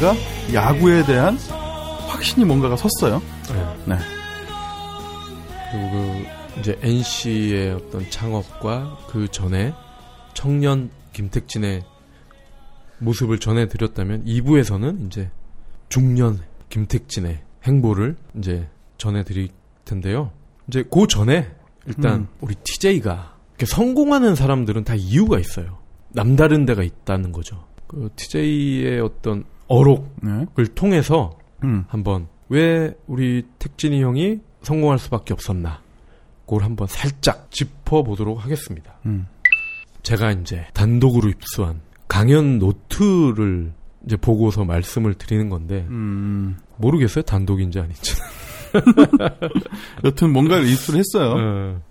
TJ가 0.00 0.14
야구에 0.54 1.04
대한 1.04 1.36
확신이 2.08 2.44
뭔가가 2.46 2.74
섰어요. 2.74 3.22
네. 3.86 3.96
그리고 5.70 5.90
그 5.90 6.60
이제 6.60 6.78
NC의 6.82 7.72
어떤 7.74 8.10
창업과 8.10 8.98
그 9.08 9.28
전에 9.30 9.72
청년 10.34 10.90
김택진의 11.12 11.84
모습을 12.98 13.38
전해드렸다면 13.38 14.24
2부에서는 14.24 15.06
이제 15.06 15.30
중년 15.88 16.40
김택진의 16.70 17.42
행보를 17.64 18.16
이제 18.38 18.68
전해드릴 18.96 19.50
텐데요. 19.84 20.32
이제 20.66 20.82
그 20.90 21.06
전에 21.06 21.50
일단 21.86 22.20
음. 22.20 22.28
우리 22.40 22.54
TJ가 22.54 23.36
성공하는 23.62 24.34
사람들은 24.34 24.84
다 24.84 24.94
이유가 24.94 25.38
있어요. 25.38 25.78
남다른 26.08 26.64
데가 26.64 26.82
있다는 26.82 27.32
거죠. 27.32 27.64
그 27.86 28.08
TJ의 28.16 29.00
어떤 29.00 29.44
어록을 29.70 30.04
네. 30.22 30.64
통해서 30.74 31.38
음. 31.62 31.84
한번 31.88 32.26
왜 32.48 32.92
우리 33.06 33.44
택진이 33.58 34.02
형이 34.02 34.40
성공할 34.62 34.98
수밖에 34.98 35.32
없었나 35.32 35.80
그걸 36.44 36.64
한번 36.64 36.88
살짝 36.88 37.50
짚어보도록 37.50 38.44
하겠습니다. 38.44 38.94
음. 39.06 39.26
제가 40.02 40.32
이제 40.32 40.66
단독으로 40.74 41.28
입수한 41.30 41.80
강연 42.08 42.58
노트를 42.58 43.72
이제 44.04 44.16
보고서 44.16 44.64
말씀을 44.64 45.14
드리는 45.14 45.48
건데 45.48 45.86
음. 45.88 46.56
모르겠어요 46.76 47.22
단독인지 47.22 47.78
아닌지. 47.78 48.16
여튼 50.04 50.32
뭔가를 50.32 50.66
입수를 50.66 51.00
했어요. 51.00 51.30
어, 51.30 51.82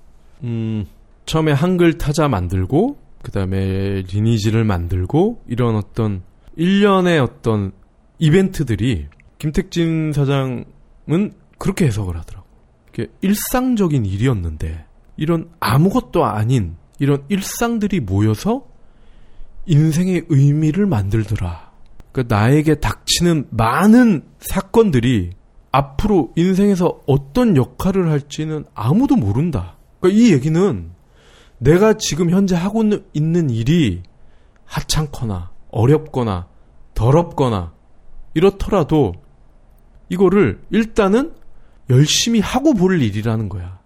음, 0.43 0.85
처음에 1.25 1.53
한글 1.53 1.97
타자 1.97 2.27
만들고 2.27 2.97
그다음에 3.21 4.01
리니지를 4.11 4.65
만들고 4.65 5.43
이런 5.47 5.75
어떤 5.75 6.23
일련의 6.59 7.19
어떤 7.19 7.71
이벤트들이 8.17 9.07
김택진 9.37 10.11
사장은 10.11 11.33
그렇게 11.57 11.85
해석을 11.85 12.17
하더라고. 12.17 12.49
일상적인 13.21 14.05
일이었는데 14.05 14.85
이런 15.15 15.49
아무것도 15.61 16.25
아닌 16.25 16.75
이런 16.99 17.23
일상들이 17.29 18.01
모여서 18.01 18.67
인생의 19.67 20.25
의미를 20.27 20.85
만들더라. 20.85 21.71
그러니까 22.11 22.35
나에게 22.35 22.81
닥치는 22.81 23.47
많은 23.51 24.25
사건들이 24.39 25.29
앞으로 25.71 26.33
인생에서 26.35 26.99
어떤 27.07 27.55
역할을 27.55 28.09
할지는 28.09 28.65
아무도 28.73 29.15
모른다. 29.15 29.77
그러니까 30.01 30.21
이 30.21 30.33
얘기는 30.33 30.91
내가 31.59 31.93
지금 31.93 32.29
현재 32.31 32.57
하고 32.57 32.83
있는 33.13 33.49
일이 33.49 34.03
하찮거나 34.65 35.51
어렵거나 35.71 36.48
더럽거나 36.99 37.71
이렇더라도 38.33 39.13
이거를 40.09 40.59
일단은 40.69 41.33
열심히 41.89 42.41
하고 42.41 42.73
볼 42.73 43.01
일이라는 43.01 43.47
거야. 43.47 43.79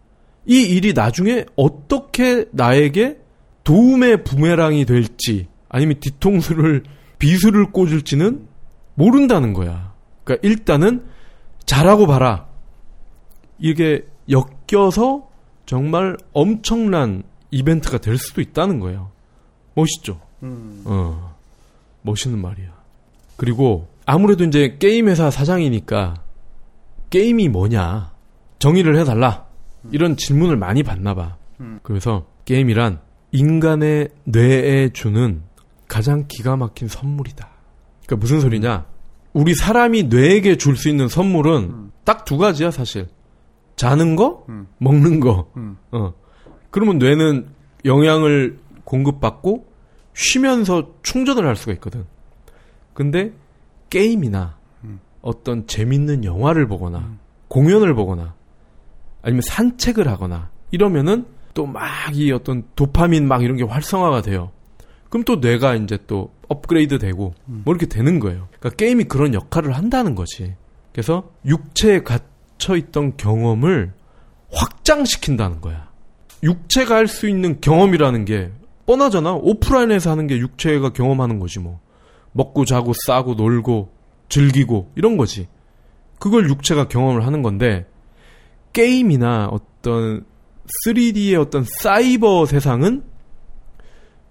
이 0.47 0.63
일이 0.63 0.93
나중에 0.93 1.45
어떻게 1.55 2.45
나에게 2.51 3.19
도움의 3.63 4.23
부메랑이 4.23 4.85
될지 4.85 5.47
아니면 5.69 5.99
뒤통수를 5.99 6.83
비수를 7.19 7.71
꽂을지는 7.71 8.47
모른다는 8.95 9.53
거야. 9.53 9.93
그러니까 10.23 10.47
일단은 10.47 11.05
잘하고 11.67 12.07
봐라. 12.07 12.47
이게 13.59 14.07
엮여서 14.27 15.29
정말 15.67 16.17
엄청난 16.33 17.21
이벤트가 17.51 17.99
될 17.99 18.17
수도 18.17 18.41
있다는 18.41 18.79
거예요. 18.79 19.11
멋있죠? 19.75 20.19
어, 20.85 21.35
멋있는 22.01 22.41
말이야. 22.41 22.82
그리고 23.37 23.87
아무래도 24.05 24.43
이제 24.43 24.77
게임 24.79 25.07
회사 25.07 25.29
사장이니까 25.29 26.15
게임이 27.09 27.49
뭐냐 27.49 28.11
정의를 28.59 28.97
해달라 28.99 29.45
이런 29.91 30.15
질문을 30.17 30.57
많이 30.57 30.83
받나 30.83 31.13
봐. 31.13 31.37
그래서 31.83 32.25
게임이란 32.45 32.99
인간의 33.31 34.09
뇌에 34.25 34.89
주는 34.93 35.41
가장 35.87 36.25
기가 36.27 36.55
막힌 36.55 36.87
선물이다. 36.87 37.49
그러니까 38.05 38.15
무슨 38.17 38.39
소리냐? 38.41 38.85
우리 39.33 39.53
사람이 39.55 40.03
뇌에게 40.03 40.57
줄 40.57 40.75
수 40.75 40.89
있는 40.89 41.07
선물은 41.07 41.91
딱 42.03 42.25
두 42.25 42.37
가지야 42.37 42.71
사실. 42.71 43.07
자는 43.75 44.15
거, 44.15 44.45
음. 44.49 44.67
먹는 44.77 45.19
거. 45.19 45.49
음. 45.57 45.77
어. 45.91 46.13
그러면 46.69 46.97
뇌는 46.99 47.47
영양을 47.85 48.59
공급받고 48.83 49.65
쉬면서 50.13 50.91
충전을 51.01 51.47
할 51.47 51.55
수가 51.55 51.71
있거든. 51.73 52.05
근데 52.93 53.31
게임이나 53.89 54.57
음. 54.83 54.99
어떤 55.21 55.67
재밌는 55.67 56.23
영화를 56.23 56.67
보거나 56.67 57.17
공연을 57.47 57.93
보거나 57.93 58.33
아니면 59.21 59.41
산책을 59.41 60.07
하거나 60.07 60.49
이러면은 60.71 61.25
또 61.53 61.65
막 61.67 62.13
이 62.13 62.31
어떤 62.31 62.63
도파민 62.75 63.27
막 63.27 63.43
이런 63.43 63.57
게 63.57 63.63
활성화가 63.63 64.21
돼요. 64.23 64.51
그럼 65.09 65.23
또 65.23 65.35
뇌가 65.35 65.75
이제 65.75 65.97
또 66.07 66.31
업그레이드 66.47 66.97
되고 66.97 67.35
뭐 67.45 67.73
이렇게 67.73 67.85
되는 67.85 68.19
거예요. 68.19 68.47
그러니까 68.59 68.69
게임이 68.77 69.03
그런 69.05 69.33
역할을 69.35 69.73
한다는 69.73 70.15
거지. 70.15 70.55
그래서 70.91 71.31
육체에 71.45 72.01
갇혀 72.01 72.75
있던 72.75 73.17
경험을 73.17 73.93
확장시킨다는 74.51 75.61
거야. 75.61 75.89
육체가 76.41 76.95
할 76.95 77.07
수 77.07 77.29
있는 77.29 77.61
경험이라는 77.61 78.25
게 78.25 78.51
뻔하잖아. 78.85 79.33
오프라인에서 79.33 80.11
하는 80.11 80.27
게 80.27 80.37
육체가 80.37 80.91
경험하는 80.93 81.39
거지 81.39 81.59
뭐. 81.59 81.79
먹고 82.33 82.65
자고 82.65 82.93
싸고 83.05 83.35
놀고 83.35 83.91
즐기고 84.29 84.91
이런 84.95 85.17
거지. 85.17 85.47
그걸 86.19 86.49
육체가 86.49 86.87
경험을 86.87 87.25
하는 87.25 87.41
건데 87.41 87.85
게임이나 88.73 89.49
어떤 89.51 90.25
3D의 90.85 91.39
어떤 91.39 91.65
사이버 91.81 92.45
세상은 92.45 93.03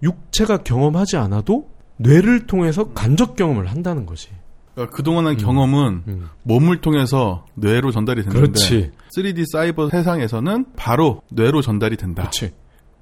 육체가 0.02 0.58
경험하지 0.58 1.16
않아도 1.16 1.70
뇌를 1.96 2.46
통해서 2.46 2.92
간접 2.92 3.36
경험을 3.36 3.70
한다는 3.70 4.06
거지. 4.06 4.30
그러니까 4.74 4.96
그동안 4.96 5.26
한 5.26 5.36
경험은 5.36 6.02
음. 6.08 6.28
몸을 6.42 6.80
통해서 6.80 7.44
뇌로 7.54 7.90
전달이 7.90 8.22
됐는데 8.22 8.40
그렇지. 8.40 8.90
3D 9.16 9.44
사이버 9.52 9.90
세상에서는 9.90 10.64
바로 10.76 11.22
뇌로 11.30 11.60
전달이 11.60 11.96
된다. 11.96 12.22
그렇지. 12.22 12.52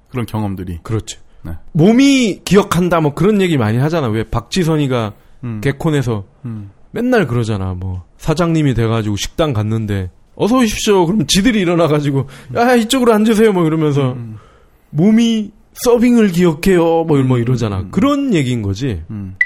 그런 0.09 0.25
경험들이. 0.25 0.79
그렇지. 0.83 1.17
네. 1.43 1.53
몸이 1.71 2.41
기억한다 2.45 3.01
뭐 3.01 3.13
그런 3.13 3.41
얘기 3.41 3.57
많이 3.57 3.77
하잖아. 3.77 4.07
왜 4.07 4.23
박지선이가 4.23 5.13
음. 5.43 5.61
개콘에서 5.61 6.25
음. 6.45 6.71
맨날 6.91 7.27
그러잖아. 7.27 7.73
뭐 7.73 8.03
사장님이 8.17 8.73
돼가지고 8.73 9.15
식당 9.15 9.53
갔는데 9.53 10.11
어서 10.35 10.57
오십시오. 10.57 11.05
그럼 11.05 11.25
지들이 11.27 11.59
일어나가지고 11.59 12.27
야 12.55 12.75
이쪽으로 12.75 13.13
앉으세요. 13.13 13.53
뭐 13.53 13.65
이러면서 13.65 14.13
음. 14.13 14.37
몸이 14.91 15.51
서빙을 15.73 16.31
기억해요. 16.31 17.03
뭐, 17.03 17.17
뭐 17.23 17.37
이러잖아. 17.37 17.85
그런 17.91 18.33
얘기인 18.33 18.61
거지. 18.61 19.03
음. 19.09 19.37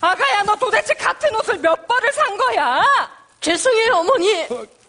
아가야, 0.00 0.42
너 0.44 0.56
도대체 0.56 0.94
같은 0.94 1.28
옷을 1.36 1.58
몇 1.58 1.86
벌을 1.86 2.12
산 2.12 2.36
거야? 2.36 2.82
죄송해요, 3.40 3.94
어머니. 3.94 4.46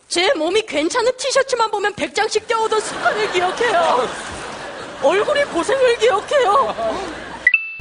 제 0.07 0.33
몸이 0.33 0.61
괜찮은 0.65 1.11
티셔츠만 1.17 1.71
보면 1.71 1.93
100장씩 1.93 2.47
떼오던 2.47 2.79
습관을 2.79 3.31
기억해요. 3.31 4.07
얼굴이 5.03 5.43
고생을 5.45 5.97
기억해요. 5.97 6.75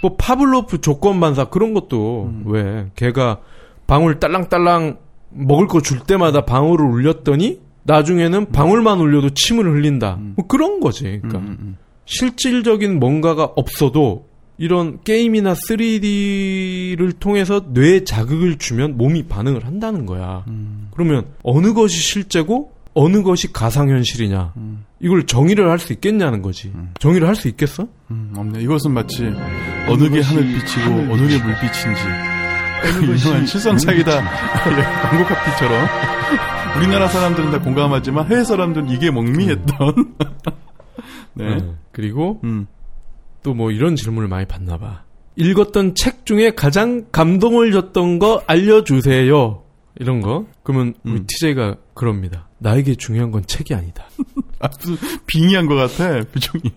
뭐 0.03 0.17
파블로프 0.17 0.81
조건 0.81 1.21
반사 1.21 1.47
그런 1.47 1.75
것도 1.75 2.33
왜 2.47 2.91
걔가 2.97 3.41
방울 3.87 4.19
딸랑딸랑 4.19 4.99
먹을 5.31 5.67
거 5.67 5.81
줄 5.81 6.01
때마다 6.01 6.45
방울을 6.45 6.85
울렸더니 6.85 7.61
나중에는 7.83 8.51
방울만 8.53 8.99
울려도 9.01 9.31
침을 9.31 9.65
흘린다. 9.71 10.19
뭐 10.37 10.47
그런 10.47 10.81
거지. 10.81 11.03
그러니까 11.05 11.39
음, 11.39 11.57
음. 11.61 11.77
실질적인 12.07 12.99
뭔가가 12.99 13.45
없어도 13.57 14.27
이런 14.59 15.01
게임이나 15.05 15.55
3D를 15.55 17.19
통해서 17.19 17.63
뇌에 17.69 18.05
자극을 18.05 18.59
주면 18.59 18.97
몸이 18.97 19.25
반응을 19.25 19.65
한다는 19.65 20.05
거야. 20.07 20.45
그러면 20.93 21.27
어느 21.43 21.73
것이 21.73 21.97
실제고 21.99 22.73
어느 22.95 23.23
것이 23.23 23.53
가상현실이냐. 23.53 24.55
이걸 25.01 25.25
정의를 25.27 25.71
할 25.71 25.79
수 25.79 25.93
있겠냐는 25.93 26.43
거지. 26.43 26.73
정의를 26.99 27.27
할 27.29 27.35
수 27.35 27.49
있겠어? 27.49 27.87
음, 28.11 28.33
없네. 28.37 28.61
이것은 28.63 28.93
마치 28.93 29.25
어느 29.89 30.09
게 30.11 30.21
하늘빛이고 30.21 30.91
어느 31.13 31.29
게 31.29 31.39
물빛인지 31.43 32.03
그 32.83 33.03
유명한 33.05 33.47
실성사기다 33.47 34.13
예, 34.17 34.83
광고 35.03 35.25
카피처럼 35.25 35.87
우리나라 36.79 37.09
사람들은 37.09 37.51
다 37.51 37.61
공감하지만 37.61 38.27
해외 38.31 38.43
사람들은 38.45 38.89
이게 38.89 39.11
멍미했던 39.11 40.15
네. 41.35 41.57
네. 41.57 41.75
그리고 41.93 42.41
음. 42.45 42.67
또뭐 43.43 43.71
이런 43.71 43.97
질문을 43.97 44.29
많이 44.29 44.47
받나 44.47 44.77
봐. 44.79 45.05
읽었던 45.37 45.95
책 45.95 46.27
중에 46.27 46.51
가장 46.55 47.07
감동을 47.13 47.73
줬던 47.73 48.19
거 48.19 48.43
알려주세요. 48.47 49.63
이런 50.01 50.23
거. 50.23 50.47
그러면 50.63 50.95
우리 51.05 51.21
음. 51.21 51.27
TJ가 51.27 51.77
그럽니다. 51.93 52.49
나에게 52.59 52.95
중요한 52.95 53.31
건 53.31 53.45
책이 53.47 53.75
아니다. 53.75 54.05
아, 54.59 54.69
무슨 54.81 54.97
빙의한 55.27 55.67
것 55.67 55.75
같아 55.75 56.25
표정이. 56.25 56.73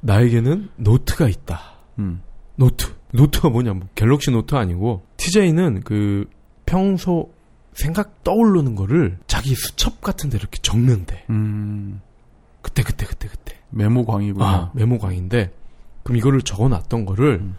나에게는 0.00 0.70
노트가 0.76 1.28
있다. 1.28 1.60
음. 1.98 2.22
노트. 2.56 2.86
노트가 3.12 3.50
뭐냐, 3.50 3.74
뭐 3.74 3.88
갤럭시 3.94 4.30
노트 4.30 4.54
아니고 4.54 5.02
TJ는 5.18 5.82
그 5.82 6.24
평소 6.64 7.30
생각 7.74 8.24
떠오르는 8.24 8.74
거를 8.74 9.18
자기 9.26 9.54
수첩 9.54 10.00
같은 10.00 10.30
데 10.30 10.38
이렇게 10.38 10.58
적는데 10.62 11.26
음, 11.30 12.00
그때 12.60 12.82
그때 12.82 13.06
그때 13.06 13.28
그때 13.28 13.56
메모광이구나. 13.70 14.46
아, 14.46 14.70
메모광인데 14.74 15.52
그럼 16.02 16.16
이거를 16.16 16.42
적어놨던 16.42 17.04
거를 17.04 17.40
음. 17.40 17.56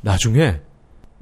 나중에 0.00 0.60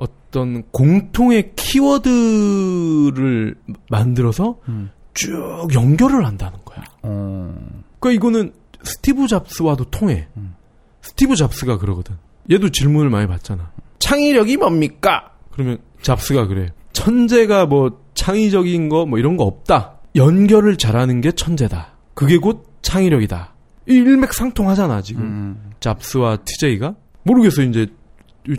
어떤 0.01 0.63
공통의 0.71 1.53
키워드를 1.55 3.55
만들어서 3.91 4.59
음. 4.69 4.91
쭉 5.15 5.69
연결을 5.75 6.25
한다는 6.27 6.59
거야. 6.65 6.83
어, 7.03 7.55
그러니까 7.99 8.11
이거는 8.17 8.53
스티브 8.83 9.27
잡스와도 9.29 9.85
통해. 9.91 10.29
음. 10.37 10.55
스티브 11.03 11.37
잡스가 11.37 11.79
그러거든. 11.79 12.17
얘도 12.51 12.71
질문을 12.71 13.11
많이 13.11 13.27
받잖아. 13.27 13.71
창의력이 13.99 14.57
뭡니까? 14.57 15.33
그러면 15.53 15.79
잡스가 16.03 16.47
그래. 16.47 16.73
천재가 16.93 17.67
뭐 17.67 18.01
창의적인 18.15 18.89
거 18.89 19.07
뭐 19.07 19.19
이런 19.19 19.37
거 19.37 19.45
없다. 19.45 19.99
연결을 20.17 20.77
잘하는 20.77 21.21
게 21.21 21.33
천재다. 21.33 21.95
그게 22.15 22.39
곧 22.39 22.67
창의력이다. 22.83 23.55
이 23.89 23.95
일맥상통하잖아 23.95 25.03
지금. 25.03 25.23
음, 25.23 25.71
잡스와 25.81 26.39
TJ가 26.39 26.95
모르겠어 27.23 27.63
이제 27.63 27.87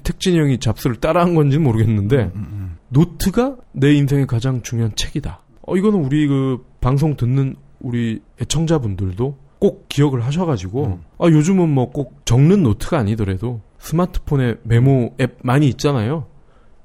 택진이 0.04 0.38
형이 0.39 0.60
잡스를 0.60 0.98
따라한 0.98 1.36
건지는 1.36 1.63
모르겠는데 1.63 2.31
음, 2.36 2.48
음. 2.51 2.78
노트가 2.89 3.57
내 3.72 3.94
인생의 3.94 4.28
가장 4.28 4.62
중요한 4.62 4.95
책이다. 4.95 5.42
어, 5.63 5.75
이거는 5.78 6.00
우리 6.00 6.28
그 6.28 6.66
방송 6.81 7.16
듣는 7.16 7.56
우리 7.80 8.22
애청자분들도 8.42 9.38
꼭 9.60 9.88
기억을 9.89 10.25
하셔가지고, 10.25 10.86
음. 10.86 11.01
아, 11.19 11.28
요즘은 11.28 11.69
뭐 11.69 11.92
꼭 11.92 12.25
적는 12.25 12.63
노트가 12.63 12.98
아니더라도 12.98 13.62
스마트폰에 13.80 14.56
메모 14.63 15.16
앱 15.19 15.38
많이 15.44 15.68
있잖아요. 15.69 16.25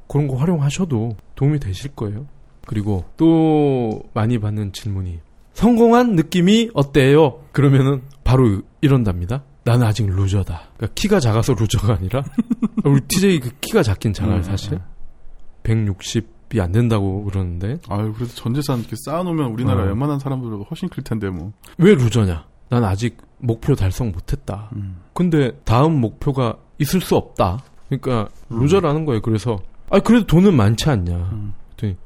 그런 0.08 0.28
거 0.28 0.36
활용하셔도 0.36 1.16
도움이 1.34 1.58
되실 1.58 1.90
거예요. 1.94 2.26
그리고 2.66 3.04
또 3.16 4.02
많이 4.12 4.38
받는 4.38 4.72
질문이, 4.72 5.20
성공한 5.54 6.16
느낌이 6.16 6.70
어때요? 6.74 7.40
그러면은 7.52 8.02
바로 8.24 8.60
이런답니다. 8.80 9.42
나는 9.66 9.84
아직 9.84 10.06
loser다. 10.06 10.62
그러니까 10.76 10.94
키가 10.94 11.18
작아서 11.18 11.52
loser가 11.52 11.94
아니라, 11.94 12.22
우리 12.84 13.00
TJ 13.00 13.40
그 13.40 13.50
키가 13.60 13.82
작긴 13.82 14.12
작아요, 14.12 14.36
음, 14.36 14.42
사실. 14.42 14.74
음. 14.74 14.80
160이 15.64 16.60
안 16.60 16.70
된다고 16.70 17.24
그러는데 17.24 17.78
아유, 17.88 18.12
그래도 18.14 18.32
전 18.34 18.54
재산 18.54 18.78
이렇게 18.78 18.94
쌓아놓으면 19.04 19.50
우리나라 19.50 19.82
어. 19.82 19.86
웬만한 19.86 20.20
사람들보다 20.20 20.64
훨씬 20.70 20.88
클 20.88 21.02
텐데, 21.02 21.28
뭐. 21.30 21.52
왜 21.78 21.96
loser냐? 21.96 22.46
난 22.68 22.84
아직 22.84 23.16
목표 23.38 23.74
달성 23.74 24.12
못했다. 24.12 24.70
음. 24.76 25.00
근데 25.12 25.50
다음 25.64 26.00
목표가 26.00 26.56
있을 26.78 27.00
수 27.00 27.16
없다. 27.16 27.58
그러니까 27.88 28.28
루저라는 28.48 29.04
거예요. 29.04 29.20
그래서 29.20 29.58
아 29.90 29.98
그래도 29.98 30.26
돈은 30.26 30.54
많지 30.54 30.88
않냐? 30.88 31.16
음. 31.16 31.54
그랬더니 31.76 31.96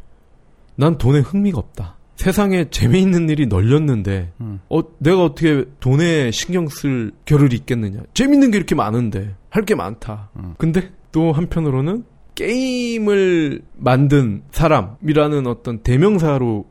난 0.77 0.97
돈에 0.97 1.21
흥미가 1.21 1.59
없다. 1.59 1.97
세상에 2.21 2.69
재미있는 2.69 3.31
일이 3.31 3.47
널렸는데 3.47 4.31
음. 4.43 4.61
어 4.69 4.83
내가 4.99 5.25
어떻게 5.25 5.65
돈에 5.81 6.31
신경 6.31 6.69
쓸 6.69 7.13
겨를이 7.25 7.57
있겠느냐? 7.57 8.01
재밌는 8.13 8.51
게 8.51 8.59
이렇게 8.59 8.75
많은데 8.75 9.35
할 9.49 9.65
게 9.65 9.75
많다. 9.75 10.29
음. 10.37 10.55
근데 10.59 10.91
또 11.13 11.33
한편으로는 11.33 12.05
게임을 12.35 13.63
만든 13.75 14.43
사람이라는 14.51 15.47
어떤 15.47 15.83
대명사로 15.83 16.67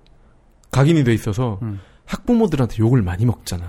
각인이 0.70 1.04
돼 1.04 1.16
있어서 1.16 1.58
음. 1.64 1.80
학부모들한테 2.06 2.78
욕을 2.78 3.02
많이 3.02 3.26
먹잖아. 3.26 3.66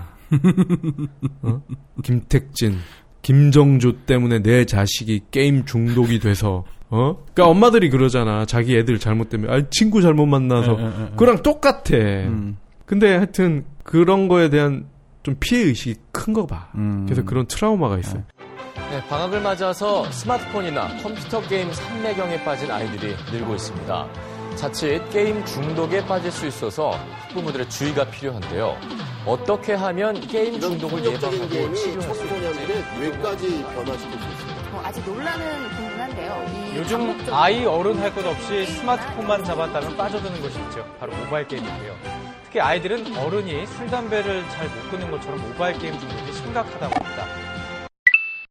어? 1.41 1.61
김택진, 2.03 2.75
김정주 3.23 3.97
때문에 4.05 4.43
내 4.43 4.65
자식이 4.65 5.21
게임 5.31 5.65
중독이 5.65 6.19
돼서 6.19 6.63
어? 6.91 7.15
그러니까 7.33 7.47
엄마들이 7.47 7.89
그러잖아. 7.89 8.45
자기 8.45 8.77
애들 8.77 8.99
잘못되면 8.99 9.49
아 9.51 9.63
친구 9.69 10.01
잘못 10.01 10.25
만나서 10.27 10.73
에, 10.73 10.75
에, 10.75 10.85
에, 10.85 10.87
에. 10.87 11.11
그거랑 11.17 11.41
똑같아. 11.41 11.95
음. 11.97 12.57
근데 12.85 13.15
하여튼 13.15 13.65
그런 13.83 14.27
거에 14.27 14.49
대한 14.49 14.85
좀 15.23 15.35
피해 15.39 15.61
의식이 15.63 15.95
큰가 16.11 16.45
봐. 16.45 16.67
음. 16.75 17.05
그래서 17.05 17.23
그런 17.23 17.45
트라우마가 17.47 17.97
있어요. 17.97 18.23
네, 18.89 19.01
방학을 19.07 19.41
맞아서 19.41 20.09
스마트폰이나 20.11 20.97
컴퓨터 21.01 21.41
게임 21.41 21.71
삼매경에 21.71 22.43
빠진 22.43 22.69
아이들이 22.69 23.15
늘고 23.31 23.55
있습니다. 23.55 24.07
자칫 24.55 25.01
게임 25.11 25.43
중독에 25.45 26.05
빠질 26.05 26.29
수 26.29 26.45
있어서 26.45 26.91
학부모들의 26.91 27.69
주의가 27.69 28.03
필요한데요. 28.09 28.75
어떻게 29.25 29.73
하면 29.73 30.19
게임 30.27 30.59
중독을 30.59 31.05
예방하고 31.05 31.47
게임이 31.47 31.75
치료할 31.75 32.13
수 32.15 32.27
청소년들의 32.27 32.83
뇌까지 32.99 33.63
변화시킬 33.63 34.19
수 34.19 34.27
있습니다. 34.29 34.50
어, 34.91 34.93
아직 34.93 35.05
논란은 35.05 35.69
분분한데요. 35.69 36.45
이 36.73 36.77
요즘 36.77 37.33
아이 37.33 37.65
어른 37.65 37.97
할 37.99 38.11
것 38.13 38.25
없이 38.25 38.65
스마트폰만 38.65 39.43
잡았다면 39.45 39.95
빠져드는 39.95 40.41
것이 40.41 40.59
있죠. 40.63 40.85
바로 40.99 41.13
모바일 41.15 41.47
게임인데요. 41.47 41.95
특히 42.43 42.59
아이들은 42.59 43.15
어른이 43.15 43.65
술, 43.67 43.87
담배를 43.87 44.43
잘 44.49 44.67
못 44.67 44.91
끊는 44.91 45.09
것처럼 45.11 45.41
모바일 45.47 45.77
게임 45.79 45.97
중독이 45.97 46.33
심각하다고 46.33 46.93
합니다. 46.93 47.25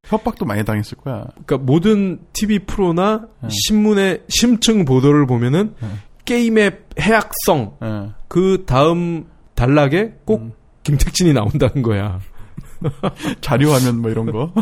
협박도 0.07 0.45
많이 0.47 0.65
당했을 0.65 0.97
거야. 0.99 1.27
그러니까 1.45 1.59
모든 1.59 2.19
TV 2.33 2.61
프로나 2.61 3.27
네. 3.43 3.49
신문의 3.51 4.23
심층 4.29 4.85
보도를 4.87 5.27
보면은 5.27 5.75
네. 5.81 5.89
게임의 6.25 6.79
해악성 6.99 7.77
예. 7.83 8.11
그 8.29 8.65
다음 8.67 9.27
단락에 9.55 10.15
꼭 10.25 10.41
음. 10.41 10.53
김택진이 10.85 11.33
나온다는 11.35 11.83
거야. 11.83 12.19
자료화면 13.41 14.01
뭐 14.01 14.11
이런 14.11 14.31
거. 14.31 14.53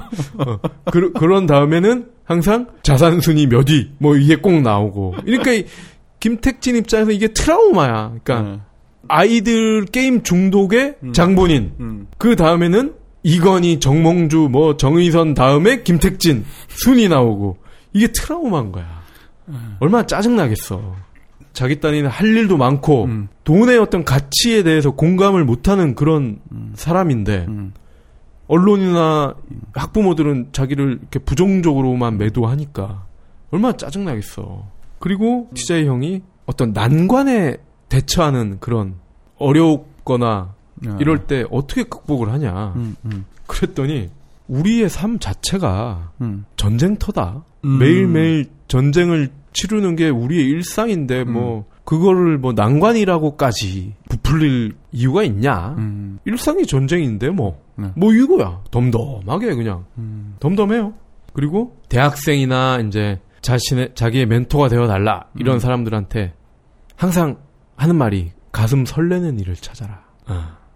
그, 0.90 1.12
그런 1.12 1.46
다음에는 1.46 2.06
항상 2.24 2.66
자산 2.82 3.20
순위 3.20 3.46
몇 3.46 3.68
위, 3.70 3.90
뭐 3.98 4.16
이게 4.16 4.36
꼭 4.36 4.60
나오고. 4.60 5.16
그러니까 5.24 5.52
이 5.52 5.64
김택진 6.20 6.76
입장에서 6.76 7.10
이게 7.10 7.28
트라우마야. 7.28 8.14
그러니까 8.22 8.52
예. 8.52 8.60
아이들 9.08 9.84
게임 9.86 10.22
중독의 10.22 10.96
음. 11.02 11.12
장본인. 11.12 11.72
음. 11.80 12.06
그 12.18 12.36
다음에는 12.36 12.94
이건희, 13.22 13.80
정몽주, 13.80 14.48
뭐 14.50 14.76
정의선 14.76 15.34
다음에 15.34 15.82
김택진 15.82 16.44
순위 16.68 17.08
나오고 17.08 17.58
이게 17.92 18.08
트라우마인 18.08 18.72
거야. 18.72 18.98
얼마나 19.80 20.06
짜증 20.06 20.36
나겠어. 20.36 20.96
자기 21.52 21.80
딴에는 21.80 22.08
할 22.08 22.26
일도 22.28 22.56
많고 22.56 23.04
음. 23.06 23.28
돈의 23.44 23.78
어떤 23.78 24.04
가치에 24.04 24.62
대해서 24.62 24.92
공감을 24.92 25.44
못하는 25.44 25.94
그런 25.94 26.38
음. 26.52 26.72
사람인데 26.76 27.46
음. 27.48 27.72
언론이나 28.48 29.34
학부모들은 29.74 30.48
자기를 30.52 30.98
이렇게 31.00 31.18
부정적으로만 31.18 32.18
매도하니까 32.18 33.06
얼마나 33.50 33.76
짜증 33.76 34.04
나겠어. 34.04 34.66
그리고 34.98 35.48
TJ 35.54 35.86
형이 35.86 36.22
어떤 36.46 36.72
난관에 36.72 37.58
대처하는 37.88 38.58
그런 38.58 38.94
어렵거나 39.36 40.54
예. 40.86 40.96
이럴 41.00 41.26
때 41.26 41.44
어떻게 41.50 41.84
극복을 41.84 42.32
하냐. 42.32 42.72
음, 42.76 42.96
음, 43.04 43.24
그랬더니 43.46 44.10
우리의 44.48 44.88
삶 44.88 45.18
자체가 45.18 46.12
음. 46.20 46.44
전쟁터다. 46.56 47.44
음. 47.64 47.78
매일매일 47.78 48.46
전쟁을 48.68 49.30
치르는 49.52 49.96
게 49.96 50.08
우리의 50.08 50.44
일상인데 50.44 51.24
뭐 51.24 51.66
그거를 51.84 52.38
뭐 52.38 52.52
난관이라고까지 52.52 53.94
부풀릴 54.08 54.74
이유가 54.92 55.22
있냐? 55.24 55.74
음. 55.78 56.18
일상이 56.24 56.66
전쟁인데 56.66 57.30
뭐. 57.30 57.60
네. 57.76 57.90
뭐 57.96 58.12
이거야. 58.12 58.62
덤덤하게 58.70 59.54
그냥. 59.54 59.84
음. 59.98 60.36
덤덤해요. 60.40 60.94
그리고 61.32 61.76
대학생이나 61.88 62.80
이제 62.80 63.20
자신의 63.42 63.92
자기의 63.94 64.26
멘토가 64.26 64.68
되어 64.68 64.86
달라. 64.86 65.26
이런 65.36 65.56
음. 65.56 65.58
사람들한테 65.60 66.34
항상 66.96 67.36
하는 67.76 67.96
말이 67.96 68.32
가슴 68.50 68.84
설레는 68.84 69.38
일을 69.38 69.54
찾아라. 69.54 70.02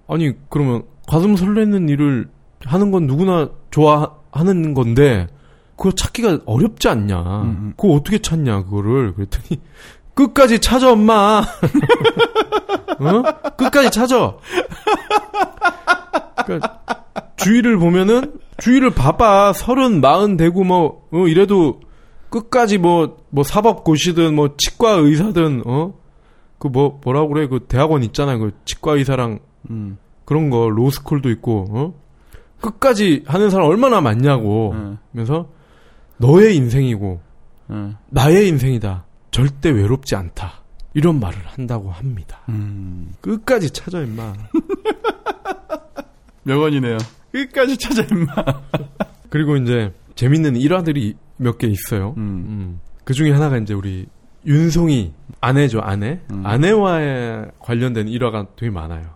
아니 0.09 0.33
그러면 0.49 0.85
가슴 1.09 1.37
설레는 1.37 1.89
일을 1.89 2.29
하는 2.65 2.91
건 2.91 3.07
누구나 3.07 3.51
좋아하는 3.71 4.75
건데 4.75 5.27
그거 5.77 5.91
찾기가 5.93 6.41
어렵지 6.47 6.89
않냐? 6.89 7.21
음, 7.21 7.49
음. 7.49 7.73
그거 7.77 7.95
어떻게 7.95 8.19
찾냐 8.19 8.65
그거를 8.65 9.15
그랬더니 9.15 9.61
끝까지 10.15 10.61
찾아 10.61 10.93
엄마. 10.93 11.43
어? 13.01 13.23
끝까지 13.57 13.91
찾아. 13.91 14.35
그러니까 16.45 16.81
주위를 17.37 17.79
보면은 17.79 18.35
주위를 18.59 18.91
봐봐 18.91 19.53
서른 19.53 20.01
마흔 20.01 20.37
되고 20.37 20.65
뭐 20.65 21.09
어, 21.13 21.27
이래도 21.27 21.81
끝까지 22.31 22.79
뭐뭐 22.79 23.43
사법고시든 23.45 24.35
뭐 24.35 24.55
치과 24.57 24.93
의사든 24.93 25.63
어 25.67 26.03
그 26.63 26.69
뭐 26.69 27.01
뭐라고 27.03 27.29
그래 27.31 27.49
그 27.49 27.65
대학원 27.67 28.05
있잖아요 28.05 28.39
그 28.39 28.53
치과 28.65 28.93
의사랑 28.93 29.41
음. 29.71 29.99
그런 30.25 30.49
거 30.49 30.69
로스쿨도 30.69 31.29
있고 31.31 31.67
어 31.71 31.95
끝까지 32.61 33.25
하는 33.27 33.51
사람 33.51 33.67
얼마나 33.67 34.01
많냐고 34.01 34.73
예. 34.77 34.97
그래서 35.11 35.49
너의 36.19 36.55
인생이고 36.55 37.21
예. 37.73 37.97
나의 38.11 38.47
인생이다 38.47 39.05
절대 39.33 39.71
외롭지 39.71 40.15
않다 40.15 40.62
이런 40.95 41.19
말을 41.21 41.39
한다고 41.47 41.91
합니다 41.91 42.41
음. 42.49 43.13
끝까지 43.21 43.71
찾아 43.71 44.01
임마 44.01 44.35
명언이네요. 46.45 46.99
끝까지 47.31 47.77
찾아 47.77 48.03
임마. 48.03 48.35
그리고 49.31 49.57
이제 49.57 49.93
재밌는 50.17 50.57
일화들이 50.57 51.15
몇 51.37 51.59
개 51.59 51.67
있어요. 51.67 52.15
음. 52.17 52.23
음. 52.23 52.81
그 53.05 53.15
중에 53.15 53.31
하나가 53.33 53.57
이제 53.59 53.75
우리 53.75 54.07
윤송이 54.45 55.13
아내죠, 55.41 55.81
아내. 55.81 56.21
음. 56.31 56.45
아내와의 56.45 57.53
관련된 57.61 58.09
일화가 58.09 58.49
되게 58.57 58.71
많아요. 58.71 59.15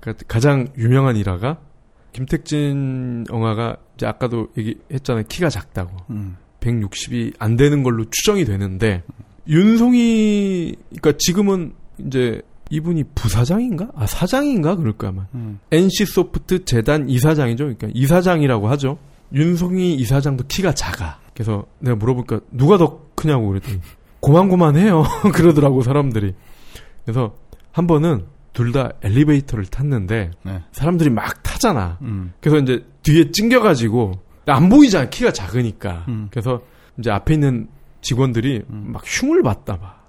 그러니까 0.00 0.24
가장 0.28 0.68
유명한 0.78 1.16
일화가 1.16 1.58
김택진 2.12 3.26
영화가 3.30 3.76
이제 3.96 4.06
아까도 4.06 4.48
얘기했잖아요. 4.56 5.24
키가 5.28 5.50
작다고. 5.50 5.94
음. 6.10 6.36
160이 6.60 7.34
안 7.38 7.56
되는 7.56 7.82
걸로 7.82 8.04
추정이 8.10 8.44
되는데 8.44 9.02
윤송이 9.50 10.74
그러니까 11.00 11.12
지금은 11.18 11.72
이제 11.98 12.40
이분이 12.70 13.04
부사장인가? 13.14 13.88
아 13.96 14.06
사장인가 14.06 14.76
그럴 14.76 14.92
거야 14.92 15.10
아마. 15.10 15.26
음. 15.34 15.58
NC 15.72 16.06
소프트 16.06 16.64
재단 16.64 17.08
이사장이죠. 17.10 17.64
그러니까 17.64 17.88
이사장이라고 17.92 18.68
하죠. 18.70 18.98
윤송이 19.34 19.94
이사장도 19.96 20.44
키가 20.46 20.72
작아. 20.72 21.18
그래서 21.34 21.66
내가 21.80 21.96
물어보니까 21.96 22.40
누가 22.52 22.78
더 22.78 23.00
크냐고 23.16 23.48
그랬더니 23.48 23.80
고만고만해요. 24.20 25.02
그러더라고 25.34 25.82
사람들이. 25.82 26.34
그래서 27.04 27.34
한 27.72 27.86
번은 27.86 28.26
둘 28.52 28.72
다 28.72 28.90
엘리베이터를 29.02 29.64
탔는데 29.66 30.30
네. 30.44 30.62
사람들이 30.72 31.10
막 31.10 31.42
타잖아. 31.42 31.98
음. 32.02 32.32
그래서 32.40 32.58
이제 32.58 32.84
뒤에 33.02 33.30
찡겨가지고 33.32 34.12
안 34.46 34.68
보이잖아 34.68 35.08
키가 35.08 35.32
작으니까. 35.32 36.04
음. 36.08 36.28
그래서 36.30 36.62
이제 36.98 37.10
앞에 37.10 37.34
있는 37.34 37.68
직원들이 38.00 38.64
막 38.68 39.02
흉을 39.04 39.42
봤다 39.42 39.78
봐. 39.78 40.00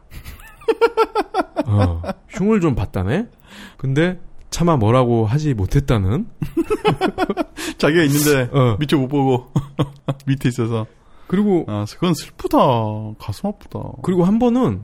어, 1.67 2.01
흉을 2.29 2.61
좀 2.61 2.75
봤다네. 2.75 3.27
근데 3.77 4.19
차마 4.49 4.77
뭐라고 4.77 5.25
하지 5.25 5.53
못했다는. 5.53 6.27
자기가 7.77 8.03
있는데 8.03 8.49
어. 8.51 8.77
밑에 8.79 8.95
못 8.95 9.07
보고 9.07 9.51
밑에 10.27 10.49
있어서 10.49 10.85
그리고 11.27 11.65
아 11.67 11.85
그건 11.89 12.13
슬프다 12.13 12.57
가슴 13.17 13.47
아프다 13.47 13.79
그리고 14.03 14.25
한 14.25 14.37
번은 14.37 14.81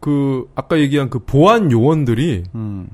그 0.00 0.50
아까 0.54 0.78
얘기한 0.78 1.08
그 1.08 1.20
보안 1.20 1.70
요원들이 1.70 2.44
음. 2.54 2.88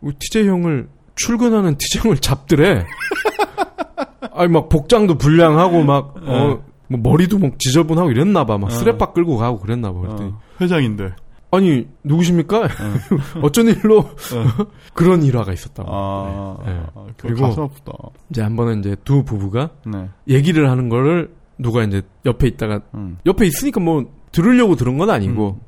우리 0.00 0.14
TJ 0.18 0.46
형을 0.46 0.88
출근하는 1.16 1.76
TJ 1.76 2.02
형을 2.02 2.18
잡더래. 2.18 2.86
아니 4.32 4.48
막 4.52 4.68
복장도 4.68 5.18
불량하고 5.18 5.82
막 5.82 6.14
어, 6.22 6.62
뭐 6.88 7.00
머리도 7.02 7.38
막 7.38 7.58
지저분하고 7.58 8.10
이랬나 8.10 8.44
봐. 8.44 8.58
막 8.58 8.66
어. 8.68 8.70
스레빠 8.70 9.12
끌고 9.12 9.36
가고 9.36 9.58
그랬나 9.58 9.92
봐. 9.92 10.00
그랬더니 10.00 10.30
어, 10.30 10.40
회장인데 10.60 11.12
아니 11.50 11.86
누구십니까? 12.04 12.68
어쩐 13.42 13.68
일로 13.68 14.04
그런 14.94 15.22
일화가 15.22 15.52
있었다고. 15.52 15.88
아 15.90 16.56
네. 16.64 16.72
네. 16.72 16.82
그거 16.94 17.12
그리고 17.16 17.42
가슴 17.42 17.62
아프다 17.62 17.92
이제 18.30 18.42
한 18.42 18.56
번은 18.56 18.80
이제 18.80 18.96
두 19.04 19.24
부부가 19.24 19.70
네 19.86 20.08
얘기를 20.28 20.70
하는 20.70 20.88
거를 20.88 21.32
누가 21.58 21.82
이제 21.84 22.02
옆에 22.26 22.48
있다가 22.48 22.82
음. 22.94 23.18
옆에 23.26 23.46
있으니까 23.46 23.80
뭐 23.80 24.04
들으려고 24.32 24.76
들은 24.76 24.98
건 24.98 25.10
아니고 25.10 25.60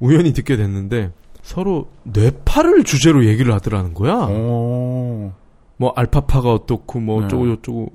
우연히 0.00 0.32
듣게 0.32 0.56
됐는데 0.56 1.12
서로 1.42 1.88
뇌파를 2.04 2.84
주제로 2.84 3.24
얘기를 3.26 3.54
하더라는 3.54 3.94
거야. 3.94 4.14
오. 4.26 5.32
뭐 5.76 5.92
알파파가 5.94 6.52
어떻고 6.52 7.00
뭐 7.00 7.20
네. 7.20 7.26
어쩌고 7.26 7.56
저쩌고. 7.56 7.92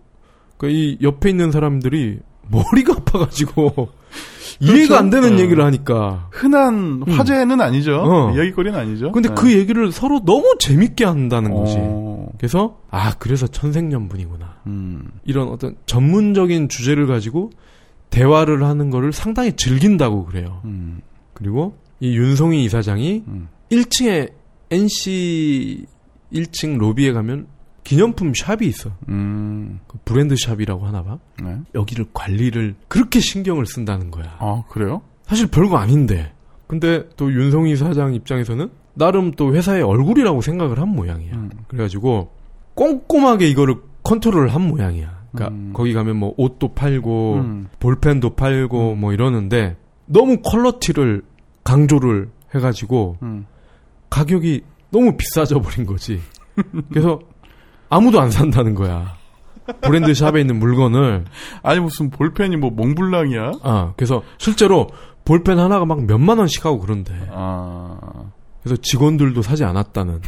그러니까 0.58 0.80
이 0.80 0.98
옆에 1.02 1.30
있는 1.30 1.52
사람들이 1.52 2.20
머리가 2.50 2.94
아파가지고 2.94 3.90
이해가 4.60 5.00
안 5.00 5.10
되는 5.10 5.34
어. 5.36 5.40
얘기를 5.40 5.64
하니까. 5.64 6.28
흔한 6.32 7.04
화제는 7.08 7.60
아니죠 7.60 7.96
어. 8.04 8.32
이야기거리는 8.36 8.78
아니죠 8.78 9.12
근데 9.12 9.30
네. 9.30 9.36
그 9.36 9.52
얘기를 9.52 9.92
서로 9.92 10.24
너무 10.24 10.56
재밌게 10.60 11.06
한다는 11.06 11.52
거지. 11.54 11.76
어. 11.80 12.30
그래서 12.38 12.78
아 12.90 13.14
그래서 13.18 13.48
천생연분이구나. 13.48 14.58
음. 14.68 15.12
이런 15.26 15.48
어떤 15.50 15.76
전문적인 15.86 16.70
주제를 16.70 17.08
가지고 17.08 17.52
대화를 18.10 18.64
하는 18.64 18.90
거를 18.92 19.12
상당히 19.12 19.54
즐긴다고 19.54 20.26
그래요. 20.26 20.62
음. 20.66 21.02
그리고 21.34 21.78
이 22.00 22.16
윤송이 22.16 22.64
이사장이 22.66 23.24
음. 23.28 23.48
1층에 23.72 24.32
NC 24.70 25.86
1층 26.32 26.78
로비에 26.78 27.12
가면 27.14 27.48
기념품 27.84 28.34
샵이 28.34 28.68
있어. 28.68 28.92
음. 29.10 29.80
그 29.88 29.98
브랜드 30.06 30.36
샵이라고 30.38 30.86
하나 30.86 31.04
봐. 31.04 31.20
네. 31.44 31.58
여기를 31.76 32.06
관리를 32.14 32.76
그렇게 32.88 33.20
신경을 33.20 33.66
쓴다는 33.66 34.12
거야. 34.12 34.36
아 34.40 34.64
그래요 34.70 35.02
사실 35.24 35.48
별거 35.48 35.78
아닌데. 35.78 36.34
근데 36.68 37.08
또 37.18 37.32
윤송이 37.32 37.76
사장 37.76 38.14
입장에서는 38.14 38.70
나름 38.96 39.32
또 39.32 39.54
회사의 39.54 39.84
얼굴이라고 39.84 40.42
생각을 40.42 40.80
한 40.80 40.90
모양이야. 40.90 41.34
음. 41.34 41.50
그래가지고 41.68 42.32
꼼꼼하게 42.76 43.48
이거를 43.50 43.76
컨트롤을 44.04 44.54
한 44.54 44.68
모양이야. 44.68 45.24
그러니까 45.32 45.56
음. 45.56 45.72
거기 45.74 45.94
가면 45.94 46.18
뭐 46.18 46.34
옷도 46.38 46.74
팔고 46.74 47.36
음. 47.36 47.68
볼펜도 47.80 48.36
팔고 48.36 48.96
뭐 48.96 49.14
이러는데 49.14 49.76
너무 50.06 50.38
퀄러티를 50.44 51.24
강조를 51.64 52.30
해가지고 52.54 53.18
음. 53.24 53.46
가격이 54.10 54.62
너무 54.92 55.18
비싸져 55.18 55.60
버린 55.60 55.86
거지. 55.86 56.20
그래서 56.90 57.20
아무도 57.94 58.20
안 58.20 58.32
산다는 58.32 58.74
거야. 58.74 59.16
브랜드 59.82 60.14
샵에 60.14 60.42
있는 60.42 60.60
물건을. 60.60 61.26
아니 61.62 61.80
무슨 61.80 62.10
볼펜이 62.10 62.58
뭐 62.58 62.70
몽블랑이야? 62.72 63.52
아 63.62 63.94
그래서 63.96 64.24
실제로 64.38 64.90
볼펜 65.26 65.60
하나가 65.60 65.86
막 65.86 66.04
몇만 66.04 66.38
원씩 66.40 66.66
하고 66.66 66.80
그런데. 66.80 67.14
아. 67.32 67.98
그래서 68.64 68.82
직원들도 68.82 69.42
사지 69.42 69.64
않았다는 69.64 70.22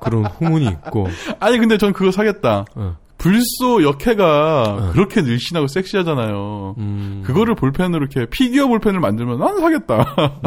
그런 0.00 0.24
후문이 0.24 0.66
있고. 0.66 1.06
아니 1.38 1.58
근데 1.58 1.78
전 1.78 1.92
그거 1.92 2.10
사겠다. 2.10 2.64
어. 2.74 2.96
불소 3.18 3.84
역해가 3.84 4.62
어. 4.62 4.90
그렇게 4.92 5.22
늘씬하고 5.22 5.68
섹시하잖아요. 5.68 6.74
음, 6.78 7.22
그거를 7.24 7.54
볼펜으로 7.54 8.06
이렇게 8.10 8.28
피규어 8.28 8.66
볼펜을 8.66 8.98
만들면 8.98 9.38
난 9.38 9.60
사겠다. 9.60 10.40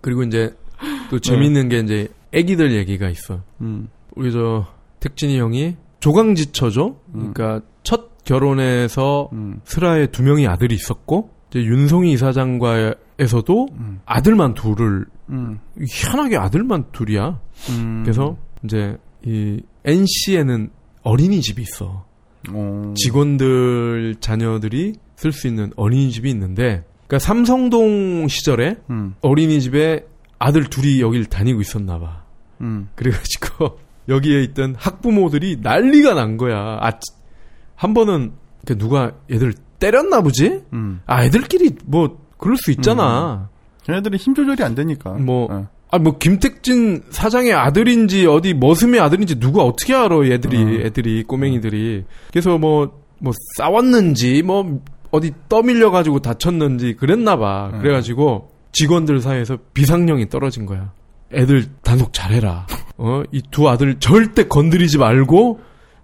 그리고 0.00 0.22
이제 0.22 0.54
또 1.10 1.18
재밌는 1.18 1.68
게 1.68 1.80
이제 1.80 2.08
애기들 2.32 2.72
얘기가 2.72 3.08
있어. 3.08 3.40
음. 3.60 3.88
우리 4.16 4.32
저 4.32 4.66
택진이 5.00 5.38
형이 5.38 5.76
조강지처죠. 6.00 6.96
그러니까 7.12 7.60
첫 7.82 8.24
결혼에서 8.24 9.30
음. 9.32 9.60
슬하에 9.64 10.06
두 10.08 10.22
명이 10.22 10.46
아들이 10.46 10.74
있었고 10.74 11.30
이제 11.50 11.62
윤송이 11.62 12.12
이사장과에서도 12.12 13.68
음. 13.78 14.00
아들만 14.04 14.54
둘을 14.54 15.06
음. 15.30 15.60
희한하게 15.80 16.36
아들만 16.36 16.86
둘이야. 16.92 17.40
음. 17.70 18.02
그래서 18.02 18.36
이제 18.64 18.96
이 19.24 19.60
NC에는 19.84 20.70
어린이집이 21.02 21.62
있어. 21.62 22.04
어. 22.50 22.94
직원들 22.96 24.16
자녀들이 24.20 24.94
쓸 25.16 25.32
수 25.32 25.46
있는 25.46 25.72
어린이집이 25.76 26.28
있는데 26.30 26.84
그러니까 27.06 27.18
삼성동 27.18 28.26
시절에 28.28 28.76
음. 28.90 29.14
어린이집에 29.20 30.06
아들 30.38 30.64
둘이 30.64 31.00
여길 31.00 31.26
다니고 31.26 31.60
있었나 31.60 31.98
봐. 31.98 32.24
음. 32.60 32.88
그래가지고 32.94 33.78
여기에 34.08 34.42
있던 34.44 34.74
학부모들이 34.78 35.58
난리가 35.62 36.14
난 36.14 36.36
거야. 36.36 36.78
아, 36.80 36.90
한 37.76 37.94
번은 37.94 38.32
그 38.66 38.76
누가 38.78 39.12
애들 39.30 39.54
때렸나 39.78 40.20
보지? 40.22 40.62
음. 40.72 41.00
아, 41.06 41.24
애들끼리 41.24 41.76
뭐 41.84 42.18
그럴 42.38 42.56
수 42.56 42.70
있잖아. 42.70 43.48
걔네들이 43.84 44.16
힘 44.16 44.34
조절이 44.34 44.62
안 44.62 44.74
되니까. 44.74 45.10
뭐 45.12 45.48
예. 45.52 45.66
아, 45.90 45.98
뭐 45.98 46.18
김택진 46.18 47.02
사장의 47.10 47.52
아들인지 47.52 48.26
어디 48.26 48.54
머슴의 48.54 49.00
아들인지 49.00 49.38
누가 49.40 49.62
어떻게 49.62 49.94
알아? 49.94 50.24
애들이 50.26 50.56
어. 50.62 50.86
애들이 50.86 51.22
꼬맹이들이. 51.24 52.04
그래서 52.30 52.58
뭐 52.58 53.02
뭐 53.22 53.32
싸웠는지 53.56 54.42
뭐 54.42 54.80
어디 55.12 55.32
떠밀려 55.48 55.90
가지고 55.90 56.18
다쳤는지 56.20 56.96
그랬나 56.98 57.36
봐. 57.36 57.70
네. 57.72 57.78
그래가지고 57.78 58.50
직원들 58.72 59.20
사이에서 59.20 59.58
비상령이 59.72 60.28
떨어진 60.28 60.66
거야. 60.66 60.92
애들 61.32 61.66
단속 61.82 62.12
잘해라. 62.12 62.66
어, 62.98 63.22
이 63.32 63.40
두 63.50 63.68
아들 63.68 63.98
절대 63.98 64.46
건드리지 64.48 64.98
말고 64.98 65.60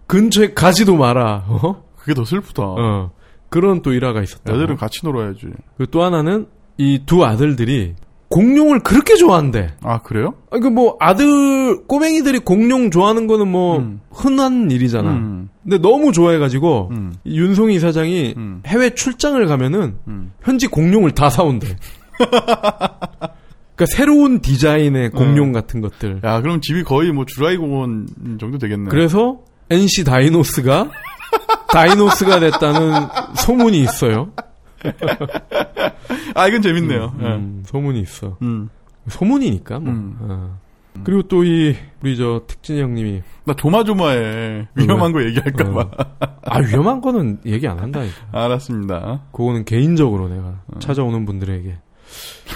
근처에 0.06 0.54
가지도 0.54 0.96
마라. 0.96 1.44
어, 1.48 1.84
그게 1.96 2.14
더 2.14 2.24
슬프다. 2.24 2.62
어. 2.62 3.10
그런 3.50 3.82
또 3.82 3.92
일화가 3.92 4.22
있었다. 4.22 4.52
애들은 4.54 4.76
같이 4.76 5.00
놀아야지. 5.04 5.46
그리고 5.76 5.90
또 5.90 6.02
하나는 6.02 6.46
이 6.76 7.00
두 7.06 7.24
아들들이 7.24 7.94
공룡을 8.28 8.80
그렇게 8.80 9.16
좋아한대. 9.16 9.74
아 9.82 10.02
그래요? 10.02 10.34
아니 10.50 10.60
그뭐 10.62 10.96
아들 11.00 11.86
꼬맹이들이 11.86 12.40
공룡 12.40 12.90
좋아하는 12.90 13.26
거는 13.26 13.48
뭐 13.48 13.78
음. 13.78 14.00
흔한 14.12 14.70
일이잖아. 14.70 15.10
음. 15.10 15.48
근데 15.62 15.78
너무 15.78 16.12
좋아해가지고 16.12 16.88
음. 16.90 17.14
이 17.24 17.38
윤송이 17.38 17.74
이사장이 17.76 18.34
음. 18.36 18.62
해외 18.66 18.90
출장을 18.94 19.44
가면은 19.46 19.96
음. 20.08 20.32
현지 20.42 20.66
공룡을 20.66 21.12
다 21.12 21.30
사온대. 21.30 21.76
그러니까 23.78 23.86
새로운 23.96 24.40
디자인의 24.40 25.10
공룡 25.10 25.52
같은 25.52 25.80
것들. 25.80 26.20
야 26.24 26.40
그럼 26.40 26.60
집이 26.60 26.82
거의 26.82 27.12
뭐 27.12 27.24
주라이 27.24 27.56
공원 27.56 28.08
정도 28.40 28.58
되겠네. 28.58 28.88
그래서 28.90 29.38
NC 29.70 30.02
다이노스가 30.02 30.90
다이노스가 31.72 32.40
됐다는 32.40 33.06
소문이 33.36 33.80
있어요. 33.80 34.32
아 36.34 36.48
이건 36.48 36.60
재밌네요. 36.62 37.14
예. 37.20 37.24
음, 37.26 37.62
소문이 37.66 38.00
있어. 38.00 38.36
음. 38.42 38.68
소문이니까 39.08 39.78
뭐. 39.78 39.92
음. 39.92 40.16
어. 40.20 40.58
그리고 41.04 41.22
또 41.22 41.44
이 41.44 41.76
우리 42.02 42.16
저 42.16 42.42
특진이 42.48 42.80
형님이 42.82 43.22
나 43.44 43.54
조마조마해. 43.54 44.66
위험한 44.74 45.12
거 45.12 45.22
얘기할까봐. 45.22 45.80
어. 45.80 45.90
아 46.42 46.58
위험한 46.58 47.00
거는 47.00 47.38
얘기 47.46 47.68
안 47.68 47.78
한다니까. 47.78 48.16
알았습니다. 48.32 49.22
그거는 49.30 49.64
개인적으로 49.64 50.28
내가 50.28 50.62
어. 50.66 50.78
찾아오는 50.80 51.24
분들에게. 51.24 51.76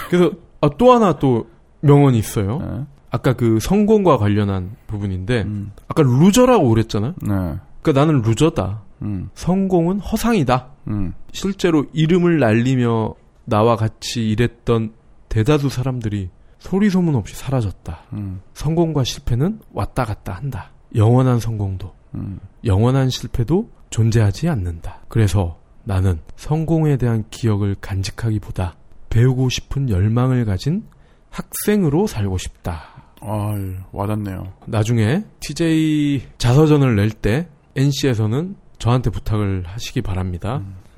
그래서 0.09 0.31
아, 0.63 0.69
또 0.77 0.93
하나 0.93 1.19
또 1.19 1.49
명언이 1.81 2.17
있어요. 2.17 2.59
네. 2.59 2.85
아까 3.11 3.33
그 3.33 3.59
성공과 3.59 4.17
관련한 4.17 4.77
부분인데 4.87 5.41
음. 5.41 5.73
아까 5.89 6.03
loser라고 6.03 6.69
그랬잖아. 6.69 7.15
네. 7.21 7.59
그러니까 7.81 7.91
나는 7.91 8.21
loser다. 8.21 8.81
음. 9.01 9.29
성공은 9.35 9.99
허상이다. 9.99 10.69
음. 10.87 11.13
실제로 11.33 11.85
이름을 11.91 12.39
날리며 12.39 13.13
나와 13.43 13.75
같이 13.75 14.29
일했던 14.29 14.93
대다수 15.27 15.67
사람들이 15.67 16.29
소리 16.59 16.89
소문 16.89 17.15
없이 17.15 17.35
사라졌다. 17.35 17.99
음. 18.13 18.39
성공과 18.53 19.03
실패는 19.03 19.59
왔다 19.73 20.05
갔다 20.05 20.33
한다. 20.33 20.71
영원한 20.95 21.39
성공도, 21.39 21.93
음. 22.15 22.39
영원한 22.63 23.09
실패도 23.09 23.69
존재하지 23.89 24.47
않는다. 24.47 25.01
그래서 25.09 25.57
나는 25.83 26.19
성공에 26.37 26.95
대한 26.95 27.25
기억을 27.29 27.75
간직하기보다 27.81 28.75
배우고 29.13 29.49
싶은 29.49 29.89
열망을 29.89 30.43
가진 30.45 30.83
학생으로 31.29 32.07
살고 32.07 32.37
싶다. 32.39 32.83
아, 33.21 33.51
와닿네요. 33.91 34.53
나중에 34.67 35.23
TJ 35.39 36.21
자서전을 36.37 36.95
낼 36.95 37.09
때 37.11 37.47
NC에서는 37.75 38.55
저한테 38.79 39.09
부탁을 39.11 39.63
하시기 39.65 40.01
바랍니다. 40.01 40.61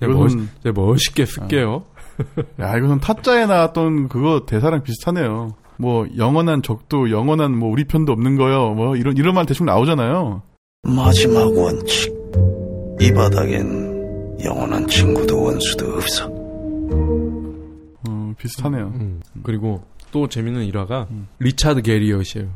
네, 0.00 0.06
멋, 0.08 0.26
이것은- 0.28 0.48
네, 0.64 0.72
멋있게 0.72 1.24
쓸게요. 1.24 1.84
야, 2.60 2.76
이거는 2.76 2.98
타짜에 3.00 3.46
나왔던 3.46 4.08
그거 4.08 4.44
대사랑 4.46 4.82
비슷하네요. 4.82 5.54
뭐 5.78 6.06
영원한 6.16 6.62
적도 6.62 7.10
영원한 7.10 7.56
뭐 7.56 7.70
우리 7.70 7.84
편도 7.84 8.12
없는 8.12 8.36
거요. 8.36 8.74
뭐 8.74 8.96
이런 8.96 9.16
이런 9.16 9.34
말 9.34 9.46
대충 9.46 9.66
나오잖아요. 9.66 10.42
마지막 10.84 11.46
원칙. 11.56 12.12
이 13.00 13.12
바닥엔 13.12 13.83
영원한 14.42 14.86
친구도 14.86 15.42
원수도 15.42 15.94
없어. 15.94 16.28
어, 18.08 18.34
비슷하네요. 18.38 18.92
음, 18.94 19.20
그리고 19.42 19.84
또 20.10 20.28
재밌는 20.28 20.64
일화가 20.64 21.08
리차드 21.38 21.82
게리엇이에요. 21.82 22.48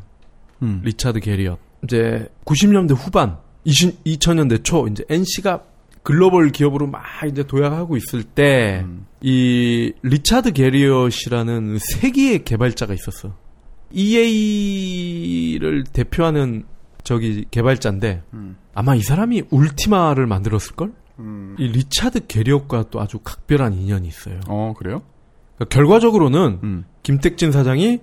음. 0.62 0.80
리차드 0.85 1.20
게리엇. 1.20 1.58
이제 1.85 2.26
90년대 2.44 2.94
후반, 2.97 3.38
20, 3.64 4.04
2000년대 4.04 4.64
초 4.64 4.87
이제 4.88 5.04
NC가 5.08 5.62
글로벌 6.02 6.50
기업으로 6.50 6.87
막 6.87 7.02
이제 7.28 7.42
도약하고 7.44 7.97
있을 7.97 8.23
때 8.23 8.85
이 9.20 9.92
리차드 10.02 10.52
게리엇이라는 10.52 11.78
세기의 11.80 12.44
개발자가 12.44 12.94
있었어. 12.94 13.35
EA를 13.90 15.84
대표하는 15.93 16.64
저기 17.02 17.45
개발자인데 17.50 18.23
음. 18.34 18.56
아마 18.75 18.95
이 18.95 19.02
사람이 19.02 19.45
울티마를 19.50 20.26
만들었을 20.26 20.76
걸? 20.76 20.93
음. 21.19 21.57
이 21.59 21.67
리차드 21.67 22.26
게리엇과 22.26 22.91
또 22.91 23.00
아주 23.00 23.19
각별한 23.19 23.75
인연이 23.75 24.09
있어요. 24.09 24.41
어, 24.49 24.75
그래요? 24.76 25.02
그러니까 25.57 25.75
결과적으로는 25.75 26.61
음. 26.63 26.85
김택진 27.02 27.52
사장이 27.52 28.00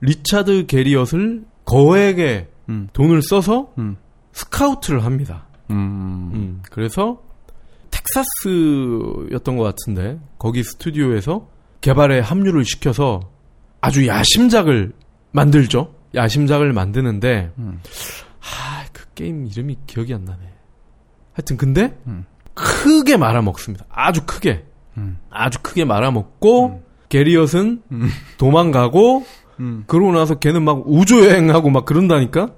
리차드 0.00 0.66
게리엇을 0.66 1.44
거액의 1.64 2.48
음. 2.68 2.88
돈을 2.92 3.22
써서 3.22 3.72
음. 3.78 3.96
스카우트를 4.32 5.04
합니다. 5.04 5.46
음. 5.70 6.30
음, 6.34 6.62
그래서 6.70 7.22
텍사스였던 7.90 9.56
것 9.56 9.62
같은데 9.62 10.18
거기 10.38 10.62
스튜디오에서 10.62 11.48
개발에 11.80 12.20
합류를 12.20 12.64
시켜서 12.64 13.20
아주 13.80 14.06
야심작을 14.06 14.92
만들죠. 15.32 15.94
야심작을 16.14 16.72
만드는데 16.72 17.52
음. 17.58 17.80
아, 18.40 18.84
그 18.92 19.06
게임 19.14 19.46
이름이 19.46 19.78
기억이 19.86 20.14
안 20.14 20.24
나네. 20.24 20.40
하여튼 21.32 21.56
근데 21.56 21.98
음. 22.06 22.24
크게 22.54 23.16
말아먹습니다. 23.16 23.84
아주 23.90 24.22
크게. 24.26 24.64
음. 24.96 25.18
아주 25.30 25.58
크게 25.62 25.84
말아먹고 25.84 26.82
게리엇은 27.08 27.82
음. 27.92 28.08
도망가고 28.38 29.24
음. 29.60 29.84
그러고 29.86 30.12
나서 30.12 30.36
걔는 30.38 30.62
막 30.62 30.82
우주 30.86 31.24
여행하고 31.26 31.70
막 31.70 31.84
그런다니까. 31.84 32.52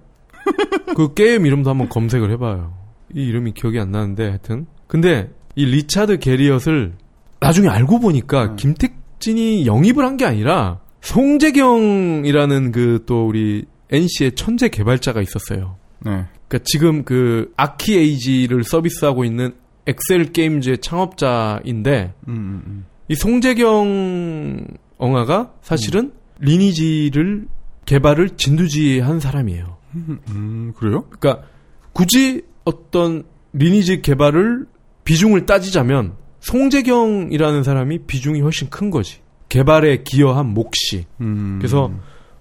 그 0.94 1.14
게임 1.14 1.44
이름도 1.46 1.68
한번 1.70 1.88
검색을 1.88 2.30
해봐요. 2.32 2.74
이 3.14 3.24
이름이 3.26 3.52
기억이 3.54 3.78
안 3.80 3.90
나는데 3.90 4.26
하여튼. 4.28 4.66
근데 4.86 5.30
이 5.54 5.64
리차드 5.64 6.18
게리엇을 6.18 6.94
나중에 7.40 7.68
알고 7.68 7.98
보니까 8.00 8.44
음. 8.44 8.56
김택진이 8.56 9.66
영입을 9.66 10.04
한 10.04 10.16
게 10.16 10.24
아니라 10.24 10.80
송재경이라는 11.02 12.72
그 12.72 13.02
또 13.06 13.26
우리 13.26 13.64
NC의 13.90 14.32
천재 14.32 14.68
개발자가 14.68 15.20
있었어요. 15.20 15.76
네. 16.00 16.24
그러니까 16.48 16.58
지금 16.64 17.04
그 17.04 17.52
아키에이지를 17.56 18.64
서비스하고 18.64 19.24
있는 19.24 19.54
엑셀 19.86 20.32
게임즈의 20.32 20.78
창업자인데 20.78 22.14
음, 22.28 22.32
음, 22.34 22.62
음. 22.66 22.84
이 23.08 23.14
송재경 23.14 24.66
엉아가 24.98 25.52
사실은 25.62 26.12
리니지를 26.40 27.46
개발을 27.84 28.30
진두지휘한 28.30 29.20
사람이에요. 29.20 29.76
음, 29.94 30.72
그래요? 30.76 31.04
그러니까 31.08 31.46
굳이 31.92 32.42
어떤 32.64 33.24
리니지 33.52 34.02
개발을 34.02 34.66
비중을 35.04 35.46
따지자면 35.46 36.14
송재경이라는 36.40 37.62
사람이 37.62 38.06
비중이 38.06 38.40
훨씬 38.40 38.68
큰 38.68 38.90
거지. 38.90 39.20
개발에 39.48 40.02
기여한 40.02 40.46
몫이. 40.52 41.06
음. 41.20 41.58
그래서 41.58 41.90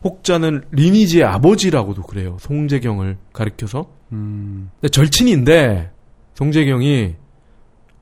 혹자는 0.03 0.63
리니지의 0.71 1.23
아버지라고도 1.23 2.01
그래요. 2.03 2.37
송재경을 2.39 3.17
가리켜서. 3.33 3.89
음. 4.11 4.69
절친인데 4.91 5.91
송재경이 6.33 7.15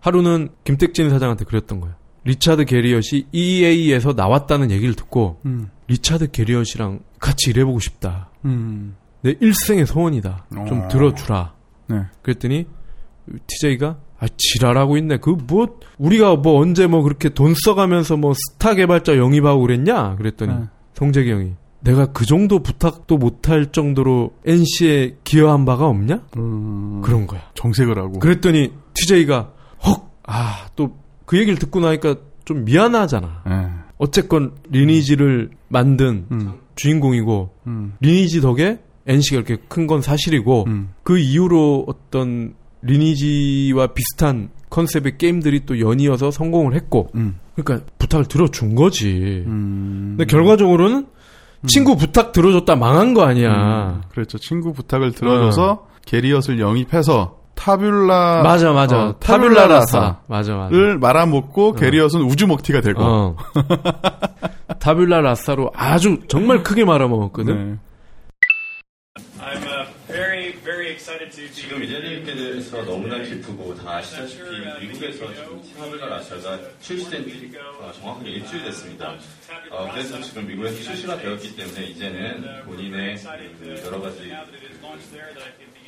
하루는 0.04 0.50
김택진 0.66 1.10
사장한테 1.10 1.46
그랬던 1.46 1.80
거야. 1.80 1.96
리차드 2.26 2.66
게리엇이 2.66 3.28
EA에서 3.32 4.14
나왔다는 4.14 4.70
얘기를 4.70 4.94
듣고 4.96 5.40
음. 5.46 5.70
리차드 5.88 6.32
게리엇이랑 6.32 7.00
같이 7.20 7.50
일해보고 7.52 7.80
싶다. 7.80 8.30
음. 8.44 8.96
내 9.22 9.36
일생의 9.40 9.86
소원이다. 9.86 10.46
좀 10.68 10.82
어. 10.82 10.88
들어주라. 10.90 11.54
네. 11.88 12.02
그랬더니 12.22 12.68
TJ가 13.48 13.98
아 14.20 14.28
지랄하고 14.38 14.98
있네. 14.98 15.18
그 15.18 15.38
뭐 15.48 15.80
우리가 15.98 16.36
뭐 16.36 16.60
언제 16.62 16.86
뭐 16.88 17.02
그렇게 17.02 17.30
돈 17.30 17.54
써가면서 17.56 18.18
뭐 18.18 18.34
스타 18.34 18.74
개발자 18.76 19.18
영입하고 19.18 19.62
그랬냐? 19.62 20.16
그랬더니 20.18 20.54
네. 20.54 20.64
송재경이 20.96 21.54
내가 21.80 22.08
그 22.08 22.26
정도 22.26 22.60
부탁도 22.60 23.18
못할 23.18 23.72
정도로 23.72 24.34
NC에 24.46 25.18
기여한 25.24 25.64
바가 25.66 25.88
없냐? 25.88 26.22
음. 26.38 27.02
그런 27.04 27.26
거야. 27.26 27.42
정색을 27.56 27.98
하고. 27.98 28.20
그랬더니 28.20 28.74
TJ가 28.94 29.36
헉! 29.38 29.63
아, 30.26 30.68
또 30.76 31.04
그 31.26 31.38
얘기를 31.40 31.58
듣고 31.58 31.80
나니까 31.80 32.16
좀 32.46 32.66
미안하잖아. 32.66 33.44
네. 33.48 33.70
어쨌건 33.98 34.54
리니지를 34.70 35.52
만든 35.70 36.26
음. 36.32 36.54
주인공이고 36.76 37.52
음. 37.68 37.94
리니지 38.02 38.42
덕에 38.42 38.80
NC가 39.08 39.38
이렇게 39.38 39.58
큰 39.68 39.88
건 39.88 40.02
사실이고 40.02 40.66
음. 40.68 40.90
그 41.04 41.18
이후로 41.18 41.86
어떤 41.88 42.56
리니지와 42.82 43.88
비슷한 43.88 44.50
컨셉의 44.70 45.18
게임들이 45.18 45.66
또 45.66 45.80
연이어서 45.80 46.32
성공을 46.32 46.74
했고 46.76 47.10
음. 47.16 47.40
그러니까 47.56 47.88
부탁을 48.00 48.26
들어준 48.26 48.76
거지. 48.76 49.44
음. 49.46 50.16
근데 50.18 50.26
결과적으로는 50.26 51.08
친구 51.68 51.96
부탁 51.96 52.34
들어줬다 52.34 52.76
망한 52.76 53.14
거 53.14 53.24
아니야. 53.24 53.52
음. 53.52 54.02
그렇죠. 54.10 54.38
친구 54.38 54.74
부탁을 54.74 55.14
들어줘서 55.14 55.88
게리엇을 56.06 56.60
영입해서 56.60 57.40
타뷸라 57.56 58.42
맞아 58.44 58.72
맞아. 58.74 58.98
어, 58.98 59.16
타뷸라 59.20 59.68
라사. 59.68 60.18
맞아 60.28 60.56
맞아. 60.56 60.70
를 60.76 60.98
말아먹고 60.98 61.74
게리엇은 61.74 62.22
우주 62.22 62.48
먹튀가 62.48 62.82
되고. 62.82 63.02
어. 63.02 63.36
타뷸라 64.80 65.22
라사로 65.22 65.72
아주 65.76 66.20
정말 66.28 66.64
크게 66.64 66.84
말아먹었거든. 66.86 67.70
네. 67.72 67.78
지금 71.52 71.84
이재리님께 71.84 72.34
대해서 72.34 72.82
너무나 72.86 73.22
기쁘고 73.22 73.76
다 73.76 73.98
아시다시피 73.98 74.44
미국에서 74.80 75.34
지금 75.34 75.62
타블라 75.78 76.08
라샤가 76.08 76.58
출시된 76.80 77.28
지 77.28 77.52
어, 77.82 77.92
정확하게 77.92 78.30
일주일 78.30 78.64
됐습니다. 78.64 79.14
어, 79.70 79.92
그래서 79.92 80.22
지금 80.22 80.48
미국에서 80.48 80.82
출시가 80.82 81.18
되었기 81.18 81.58
때문에 81.58 81.84
이제는 81.88 82.64
본인의 82.64 83.18
그 83.60 83.84
여러 83.86 84.00
가지 84.00 84.32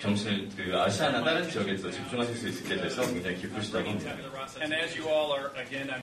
정신을 0.01 0.49
그 0.57 0.77
아시아나 0.77 1.23
다른 1.23 1.49
지역에서 1.49 1.89
집중하실 1.89 2.35
수 2.35 2.49
있게 2.49 2.75
돼서 2.75 3.01
굉장히 3.03 3.37
기쁘시다고 3.37 3.89
합니다. 3.89 4.11
And 4.59 4.75
as 4.75 4.99
you 4.99 5.09
all 5.09 5.31
are, 5.31 5.49
again, 5.57 5.89
I'm 5.91 6.01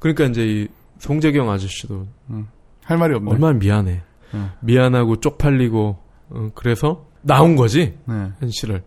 그러니까 0.00 0.24
이제 0.24 0.46
이 0.46 0.68
송재경 1.00 1.50
아저씨도 1.50 2.06
할 2.84 2.96
말이 2.96 3.14
없네. 3.14 3.30
얼마나 3.30 3.58
미안해. 3.58 4.02
응. 4.32 4.50
미안하고 4.60 5.20
쪽팔리고 5.20 5.98
어, 6.30 6.50
그래서 6.54 7.07
나온 7.22 7.56
거지 7.56 7.94
네. 8.06 8.28
현실을. 8.40 8.82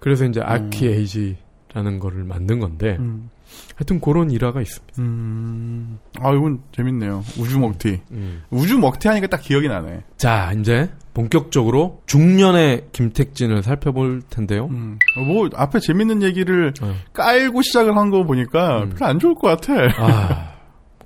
그래서 0.00 0.24
이제 0.24 0.40
아키 0.42 0.86
에이지라는 0.86 1.98
거를 1.98 2.24
만든 2.24 2.60
건데 2.60 2.96
음. 3.00 3.30
하여튼 3.76 4.00
그런 4.00 4.30
일화가 4.30 4.60
있습니다. 4.60 4.94
음, 5.02 5.98
아, 6.20 6.30
이건 6.32 6.60
재밌네요. 6.72 7.22
우주 7.38 7.58
먹튀. 7.58 8.00
음. 8.10 8.42
우주 8.50 8.78
먹튀 8.78 9.06
하니까 9.08 9.26
딱 9.28 9.40
기억이 9.40 9.68
나네. 9.68 10.02
자, 10.16 10.52
이제 10.58 10.90
본격적으로 11.14 12.02
중년의 12.06 12.88
김택진을 12.92 13.62
살펴볼 13.62 14.22
텐데요. 14.28 14.66
음, 14.66 14.98
뭐, 15.26 15.48
앞에 15.54 15.78
재밌는 15.80 16.22
얘기를 16.22 16.72
어. 16.82 16.94
깔고 17.12 17.62
시작을 17.62 17.96
한 17.96 18.10
거 18.10 18.24
보니까 18.24 18.82
음. 18.84 18.90
별로 18.90 19.06
안 19.06 19.18
좋을 19.18 19.34
것 19.34 19.48
같아. 19.60 19.74
아, 19.98 20.54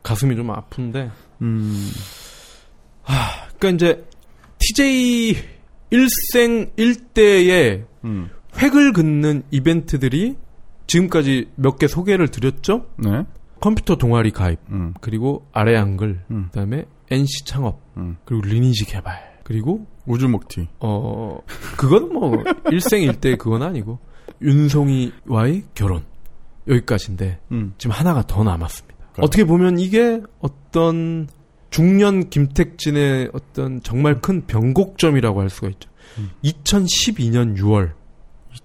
가슴이 0.02 0.34
좀 0.34 0.50
아픈데. 0.50 1.10
음, 1.42 1.88
그러니까 3.58 3.68
이제 3.70 4.04
TJ 4.58 5.36
일생 5.90 6.70
일대의 6.76 7.84
음, 8.04 8.28
획을 8.56 8.92
긋는 8.92 9.42
이벤트들이 9.50 10.36
지금까지 10.86 11.48
몇 11.56 11.78
개 11.78 11.86
소개를 11.86 12.28
드렸죠. 12.28 12.86
네. 12.96 13.24
컴퓨터 13.60 13.96
동아리 13.96 14.30
가입, 14.30 14.58
음, 14.70 14.94
그리고 15.00 15.46
아래 15.52 15.76
한글, 15.76 16.22
음. 16.30 16.46
그다음에 16.46 16.84
NC 17.10 17.44
창업, 17.44 17.80
음. 17.98 18.16
그리고 18.24 18.46
리니지 18.46 18.86
개발, 18.86 19.38
그리고 19.44 19.86
우주 20.06 20.28
먹튀. 20.28 20.66
어 20.80 21.38
그건 21.76 22.12
뭐 22.12 22.42
일생 22.70 23.02
일대 23.02 23.36
그건 23.36 23.62
아니고 23.62 23.98
윤송이와의 24.42 25.64
결혼 25.74 26.04
여기까지인데 26.68 27.40
음, 27.52 27.74
지금 27.78 27.94
하나가 27.94 28.22
더 28.26 28.42
남았습니다. 28.42 28.96
그러니까. 29.12 29.22
어떻게 29.22 29.44
보면 29.44 29.78
이게 29.78 30.20
어떤 30.40 31.28
중년 31.70 32.30
김택진의 32.30 33.30
어떤 33.32 33.82
정말 33.82 34.20
큰 34.20 34.46
변곡점이라고 34.46 35.40
할 35.40 35.50
수가 35.50 35.68
있죠. 35.68 35.90
음. 36.18 36.30
2012년 36.44 37.56
6월 37.56 37.92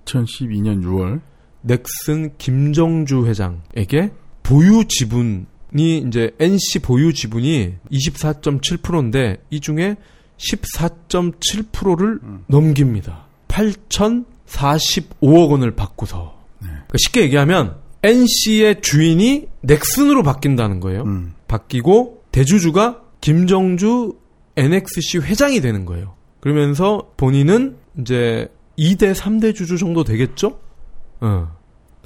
2012년 0.05 0.83
6월. 0.83 1.21
넥슨 1.61 2.35
김정주 2.37 3.25
회장에게 3.25 4.11
보유 4.43 4.85
지분이 4.87 6.03
이제 6.07 6.31
NC 6.39 6.79
보유 6.79 7.13
지분이 7.13 7.73
24.7%인데 7.91 9.37
이 9.49 9.59
중에 9.59 9.95
14.7%를 10.37 12.19
음. 12.21 12.43
넘깁니다. 12.47 13.25
8,045억 13.47 15.49
원을 15.49 15.75
받고서. 15.75 16.35
그러니까 16.59 16.93
쉽게 16.97 17.21
얘기하면 17.21 17.77
NC의 18.03 18.81
주인이 18.81 19.47
넥슨으로 19.61 20.21
바뀐다는 20.21 20.79
거예요. 20.79 21.01
음, 21.03 21.33
바뀌고 21.47 22.24
대주주가 22.35 23.01
김정주 23.21 24.13
NXC 24.57 25.19
회장이 25.19 25.61
되는 25.61 25.85
거예요. 25.85 26.15
그러면서 26.41 27.13
본인은 27.15 27.77
이제 28.01 28.49
2대 28.77 29.15
3대 29.15 29.55
주주 29.55 29.77
정도 29.77 30.03
되겠죠? 30.03 30.59
어. 31.21 31.55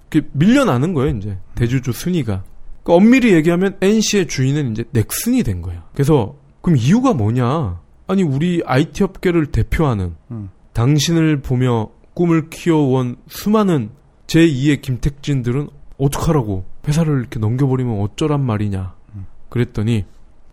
그 0.07 0.29
밀려나는 0.33 0.93
거예요, 0.93 1.17
이제. 1.17 1.39
대주주 1.55 1.93
순위가. 1.93 2.43
그러니까 2.83 2.93
엄밀히 2.93 3.33
얘기하면 3.33 3.77
NC의 3.81 4.27
주인은 4.27 4.71
이제 4.73 4.83
넥슨이 4.91 5.41
된 5.41 5.63
거예요. 5.63 5.81
그래서 5.93 6.35
그럼 6.61 6.77
이유가 6.77 7.15
뭐냐? 7.15 7.81
아니 8.05 8.21
우리 8.21 8.61
IT 8.63 9.03
업계를 9.03 9.47
대표하는 9.47 10.15
음. 10.29 10.49
당신을 10.73 11.41
보며 11.41 11.89
꿈을 12.13 12.51
키워온 12.51 13.15
수많은 13.27 13.89
제2의 14.27 14.83
김택진들은 14.83 15.69
어떡하라고 15.97 16.65
회사를 16.87 17.19
이렇게 17.19 17.39
넘겨버리면 17.39 17.99
어쩌란 17.99 18.45
말이냐. 18.45 18.93
그랬더니 19.49 20.05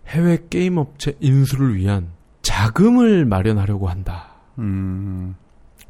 해외 0.08 0.38
게임 0.50 0.76
업체 0.78 1.16
인수를 1.20 1.76
위한 1.76 2.08
자금을 2.42 3.24
마련하려고 3.24 3.88
한다. 3.88 4.34
음, 4.58 5.34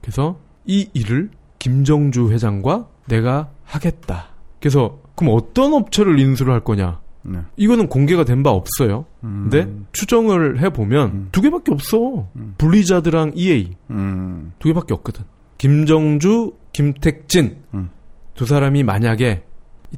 그래서 0.00 0.38
이 0.64 0.88
일을 0.94 1.31
김정주 1.59 2.31
회장과 2.33 2.88
내가 3.09 3.50
하겠다. 3.64 4.29
그래서 4.61 4.98
그럼 5.14 5.35
어떤 5.37 5.74
업체를 5.74 6.18
인수를 6.18 6.52
할 6.52 6.61
거냐? 6.64 7.00
네. 7.22 7.40
이거는 7.57 7.88
공개가 7.88 8.24
된 8.24 8.42
바 8.42 8.50
없어요. 8.50 9.05
음, 9.24 9.48
근데 9.50 9.72
추정을 9.92 10.61
해보면 10.62 11.09
음. 11.11 11.29
두 11.33 11.40
개밖에 11.42 11.72
없어. 11.72 12.29
음. 12.37 12.55
블리자드랑 12.59 13.33
EA 13.35 13.70
음, 13.90 14.52
두 14.59 14.68
개밖에 14.68 14.94
없거든. 14.94 15.24
김정주, 15.59 16.52
김택진 16.72 17.57
음. 17.74 17.90
두 18.35 18.46
사람이 18.46 18.83
만약에 18.85 19.42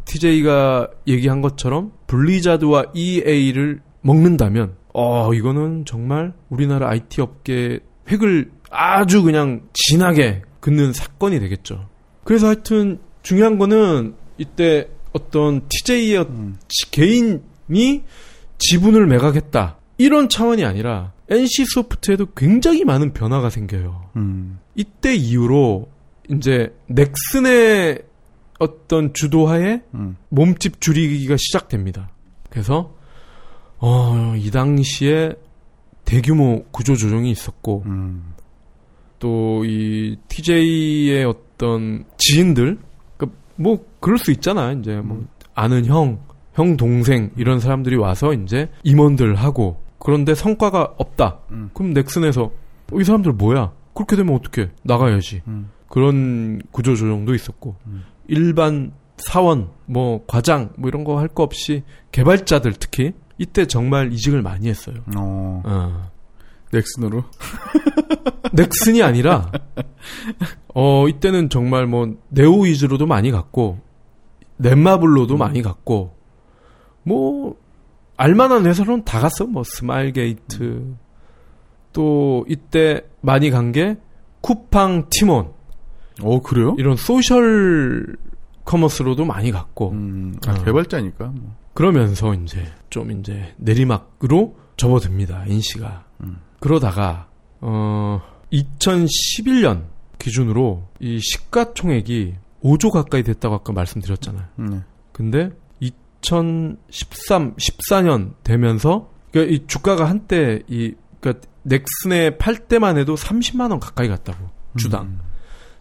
TJ가 0.05 0.89
얘기한 1.07 1.41
것처럼 1.43 1.93
블리자드와 2.07 2.87
EA를 2.95 3.81
먹는다면 4.09 4.75
어 4.95 5.35
이거는 5.35 5.85
정말 5.85 6.33
우리나라 6.49 6.89
IT 6.89 7.21
업계 7.21 7.81
획을 8.11 8.51
아주 8.71 9.23
그냥 9.23 9.69
진하게 9.75 10.43
긋는 10.61 10.93
사건이 10.95 11.39
되겠죠. 11.41 11.89
그래서 12.25 12.47
하여튼 12.47 12.99
중요한 13.23 13.59
거는 13.59 14.15
이때 14.39 14.89
어떤 15.13 15.63
TJ의 15.69 16.19
음. 16.23 16.57
개인이 16.91 18.05
지분을 18.59 19.07
매각했다. 19.07 19.77
이런 19.99 20.29
차원이 20.29 20.65
아니라 20.65 21.13
NC 21.29 21.67
소프트에도 21.75 22.27
굉장히 22.37 22.85
많은 22.85 23.13
변화가 23.13 23.51
생겨요. 23.51 24.11
음, 24.17 24.59
이때 24.75 25.15
이후로 25.15 25.89
이제 26.31 26.75
넥슨의 26.87 28.03
어떤 28.59 29.13
주도하에 29.13 29.83
음, 29.95 30.17
몸집 30.31 30.81
줄이기가 30.81 31.37
시작됩니다. 31.37 32.11
그래서 32.51 32.98
어, 33.81 34.35
이 34.37 34.51
당시에 34.51 35.33
대규모 36.05 36.65
구조 36.71 36.97
조정이 36.97 37.31
있었고 37.31 37.83
음, 37.87 38.35
또이 39.19 40.17
TJ의 40.29 41.25
어떤 41.25 42.05
지인들 42.17 42.79
그뭐 43.17 43.85
그럴 44.01 44.19
수 44.19 44.31
있잖아. 44.31 44.73
이제 44.73 44.97
뭐 44.97 45.25
아는 45.55 45.85
형, 45.87 46.19
형 46.55 46.77
동생 46.77 47.31
이런 47.37 47.61
사람들이 47.61 47.97
와서 47.97 48.33
이제 48.33 48.69
임원들 48.85 49.35
하고 49.35 49.81
그런데 49.99 50.35
성과가 50.35 50.95
없다. 50.99 51.41
음. 51.51 51.71
그럼 51.75 51.93
넥슨에서 51.93 52.45
어, 52.93 53.01
이 53.01 53.05
사람들 53.05 53.33
뭐야? 53.33 53.73
그렇게 53.95 54.17
되면 54.17 54.35
어떻게 54.35 54.71
나가야지. 54.83 55.43
음. 55.49 55.71
그런 55.89 56.61
구조 56.71 56.95
조정도 56.95 57.35
있었고 57.35 57.77
음. 57.87 58.05
일반 58.29 58.93
사원, 59.17 59.71
뭐 59.87 60.25
과장 60.29 60.71
뭐 60.77 60.89
이런 60.89 61.03
거 61.05 61.19
할 61.19 61.29
거 61.29 61.43
없이 61.43 61.83
개발자들 62.13 62.75
특히 62.75 63.13
이때 63.39 63.67
정말 63.67 64.13
이직을 64.13 64.43
많이 64.43 64.69
했어요. 64.69 64.97
어, 65.17 65.63
어. 65.65 66.11
넥슨으로. 66.73 67.25
넥슨이 68.53 69.03
아니라 69.03 69.51
어 70.75 71.09
이때는 71.09 71.49
정말 71.51 71.87
뭐 71.87 72.17
네오 72.29 72.63
위즈로도 72.63 73.07
많이 73.07 73.31
갔고 73.31 73.79
넷마블로도 74.57 75.37
많이 75.37 75.63
갔고 75.63 76.15
뭐 77.05 77.57
알만한 78.17 78.67
회사로는 78.67 79.05
다 79.05 79.21
갔어 79.21 79.47
뭐 79.47 79.63
스마일 79.65 80.13
게이트 80.13 80.95
또 81.93 82.45
이때 82.49 83.03
많이 83.21 83.51
간 83.51 83.73
게 83.73 83.97
쿠팡 84.41 85.09
티몬 85.11 85.53
어, 86.23 86.41
그래요? 86.41 86.75
이런 86.79 86.97
social 86.97 88.17
commerce로도 88.65 89.25
많이 89.25 89.51
갔고 89.51 89.91
음, 89.93 90.37
아, 90.47 90.53
어. 90.53 90.65
개발자니까. 90.65 91.27
뭐. 91.27 91.57
그러면서 91.79 92.35
이제 92.35 92.67
좀 92.91 93.13
이제 93.13 93.55
내리막으로 93.57 94.59
접어듭니다 94.77 95.45
NC가 95.47 96.07
음. 96.23 96.41
그러다가 96.59 97.29
어 97.61 98.21
2011년 98.53 99.85
기준으로 100.19 100.89
이 100.99 101.21
시가총액이 101.21 102.35
5조 102.65 102.91
가까이 102.91 103.23
됐다고 103.23 103.55
아까 103.55 103.73
말씀드렸잖아요. 103.73 104.45
네. 104.57 104.81
근데 105.13 105.51
2013, 105.79 107.55
14년 107.55 108.35
되면서 108.43 109.13
그러니까 109.31 109.55
이 109.55 109.65
주가가 109.69 110.09
한때 110.09 110.65
이 110.67 110.95
그러니까 111.21 111.47
넥슨에 111.63 112.39
팔 112.39 112.57
때만 112.67 112.99
해도 112.99 113.15
30만 113.15 113.71
원 113.71 113.79
가까이 113.79 114.09
갔다고 114.09 114.51
주당. 114.77 115.03
음. 115.03 115.21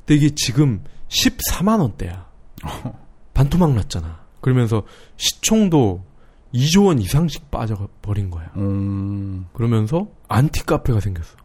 근데 0.06 0.14
이게 0.14 0.36
지금 0.36 0.84
14만 1.08 1.80
원대야. 1.80 2.28
반토막 3.34 3.74
났잖아. 3.74 4.27
그러면서 4.42 4.84
시총도 5.18 6.04
2조 6.54 6.88
원 6.88 7.00
이상씩 7.00 7.52
빠져버린 7.52 8.30
거야. 8.30 8.50
음, 8.56 9.48
그러면서 9.54 10.08
안티 10.28 10.66
카페가 10.66 11.00
생겼어. 11.00 11.36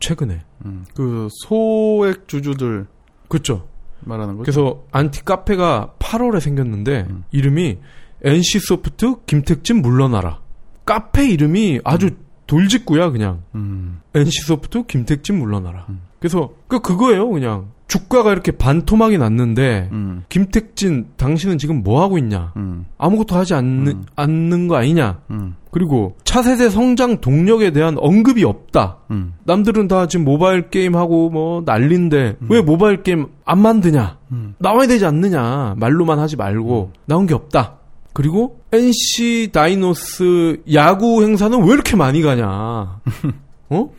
최근에. 0.00 0.42
음. 0.64 0.84
그 0.94 1.28
소액 1.46 2.28
주주들 2.28 2.86
그렇죠. 3.28 3.68
말하는 4.00 4.36
거죠? 4.36 4.42
그래서 4.44 4.84
안티 4.90 5.24
카페가 5.24 5.94
8월에 5.98 6.40
생겼는데 6.40 7.06
음. 7.08 7.24
이름이 7.30 7.78
NC 8.24 8.60
소프트 8.60 9.24
김택진 9.26 9.82
물러나라. 9.82 10.40
카페 10.84 11.28
이름이 11.28 11.80
아주 11.84 12.10
돌직구야 12.46 13.10
그냥. 13.10 13.42
음, 13.54 14.00
NC 14.14 14.42
소프트 14.46 14.86
김택진 14.86 15.38
물러나라. 15.38 15.86
음. 15.88 16.02
그래서 16.18 16.52
그 16.68 16.80
그거예요 16.80 17.28
그냥 17.30 17.72
주가가 17.92 18.32
이렇게 18.32 18.52
반토막이 18.52 19.18
났는데 19.18 19.90
음. 19.92 20.24
김택진 20.30 21.08
당신은 21.18 21.58
지금 21.58 21.82
뭐 21.82 22.02
하고 22.02 22.16
있냐? 22.16 22.54
음. 22.56 22.86
아무것도 22.96 23.36
하지 23.36 23.52
않는 23.52 24.04
않는 24.16 24.66
거 24.66 24.76
아니냐? 24.76 25.20
음. 25.30 25.56
그리고 25.70 26.16
차세대 26.24 26.70
성장 26.70 27.20
동력에 27.20 27.70
대한 27.70 27.96
언급이 27.98 28.44
없다. 28.44 28.96
음. 29.10 29.34
남들은 29.44 29.88
다 29.88 30.06
지금 30.06 30.24
모바일 30.24 30.70
게임 30.70 30.96
하고 30.96 31.28
뭐 31.28 31.62
난린데 31.66 32.36
왜 32.48 32.62
모바일 32.62 33.02
게임 33.02 33.26
안 33.44 33.58
만드냐? 33.60 34.16
음. 34.32 34.54
나와야 34.56 34.86
되지 34.86 35.04
않느냐? 35.04 35.74
말로만 35.76 36.18
하지 36.18 36.36
말고 36.36 36.92
나온 37.04 37.26
게 37.26 37.34
없다. 37.34 37.74
그리고 38.14 38.62
NC 38.72 39.50
다이노스 39.52 40.62
야구 40.72 41.22
행사는 41.24 41.62
왜 41.62 41.74
이렇게 41.74 41.96
많이 41.96 42.22
가냐? 42.22 42.46
어? 43.68 43.90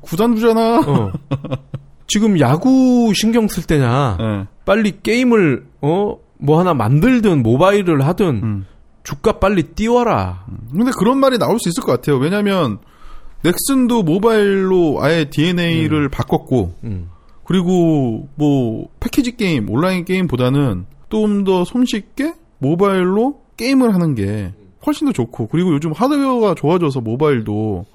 구단주잖아. 0.00 0.80
어. 0.80 1.12
지금 2.08 2.40
야구 2.40 3.12
신경 3.14 3.46
쓸 3.46 3.62
때냐? 3.62 4.16
네. 4.18 4.46
빨리 4.64 5.00
게임을 5.02 5.66
어 5.82 6.28
뭐 6.38 6.58
하나 6.58 6.72
만들든 6.74 7.42
모바일을 7.42 8.06
하든 8.06 8.40
음. 8.42 8.66
주가 9.02 9.38
빨리 9.38 9.62
띄워라. 9.62 10.46
근데 10.70 10.90
그런 10.96 11.18
말이 11.18 11.38
나올 11.38 11.58
수 11.58 11.68
있을 11.68 11.82
것 11.82 11.92
같아요. 11.92 12.16
왜냐면 12.18 12.78
넥슨도 13.42 14.02
모바일로 14.02 14.98
아예 15.02 15.24
DNA를 15.24 16.08
바꿨고 16.08 16.74
음. 16.84 17.10
그리고 17.44 18.28
뭐 18.34 18.88
패키지 19.00 19.36
게임, 19.36 19.70
온라인 19.70 20.04
게임보다는 20.04 20.86
좀 21.10 21.44
더 21.44 21.64
손쉽게 21.64 22.34
모바일로 22.58 23.40
게임을 23.56 23.94
하는 23.94 24.14
게 24.14 24.52
훨씬 24.86 25.06
더 25.06 25.12
좋고 25.12 25.48
그리고 25.48 25.72
요즘 25.72 25.92
하드웨어가 25.92 26.54
좋아져서 26.54 27.00
모바일도 27.00 27.86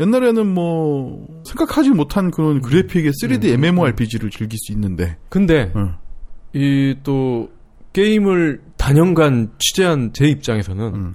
옛날에는 0.00 0.46
뭐 0.46 1.26
생각하지 1.44 1.90
못한 1.90 2.30
그런 2.30 2.60
그래픽의 2.60 3.12
3D 3.12 3.46
MMORPG를 3.54 4.30
즐길 4.30 4.58
수 4.58 4.72
있는데 4.72 5.16
근데 5.28 5.72
응. 5.76 5.94
이또 6.52 7.50
게임을 7.92 8.62
단연간 8.76 9.52
취재한 9.58 10.12
제 10.12 10.26
입장에서는 10.26 10.94
음. 10.94 11.14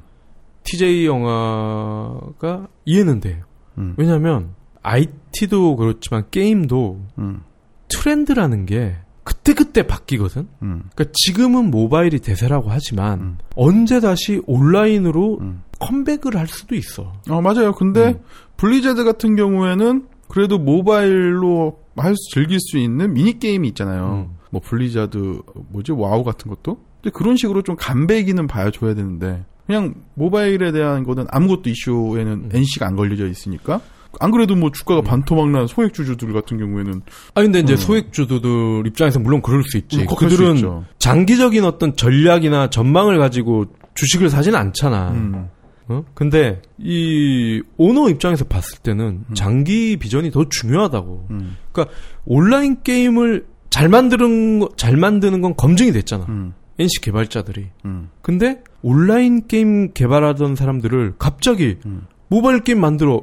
TJ 0.64 1.06
영화가 1.06 2.68
이해는 2.86 3.20
돼요. 3.20 3.44
음. 3.78 3.96
왜냐하면 3.98 4.54
IT도 4.82 5.76
그렇지만 5.78 6.26
게임도 6.30 7.06
음. 7.20 7.42
트렌드라는 7.90 8.66
게 8.66 8.96
그때그때 9.24 9.84
바뀌거든. 9.88 10.48
음. 10.62 10.84
그러니까 10.94 11.06
지금은 11.14 11.72
모바일이 11.72 12.20
대세라고 12.20 12.70
하지만 12.70 13.20
음. 13.20 13.38
언제 13.56 14.00
다시 14.00 14.42
온라인으로 14.46 15.40
음. 15.40 15.64
컴백을 15.88 16.38
할 16.38 16.48
수도 16.48 16.76
있어. 16.76 17.14
어, 17.30 17.42
맞아요. 17.42 17.74
근데 17.74 18.10
음. 18.10 18.20
블리자드 18.58 19.04
같은 19.04 19.36
경우에는 19.36 20.08
그래도 20.28 20.58
모바일로 20.58 21.80
할 21.96 22.16
수, 22.16 22.34
즐길 22.34 22.60
수 22.60 22.78
있는 22.78 23.14
미니 23.14 23.38
게임이 23.38 23.68
있잖아요. 23.70 24.28
음. 24.28 24.38
뭐 24.50 24.62
블리자드, 24.64 25.42
뭐지, 25.70 25.92
와우 25.92 26.24
같은 26.24 26.50
것도? 26.50 26.78
근데 27.02 27.12
그런 27.14 27.36
식으로 27.36 27.62
좀 27.62 27.76
맛배기는 27.76 28.48
봐줘야 28.48 28.94
되는데, 28.94 29.46
그냥 29.66 29.94
모바일에 30.16 30.72
대한 30.72 31.04
거는 31.04 31.26
아무것도 31.30 31.70
이슈에는 31.70 32.32
음. 32.32 32.50
NC가 32.54 32.88
안 32.88 32.96
걸려져 32.96 33.28
있으니까, 33.28 33.82
안 34.20 34.32
그래도 34.32 34.56
뭐 34.56 34.72
주가가 34.72 35.02
반토막난 35.02 35.68
소액주주들 35.68 36.34
같은 36.34 36.58
경우에는 36.58 37.02
아 37.34 37.42
근데 37.42 37.60
이제 37.60 37.74
음. 37.74 37.78
소액주주들 37.78 38.86
입장에서 38.86 39.20
물론 39.20 39.42
그럴 39.42 39.64
수 39.64 39.78
있지. 39.78 40.02
음, 40.02 40.08
수 40.08 40.16
그들은 40.16 40.56
있죠. 40.56 40.86
장기적인 41.00 41.64
어떤 41.64 41.96
전략이나 41.96 42.70
전망을 42.70 43.18
가지고 43.18 43.66
주식을 43.96 44.30
사진 44.30 44.56
않잖아. 44.56 45.12
음. 45.12 45.50
어? 45.88 46.04
근데 46.14 46.62
이 46.78 47.62
오너 47.78 48.10
입장에서 48.10 48.46
봤을 48.46 48.80
때는 48.80 49.26
장기 49.34 49.98
비전이 49.98 50.32
더 50.32 50.48
중요하다고. 50.50 51.28
음. 51.32 51.58
그러니까 51.72 51.96
온라인 52.26 52.82
게임을 52.84 53.46
잘 53.70 53.90
만드는 53.90 54.60
거- 54.60 54.70
잘 54.78 54.98
만드는 54.98 55.42
건 55.42 55.56
검증이 55.56 55.92
됐잖아. 55.92 56.26
음. 56.30 56.54
NC 56.80 57.02
개발자들이. 57.02 57.68
음. 57.86 58.10
근데 58.22 58.62
온라인 58.82 59.48
게임 59.48 59.92
개발하던 59.94 60.56
사람들을 60.56 61.16
갑자기 61.20 61.78
음. 61.86 62.08
모바일 62.30 62.62
게임 62.62 62.80
만들어 62.82 63.22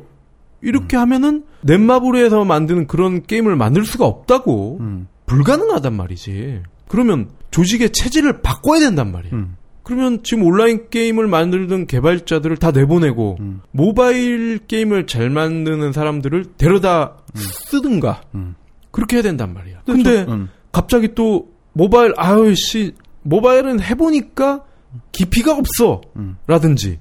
이렇게 0.63 0.97
하면은 0.97 1.45
넷마블에서 1.63 2.45
만드는 2.45 2.87
그런 2.87 3.23
게임을 3.23 3.57
만들 3.57 3.85
수가 3.85 4.07
없다고 4.07 4.79
음. 4.81 5.09
불가능하단 5.27 5.95
말이지. 5.95 6.63
그러면 6.89 7.29
조직의 7.51 7.91
체질을 7.91 8.43
바꿔야 8.43 8.81
된단 8.81 9.11
말이야. 9.13 9.33
음. 9.33 9.57
그러면 9.83 10.23
지금 10.23 10.45
온라인 10.45 10.89
게임을 10.91 11.27
만들던 11.27 11.87
개발자들을 11.87 12.57
다 12.59 12.71
내보내고 12.71 13.37
음. 13.41 13.61
모바일 13.73 14.59
게임을 14.67 15.07
잘 15.07 15.31
만드는 15.31 15.93
사람들을 15.93 16.45
데려다 16.57 17.17
쓰든가 17.35 18.21
음. 18.35 18.55
그렇게 18.91 19.17
해야 19.17 19.23
된단 19.23 19.55
말이야. 19.55 19.83
근데 19.87 20.25
저- 20.27 20.33
음. 20.33 20.49
갑자기 20.73 21.15
또 21.15 21.49
모바일 21.73 22.13
아유 22.17 22.55
씨 22.55 22.93
모바일은 23.23 23.81
해보니까 23.81 24.65
깊이가 25.13 25.57
없어 25.57 26.01
음. 26.17 26.37
라든지 26.47 26.99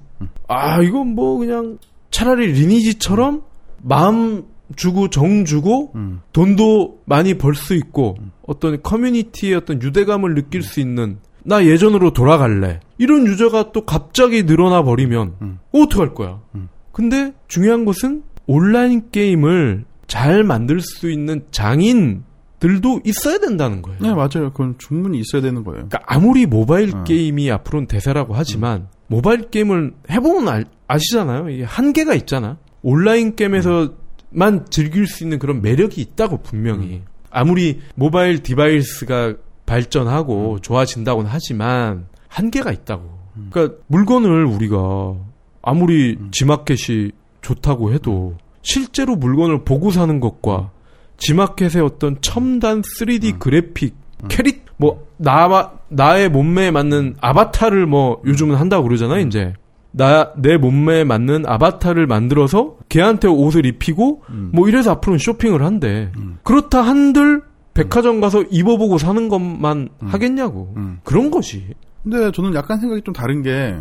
아 0.48 0.80
이건 0.82 1.14
뭐 1.14 1.38
그냥 1.38 1.78
차라리 2.10 2.46
리니지처럼 2.52 3.42
마음 3.82 4.44
주고 4.76 5.08
정 5.10 5.44
주고 5.44 5.92
음. 5.96 6.20
돈도 6.32 7.00
많이 7.04 7.34
벌 7.38 7.54
수 7.54 7.74
있고 7.74 8.16
어떤 8.46 8.80
커뮤니티의 8.82 9.54
어떤 9.56 9.82
유대감을 9.82 10.34
느낄 10.34 10.62
수 10.62 10.80
있는 10.80 11.18
나 11.44 11.64
예전으로 11.64 12.12
돌아갈래 12.12 12.80
이런 12.98 13.26
유저가 13.26 13.72
또 13.72 13.84
갑자기 13.84 14.42
늘어나 14.44 14.82
버리면 14.82 15.34
음. 15.42 15.58
어떡할 15.72 16.14
거야 16.14 16.40
음. 16.54 16.68
근데 16.92 17.32
중요한 17.48 17.84
것은 17.84 18.22
온라인 18.46 19.10
게임을 19.10 19.84
잘 20.06 20.42
만들 20.44 20.80
수 20.80 21.10
있는 21.10 21.42
장인들도 21.52 23.00
있어야 23.04 23.38
된다는 23.38 23.80
거예요 23.82 23.98
네, 24.00 24.08
맞아요. 24.12 24.50
그건 24.52 24.74
충분히 24.78 25.18
있어야 25.20 25.40
되는 25.40 25.62
거예요. 25.64 25.86
그러니까 25.88 26.00
아무리 26.06 26.46
모바일 26.46 26.94
어. 26.94 27.04
게임이 27.04 27.50
앞으로는 27.50 27.86
대세라고 27.86 28.34
하지만 28.34 28.88
모바일 29.06 29.50
게임을 29.50 29.92
해보면 30.10 30.48
알- 30.48 30.64
아시잖아요. 30.88 31.48
이게 31.50 31.64
한계가 31.64 32.14
있잖아. 32.14 32.58
온라인 32.82 33.36
게임에서만 33.36 34.66
즐길 34.70 35.06
수 35.06 35.22
있는 35.24 35.38
그런 35.38 35.62
매력이 35.62 36.00
있다고 36.00 36.38
분명히. 36.42 37.02
아무리 37.30 37.80
모바일 37.94 38.42
device가 38.42 39.34
발전하고 39.70 40.58
좋아진다고는 40.60 41.30
하지만 41.32 42.06
한계가 42.28 42.72
있다고. 42.72 43.20
그러니까 43.50 43.76
물건을 43.86 44.44
우리가 44.44 45.14
아무리 45.62 46.18
지마켓이 46.32 47.12
좋다고 47.40 47.92
해도 47.92 48.36
실제로 48.62 49.14
물건을 49.14 49.64
보고 49.64 49.90
사는 49.90 50.18
것과 50.18 50.70
지마켓의 51.18 51.82
어떤 51.82 52.20
첨단 52.20 52.82
3D 52.82 53.38
그래픽 53.38 53.94
캐릭 54.28 54.66
뭐 54.76 55.06
나, 55.16 55.72
나의 55.88 56.28
몸매에 56.30 56.70
맞는 56.72 57.16
아바타를 57.20 57.86
뭐 57.86 58.20
요즘은 58.26 58.56
한다고 58.56 58.84
그러잖아요, 58.84 59.20
이제. 59.20 59.54
나, 59.92 60.32
내 60.36 60.56
몸매에 60.56 61.04
맞는 61.04 61.44
아바타를 61.46 62.06
만들어서 62.06 62.76
걔한테 62.88 63.28
옷을 63.28 63.66
입히고 63.66 64.22
뭐 64.52 64.68
이래서 64.68 64.90
앞으로는 64.92 65.18
쇼핑을 65.18 65.62
한대. 65.62 66.10
그렇다 66.42 66.82
한들 66.82 67.42
백화점 67.74 68.20
가서 68.20 68.42
입어보고 68.50 68.98
사는 68.98 69.28
것만 69.28 69.90
하겠냐고. 70.00 70.72
음. 70.76 71.00
그런 71.04 71.30
것이. 71.30 71.64
근데 72.02 72.32
저는 72.32 72.54
약간 72.54 72.80
생각이 72.80 73.02
좀 73.02 73.14
다른 73.14 73.42
게 73.42 73.78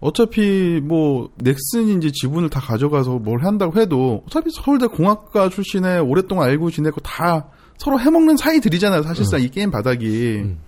어차피 0.00 0.80
뭐 0.82 1.30
넥슨인지 1.36 2.12
지분을 2.12 2.50
다 2.50 2.60
가져가서 2.60 3.20
뭘 3.20 3.42
한다고 3.42 3.80
해도 3.80 4.22
어차피 4.26 4.50
서울대 4.50 4.86
공학과 4.86 5.48
출신에 5.48 5.98
오랫동안 5.98 6.48
알고 6.50 6.70
지내고 6.70 7.00
다 7.00 7.48
서로 7.78 7.98
해먹는 7.98 8.36
사이들이잖아요. 8.36 9.02
사실상 9.02 9.40
이 9.40 9.48
게임 9.48 9.70
바닥이 9.70 10.42
음. 10.44 10.58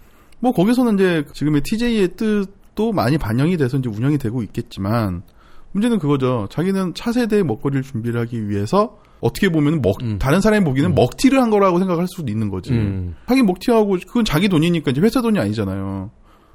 뭐 0.41 0.53
거기서는 0.53 0.95
이제 0.95 1.25
지금의 1.33 1.63
TJ의 1.63 2.17
뜻도 2.17 2.93
많이 2.93 3.19
반영이 3.19 3.57
돼서 3.57 3.77
이제 3.77 3.89
운영이 3.89 4.19
되고 4.19 4.43
있겠지만 4.43 5.23
문제는 5.73 5.99
그거죠. 5.99 6.49
자기는 6.51 6.95
차세대의 6.95 7.45
먹거리를 7.45 7.83
준비를 7.83 8.21
하기 8.23 8.49
위해서 8.49 8.99
어떻게 9.21 9.49
보면 9.49 9.83
먹 9.83 10.03
음. 10.03 10.19
다른 10.19 10.41
사람이 10.41 10.65
보기에는 10.65 10.95
먹튀를 10.95 11.41
한 11.41 11.51
거라고 11.51 11.79
생각할 11.79 12.07
수도 12.09 12.31
있는 12.31 12.49
거지. 12.49 12.73
음. 12.73 13.15
하긴 13.27 13.47
먹튀하고 13.47 13.99
그건 14.07 14.25
자기 14.25 14.49
돈이니까 14.49 14.91
이제 14.91 15.01
회사 15.01 15.23
돈이 15.23 15.39
아니잖아요. 15.39 16.11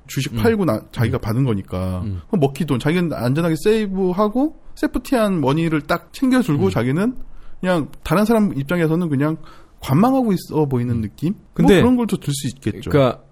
주식 0.08 0.36
팔고 0.36 0.66
나, 0.66 0.82
자기가 0.92 1.20
받은 1.20 1.44
거니까 1.44 2.02
음. 2.04 2.22
먹기 2.32 2.66
돈 2.66 2.80
자기는 2.80 3.14
안전하게 3.14 3.56
세이브하고 3.64 4.58
세프티한 4.76 5.42
머니를 5.42 5.82
딱 5.82 6.12
챙겨주고 6.12 6.66
음. 6.66 6.70
자기는 6.70 7.16
그냥 7.60 7.90
다른 8.04 8.26
사람 8.26 8.52
입장에서는 8.58 9.10
그냥 9.10 9.38
관망하고 9.80 10.34
있어 10.34 10.66
보이는 10.66 11.02
느낌? 11.02 11.34
근데 11.54 11.76
뭐 11.76 11.84
그런 11.84 11.98
걸또들수 11.98 12.48
있겠죠. 12.56 12.90
그러니까 12.90 13.24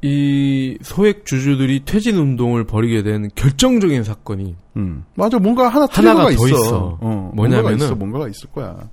이 0.00 0.78
소액 0.82 1.26
주주들이 1.26 1.84
퇴진 1.84 2.16
운동을 2.16 2.64
벌이게 2.64 3.02
된 3.02 3.28
결정적인 3.34 4.04
사건이 4.04 4.54
음. 4.76 5.04
맞아 5.16 5.38
뭔가 5.38 5.68
하나 5.68 5.86
하나가 5.90 5.90
트리거가 5.90 6.22
더 6.24 6.30
있어. 6.30 6.48
있어. 6.48 6.98
어, 7.00 7.32
뭐냐면은 7.34 7.62
뭔가가 7.62 7.84
있어, 7.86 7.94
뭔가가 7.96 8.28
있을 8.28 8.50
거야. 8.50 8.90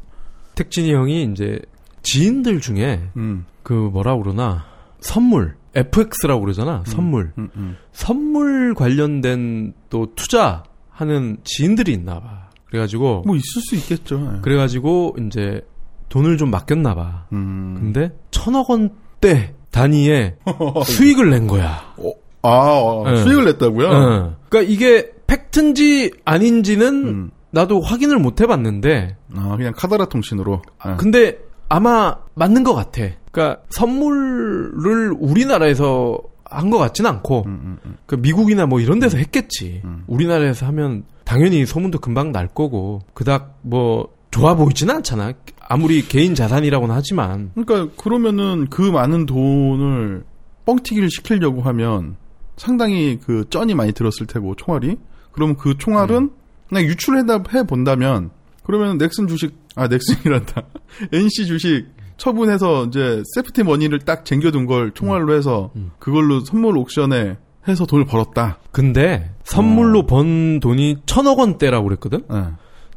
택진이 0.55 0.93
형이 0.93 1.29
이제 1.31 1.59
지인들 2.01 2.59
중에 2.59 3.01
음. 3.17 3.45
그 3.61 3.73
뭐라 3.73 4.17
그러나 4.17 4.65
선물 4.99 5.55
FX라고 5.75 6.41
그러잖아 6.41 6.83
선물 6.87 7.33
음, 7.37 7.49
음. 7.55 7.75
선물 7.91 8.73
관련된 8.73 9.73
또 9.89 10.13
투자하는 10.15 11.37
지인들이 11.43 11.91
있나 11.91 12.19
봐 12.19 12.49
그래 12.65 12.79
가지고 12.79 13.23
뭐 13.25 13.35
있을 13.35 13.61
수 13.61 13.75
있겠죠. 13.75 14.33
예. 14.35 14.41
그래 14.41 14.57
가지고 14.57 15.15
이제 15.19 15.61
돈을 16.09 16.37
좀 16.37 16.51
맡겼나 16.51 16.95
봐. 16.95 17.25
음. 17.33 17.75
근데 17.79 18.11
천억 18.31 18.69
원대 18.69 19.53
단위의 19.75 20.35
수익을 20.85 21.29
낸 21.29 21.47
거야. 21.47 21.93
어, 21.97 22.11
아, 22.43 22.49
어, 22.79 23.03
네. 23.11 23.17
수익을 23.17 23.43
냈다고요? 23.45 23.87
어. 23.87 24.35
그러니까 24.49 24.71
이게 24.73 25.11
팩트인지 25.27 26.11
아닌지는 26.23 27.07
음. 27.07 27.31
나도 27.51 27.81
확인을 27.81 28.17
못 28.19 28.39
해봤는데, 28.41 29.17
아, 29.35 29.57
그냥 29.57 29.73
카더라 29.75 30.05
통신으로. 30.05 30.61
아. 30.79 30.95
근데 30.95 31.37
아마 31.67 32.15
맞는 32.35 32.63
것 32.63 32.73
같아. 32.73 33.01
그러니까 33.31 33.61
선물을 33.69 35.13
우리나라에서 35.19 36.17
한 36.47 36.69
것 36.69 36.77
같진 36.77 37.05
않고, 37.05 37.43
음, 37.47 37.77
음, 37.85 37.97
그 38.05 38.15
미국이나 38.15 38.65
뭐 38.65 38.79
이런 38.79 38.99
데서 38.99 39.17
했겠지. 39.17 39.81
우리나라에서 40.07 40.65
하면 40.67 41.03
당연히 41.25 41.65
소문도 41.65 41.99
금방 41.99 42.31
날 42.31 42.47
거고, 42.47 43.01
그닥 43.13 43.57
뭐 43.61 44.09
좋아 44.35 44.53
보이지는 44.53 44.95
않잖아. 44.95 45.31
아무리 45.61 46.05
개인 46.05 46.35
자산이라고는 46.35 46.93
하지만. 46.93 47.51
그러니까 47.55 47.95
그러면은 47.95 48.67
그 48.69 48.81
많은 48.81 49.25
돈을 49.25 50.25
뻥튀기를 50.65 51.09
시키려고 51.09 51.61
하면 51.61 52.17
상당히 52.57 53.17
그 53.23 53.45
쩐이 53.49 53.75
많이 53.75 53.93
들었을 53.93 54.27
테고 54.27 54.55
총알이 54.55 54.97
그러면 55.31 55.55
그 55.55 55.77
총알은 55.77 56.31
그냥 56.67 56.83
유출해 56.83 57.23
본다면 57.65 58.29
그러면 58.63 58.97
넥슨 58.97 59.27
주식 59.27 59.55
아 59.75 59.87
넥슨이란다 59.87 60.63
NC 61.13 61.45
주식 61.45 61.85
처분해서 62.17 62.87
이제 62.87 63.23
세프티 63.35 63.63
머니를 63.63 63.99
딱 63.99 64.25
쟁겨둔 64.25 64.65
걸 64.65 64.91
총알로 64.91 65.33
해서 65.33 65.71
그걸로 65.97 66.41
선물 66.41 66.77
옥션에 66.77 67.37
해서 67.69 67.85
돈을 67.85 68.05
벌었다. 68.05 68.59
근데 68.71 69.31
선물로 69.43 70.05
번 70.05 70.59
돈이 70.59 70.97
천억 71.05 71.39
원대라고 71.39 71.85
그랬거든? 71.85 72.23
네. 72.29 72.43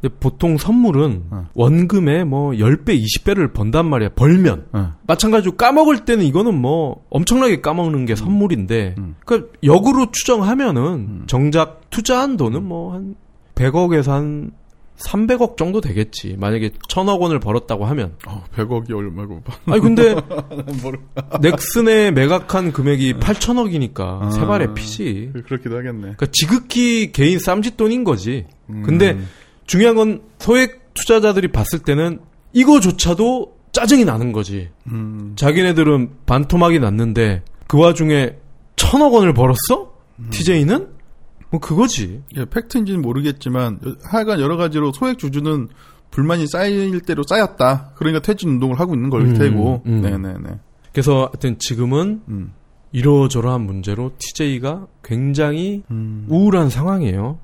근데 0.01 0.15
보통 0.21 0.57
선물은 0.59 1.25
어. 1.31 1.49
원금에 1.55 2.25
뭐 2.25 2.53
10배, 2.53 3.03
20배를 3.03 3.53
번단 3.53 3.87
말이야. 3.87 4.11
벌면. 4.15 4.67
네. 4.73 4.81
마찬가지로 5.07 5.57
까먹을 5.57 6.05
때는 6.05 6.25
이거는 6.25 6.55
뭐 6.61 7.05
엄청나게 7.11 7.61
까먹는 7.61 8.07
게 8.07 8.15
선물인데 8.15 8.95
음. 8.99 9.17
그러니까 9.25 9.51
역으로 9.65 10.11
추정하면은 10.13 11.25
정작 11.27 11.91
투자한 11.91 12.37
돈은 12.37 12.65
뭐 12.65 12.95
한 12.95 13.17
100억에서 13.59 14.11
한 14.11 14.53
300억 14.99 15.57
정도 15.57 15.81
되겠지. 15.81 16.37
만약에 16.39 16.71
천억 16.89 17.23
원을 17.23 17.39
벌었다고 17.39 17.87
하면. 17.87 18.15
어, 18.27 18.43
100억이 18.57 18.93
얼마고. 18.93 19.43
아니 19.67 19.81
근데. 19.81 20.17
넥슨의 21.41 22.13
매각한 22.13 22.73
금액이 22.73 23.15
8천억이니까 23.15 24.23
아. 24.23 24.31
세 24.31 24.41
발의 24.45 24.75
피지. 24.75 25.31
그렇기도 25.47 25.77
하겠네. 25.77 26.01
그러니까 26.01 26.27
지극히 26.33 27.13
개인 27.13 27.39
쌈짓돈인 27.39 28.03
거지. 28.03 28.47
음. 28.71 28.83
근데 28.83 29.17
중요한 29.69 29.95
건 29.95 30.23
소액 30.41 30.95
투자자들이 30.95 31.53
봤을 31.53 31.79
때는 31.79 32.19
이거조차도 32.53 33.57
짜증이 33.71 34.05
나는 34.05 34.33
거지. 34.33 34.71
음. 34.91 35.35
자기네들은 35.37 36.11
반토막이 36.27 36.81
났는데 36.81 37.45
그 37.69 37.79
와중에 37.79 38.37
천억 38.75 39.13
원을 39.15 39.35
벌었어? 39.35 39.93
TJ는? 40.31 40.89
뭐 41.51 41.61
그거지. 41.61 42.23
예, 42.37 42.45
팩트인지는 42.47 43.01
모르겠지만 43.03 43.79
여- 43.87 43.95
하여간 44.03 44.41
여러 44.41 44.57
가지로 44.57 44.93
소액 44.93 45.19
주주는 45.19 45.69
불만이 46.11 46.47
쌓일 46.49 47.01
대로 47.03 47.23
쌓였다. 47.29 47.93
그러니까 47.95 48.21
퇴진 48.21 48.49
운동을 48.51 48.81
하고 48.81 48.95
있는 48.95 49.11
걸 49.11 49.21
음, 49.23 49.35
테고. 49.35 49.83
음. 49.87 50.01
네네네. 50.01 50.59
그래서 50.93 51.27
하여튼 51.27 51.59
지금은 51.59 52.23
음. 52.29 52.53
이러저러한 52.93 53.61
문제로 53.61 54.13
TJ가 54.19 54.87
굉장히 55.05 55.83
음. 55.91 56.27
우울한 56.29 56.71
상황이에요. 56.71 57.39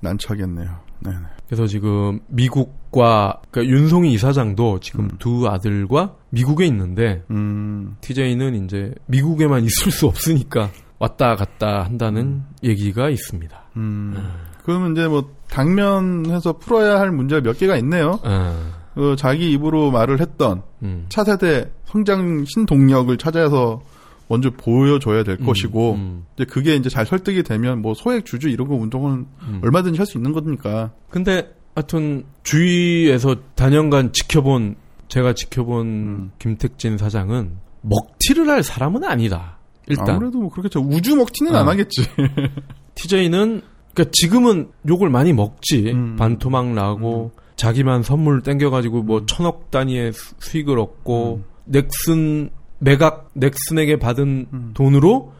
난처하겠네요. 0.00 0.68
네네. 1.04 1.16
그래서 1.46 1.66
지금 1.66 2.20
미국과 2.28 3.42
그러니까 3.50 3.74
윤송이 3.74 4.12
이사장도 4.14 4.80
지금 4.80 5.08
두 5.18 5.48
아들과 5.48 6.14
미국에 6.30 6.64
있는데 6.66 7.24
음. 7.30 7.96
TJ는 8.00 8.64
이제 8.64 8.94
미국에만 9.06 9.64
있을 9.66 9.92
수 9.92 10.06
없으니까 10.06 10.70
왔다 10.98 11.36
갔다 11.36 11.82
한다는 11.82 12.42
얘기가 12.62 13.10
있습니다. 13.10 13.62
음. 13.76 14.16
그러면 14.64 14.92
이제 14.92 15.06
뭐 15.08 15.30
당면해서 15.50 16.54
풀어야 16.54 16.98
할 17.00 17.10
문제가 17.10 17.42
몇 17.42 17.58
개가 17.58 17.76
있네요. 17.78 18.18
아, 18.22 18.54
그 18.94 19.16
자기 19.18 19.52
입으로 19.52 19.90
말을 19.90 20.20
했던 20.20 20.62
음. 20.82 21.06
차세대 21.08 21.70
성장 21.86 22.44
신동력을 22.46 23.16
찾아서 23.18 23.82
먼저 24.28 24.50
보여줘야 24.50 25.24
될 25.24 25.36
음, 25.40 25.46
것이고 25.46 25.92
음. 25.94 26.24
이제 26.36 26.44
그게 26.44 26.74
이제 26.76 26.88
잘 26.88 27.04
설득이 27.06 27.42
되면 27.42 27.82
뭐 27.82 27.94
소액 27.94 28.24
주주 28.24 28.48
이런 28.48 28.68
거 28.68 28.74
운동은 28.74 29.26
음. 29.42 29.60
얼마든지 29.62 29.98
할 29.98 30.06
수 30.06 30.18
있는 30.18 30.32
거니까. 30.32 30.90
근데 31.10 31.54
하여튼 31.74 32.24
주위에서 32.44 33.36
단연간 33.54 34.12
지켜본 34.12 34.76
제가 35.08 35.34
지켜본 35.34 35.86
음. 35.86 36.30
김택진 36.38 36.96
사장은 36.98 37.52
먹튀를 37.82 38.48
할 38.48 38.62
사람은 38.62 39.04
아니다. 39.04 39.58
일단 39.88 40.10
아무래도 40.10 40.38
뭐 40.38 40.48
그렇겠죠. 40.50 40.80
우주 40.80 41.16
먹튀는 41.16 41.54
어. 41.54 41.58
안 41.58 41.68
하겠지. 41.68 42.02
TJ는 42.94 43.62
그러니까 43.94 44.10
지금은 44.12 44.70
욕을 44.88 45.10
많이 45.10 45.32
먹지 45.32 45.90
음. 45.92 46.16
반토막 46.16 46.72
나고 46.72 47.32
자기만 47.56 48.02
선물 48.02 48.42
땡겨가지고 48.42 49.00
음. 49.00 49.06
뭐 49.06 49.26
천억 49.26 49.70
단위의 49.70 50.12
수- 50.12 50.34
수익을 50.38 50.78
얻고 50.78 51.42
넥슨 51.66 52.50
매각 52.82 53.30
넥슨에게 53.34 53.98
받은 53.98 54.46
음. 54.52 54.70
돈으로 54.74 55.32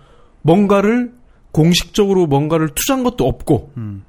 뭔가를 0.43 1.13
공식적으로 1.53 2.27
뭔가를 2.27 2.71
투자한 2.75 3.05
것도 3.05 3.27
없고 3.27 3.73
음. 3.77 4.05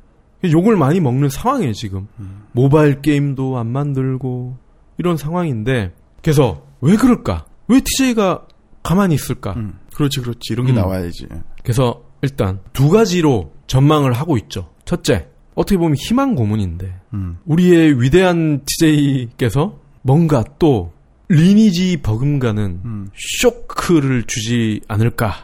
욕을 0.46 0.76
많이 0.76 1.00
먹는 1.00 1.30
상황이에요 1.30 1.74
지금 1.74 2.08
모바일 2.52 3.02
게임도 3.02 3.58
안 3.58 3.68
만들고 3.68 4.58
이런 4.98 5.18
상황인데 5.18 5.94
그래서 6.22 6.66
왜 6.82 6.96
그럴까 6.96 7.46
왜 7.68 7.80
TJ가 7.80 8.46
가만히 8.84 9.16
있을까 9.16 9.54
음. 9.54 9.80
그렇지, 9.94 10.20
그렇지. 10.20 10.54
이런 10.54 10.66
게 10.66 10.74
음. 10.74 10.76
나와야지. 10.76 11.28
그래서 11.64 12.04
일단 12.22 12.60
두 12.74 12.90
가지로 12.90 13.54
전망을 13.68 14.14
하고 14.14 14.38
있죠. 14.38 14.70
첫째, 14.86 15.28
어떻게 15.56 15.78
보면 15.78 15.96
희망 15.96 16.36
고문인데 16.36 16.94
음. 17.14 17.38
우리의 17.46 18.02
위대한 18.02 18.62
TJ께서 18.66 19.80
뭔가 20.02 20.44
또 20.60 20.92
리니지 21.34 21.98
버금가는 22.04 22.82
음. 22.86 23.10
쇼크를 23.16 24.24
주지 24.24 24.82
않을까. 24.88 25.44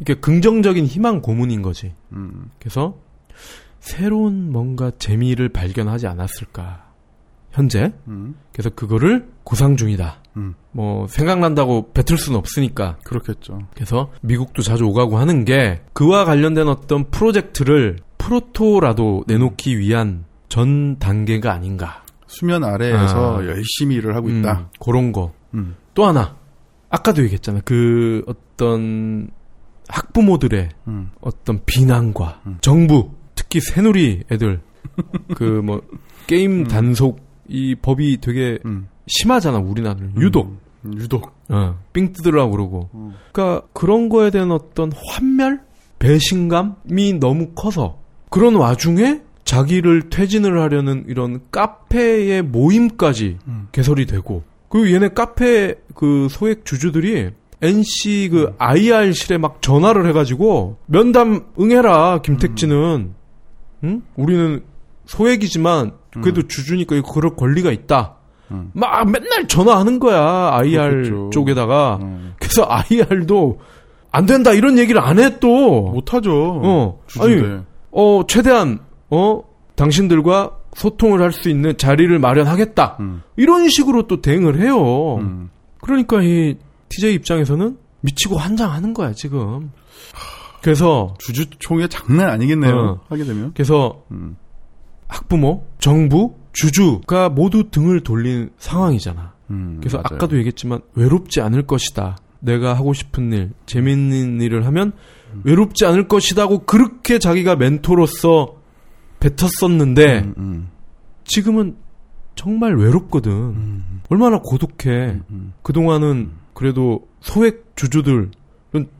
이게 0.00 0.14
긍정적인 0.14 0.84
희망 0.84 1.22
고문인 1.22 1.62
거지. 1.62 1.94
음. 2.12 2.50
그래서 2.58 2.98
새로운 3.80 4.52
뭔가 4.52 4.90
재미를 4.98 5.48
발견하지 5.48 6.06
않았을까. 6.06 6.90
현재. 7.50 7.92
음. 8.08 8.34
그래서 8.52 8.70
그거를 8.70 9.28
구상 9.44 9.76
중이다. 9.76 10.22
음. 10.36 10.54
뭐 10.70 11.06
생각난다고 11.06 11.92
뱉을 11.92 12.18
수는 12.18 12.38
없으니까 12.38 12.98
그렇겠죠. 13.04 13.66
그래서 13.74 14.10
미국도 14.20 14.62
자주 14.62 14.84
오가고 14.84 15.18
하는 15.18 15.44
게 15.44 15.80
그와 15.92 16.24
관련된 16.24 16.68
어떤 16.68 17.10
프로젝트를 17.10 17.98
프로토라도 18.18 19.24
내놓기 19.26 19.78
위한 19.78 20.24
전 20.48 20.98
단계가 20.98 21.52
아닌가. 21.52 22.01
수면 22.32 22.64
아래에서 22.64 23.40
아. 23.40 23.46
열심히 23.46 23.96
일을 23.96 24.16
하고 24.16 24.28
있다. 24.30 24.52
음, 24.60 24.66
그런 24.80 25.12
거. 25.12 25.32
음. 25.54 25.76
또 25.94 26.04
하나. 26.06 26.36
아까도 26.90 27.22
얘기했잖아. 27.22 27.60
그 27.64 28.22
어떤 28.26 29.30
학부모들의 29.88 30.68
음. 30.88 31.10
어떤 31.20 31.60
비난과 31.64 32.42
정부, 32.60 33.10
특히 33.34 33.60
새누리 33.60 34.24
애들 34.30 34.60
그 35.36 35.62
뭐 35.62 35.80
게임 36.26 36.64
단속 36.64 37.20
이 37.48 37.74
법이 37.74 38.18
되게 38.20 38.58
음. 38.64 38.88
심하잖아 39.06 39.58
우리나라는 39.58 40.14
유독 40.20 40.58
음, 40.84 40.94
유독. 40.96 41.32
어, 41.48 41.78
삥 41.92 42.12
뜯으라고 42.12 42.50
그러고. 42.52 42.90
음. 42.94 43.12
그러니까 43.32 43.66
그런 43.72 44.08
거에 44.08 44.30
대한 44.30 44.50
어떤 44.50 44.90
환멸, 45.06 45.60
배신감이 45.98 47.14
너무 47.20 47.50
커서 47.54 47.98
그런 48.30 48.54
와중에 48.56 49.20
자기를 49.56 50.08
퇴진을 50.08 50.58
하려는 50.62 51.04
이런 51.08 51.40
카페의 51.50 52.40
모임까지 52.40 53.36
음. 53.46 53.68
개설이 53.70 54.06
되고 54.06 54.42
그리고 54.70 54.90
얘네 54.94 55.10
카페 55.10 55.74
그 55.94 56.26
소액 56.30 56.64
주주들이 56.64 57.32
NC 57.60 58.30
그 58.32 58.54
IR실에 58.56 59.36
막 59.36 59.60
전화를 59.60 60.06
해가지고 60.08 60.78
면담 60.86 61.44
응해라 61.60 62.22
김택진은 62.22 63.12
응? 63.84 64.02
우리는 64.16 64.64
소액이지만 65.04 65.92
그래도 66.22 66.48
주주니까 66.48 66.96
이거 66.96 67.12
그럴 67.12 67.36
권리가 67.36 67.72
있다. 67.72 68.14
음. 68.52 68.70
막 68.72 69.04
맨날 69.10 69.46
전화하는 69.48 69.98
거야 69.98 70.50
IR 70.54 70.90
그렇겠죠. 70.90 71.30
쪽에다가 71.30 71.98
음. 72.00 72.32
그래서 72.38 72.64
IR도 72.68 73.60
안 74.10 74.24
된다 74.24 74.52
이런 74.54 74.78
얘기를 74.78 74.98
안 75.02 75.18
해 75.18 75.38
또. 75.40 75.90
못하죠. 75.90 76.60
어 76.64 77.00
주주인데. 77.06 77.46
아니 77.46 77.62
어 77.90 78.22
최대한 78.26 78.78
어 79.14 79.42
당신들과 79.76 80.58
소통을 80.74 81.20
할 81.20 81.32
수 81.32 81.48
있는 81.50 81.76
자리를 81.76 82.18
마련하겠다 82.18 82.96
음. 83.00 83.22
이런 83.36 83.68
식으로 83.68 84.06
또 84.06 84.20
대응을 84.22 84.60
해요. 84.60 85.16
음. 85.16 85.50
그러니까 85.82 86.22
이 86.22 86.56
TJ 86.88 87.14
입장에서는 87.14 87.76
미치고 88.00 88.36
환장하는 88.36 88.94
거야 88.94 89.12
지금. 89.12 89.70
그래서 90.62 91.14
주주총회 91.18 91.88
장난 91.88 92.30
아니겠네요. 92.30 92.74
어. 92.74 93.00
하게 93.08 93.24
되면. 93.24 93.52
그래서 93.54 94.02
음. 94.12 94.36
학부모, 95.08 95.66
정부, 95.78 96.34
주주가 96.52 97.28
모두 97.28 97.70
등을 97.70 98.00
돌린 98.00 98.50
상황이잖아. 98.58 99.32
음, 99.50 99.78
그래서 99.80 99.98
맞아요. 99.98 100.16
아까도 100.16 100.36
얘기했지만 100.38 100.80
외롭지 100.94 101.40
않을 101.40 101.66
것이다. 101.66 102.16
내가 102.40 102.74
하고 102.74 102.92
싶은 102.94 103.32
일, 103.32 103.50
재밌는 103.66 104.40
일을 104.40 104.64
하면 104.66 104.92
음. 105.34 105.42
외롭지 105.44 105.84
않을 105.84 106.08
것이다고 106.08 106.60
그렇게 106.60 107.18
자기가 107.18 107.56
멘토로서 107.56 108.61
뱉었었는데 109.22 110.18
음, 110.20 110.34
음, 110.38 110.68
지금은 111.24 111.76
정말 112.34 112.74
외롭거든. 112.76 113.30
음, 113.32 114.00
얼마나 114.08 114.40
고독해. 114.40 115.20
음. 115.30 115.52
그동안은 115.62 116.30
그래도 116.54 117.06
소액 117.20 117.72
주주들은 117.76 118.32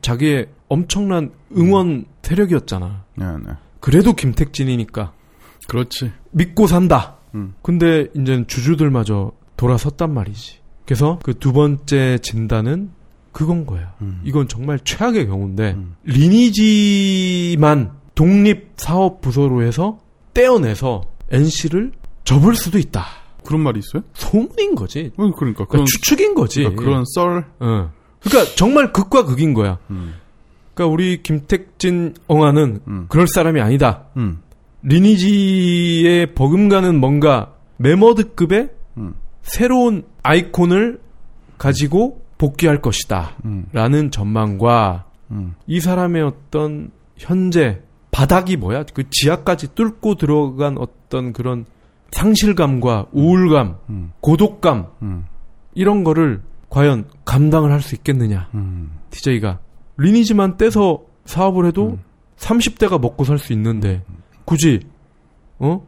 자기의 0.01 0.47
엄청난 0.69 1.31
응원 1.57 2.05
세력이었잖아. 2.21 3.03
네, 3.15 3.25
네. 3.45 3.53
그래도 3.79 4.13
김택진이니까 4.13 5.13
그렇지. 5.67 6.11
믿고 6.31 6.67
산다. 6.67 7.17
음. 7.35 7.53
근데 7.61 8.07
이제 8.15 8.43
주주들마저 8.47 9.31
돌아섰단 9.57 10.13
말이지. 10.13 10.59
그래서 10.85 11.19
그 11.23 11.33
두 11.33 11.51
번째 11.53 12.17
진단은 12.21 12.91
그건 13.31 13.65
거야. 13.65 13.93
음. 14.01 14.21
이건 14.23 14.47
정말 14.47 14.79
최악의 14.79 15.27
경우인데 15.27 15.73
음. 15.73 15.95
리니지만 16.03 17.91
독립 18.15 18.73
사업 18.77 19.21
부서로 19.21 19.63
해서 19.63 19.99
떼어내서 20.33 21.01
NC를 21.31 21.91
접을 22.23 22.55
수도 22.55 22.77
있다. 22.77 23.05
그런 23.43 23.61
말이 23.61 23.79
있어요? 23.79 24.03
소문인 24.13 24.75
거지. 24.75 25.11
어, 25.17 25.31
그러니까 25.31 25.65
그러니까 25.65 25.85
추측인 25.85 26.33
거지. 26.33 26.61
그러니까 26.61 26.83
그런 26.83 27.03
썰. 27.05 27.45
어. 27.59 27.91
그러니까 28.21 28.55
정말 28.55 28.93
극과 28.93 29.25
극인 29.25 29.53
거야. 29.53 29.77
음, 29.89 30.15
그러니까 30.73 30.93
우리 30.93 31.21
김택진 31.21 32.15
엉아는 32.27 32.79
음. 32.87 33.05
그럴 33.09 33.27
사람이 33.27 33.59
아니다. 33.59 34.05
음, 34.15 34.39
리니지에 34.83 36.33
버금가는 36.33 36.99
뭔가 36.99 37.53
메머드급의 37.77 38.69
음, 38.97 39.13
새로운 39.41 40.03
아이콘을 40.23 41.01
가지고 41.57 42.21
복귀할 42.37 42.81
것이다. 42.81 43.35
음, 43.45 43.65
라는 43.73 44.09
전망과 44.09 45.05
음, 45.31 45.55
이 45.67 45.79
사람의 45.79 46.21
어떤 46.23 46.91
현재 47.17 47.81
바닥이 48.13 48.55
뭐야? 48.57 48.85
그 48.93 49.03
지하까지 49.09 49.73
뚫고 49.75 50.15
들어간 50.15 50.77
어떤 50.77 51.33
그런 51.33 51.65
상실감과 52.11 53.07
우울감, 53.11 53.77
음, 53.89 54.11
고독감 54.21 54.87
음, 55.01 55.25
이런 55.73 56.03
거를 56.03 56.41
과연 56.69 57.05
감당을 57.25 57.71
할 57.71 57.81
수 57.81 57.95
있겠느냐? 57.95 58.49
음. 58.53 58.91
DJ가 59.09 59.59
리니지만 59.97 60.57
떼서 60.57 61.01
사업을 61.25 61.65
해도 61.65 61.97
30대가 62.37 63.01
먹고 63.01 63.23
살 63.23 63.37
수 63.39 63.51
있는데 63.53 64.03
굳이 64.45 64.81
어 65.59 65.85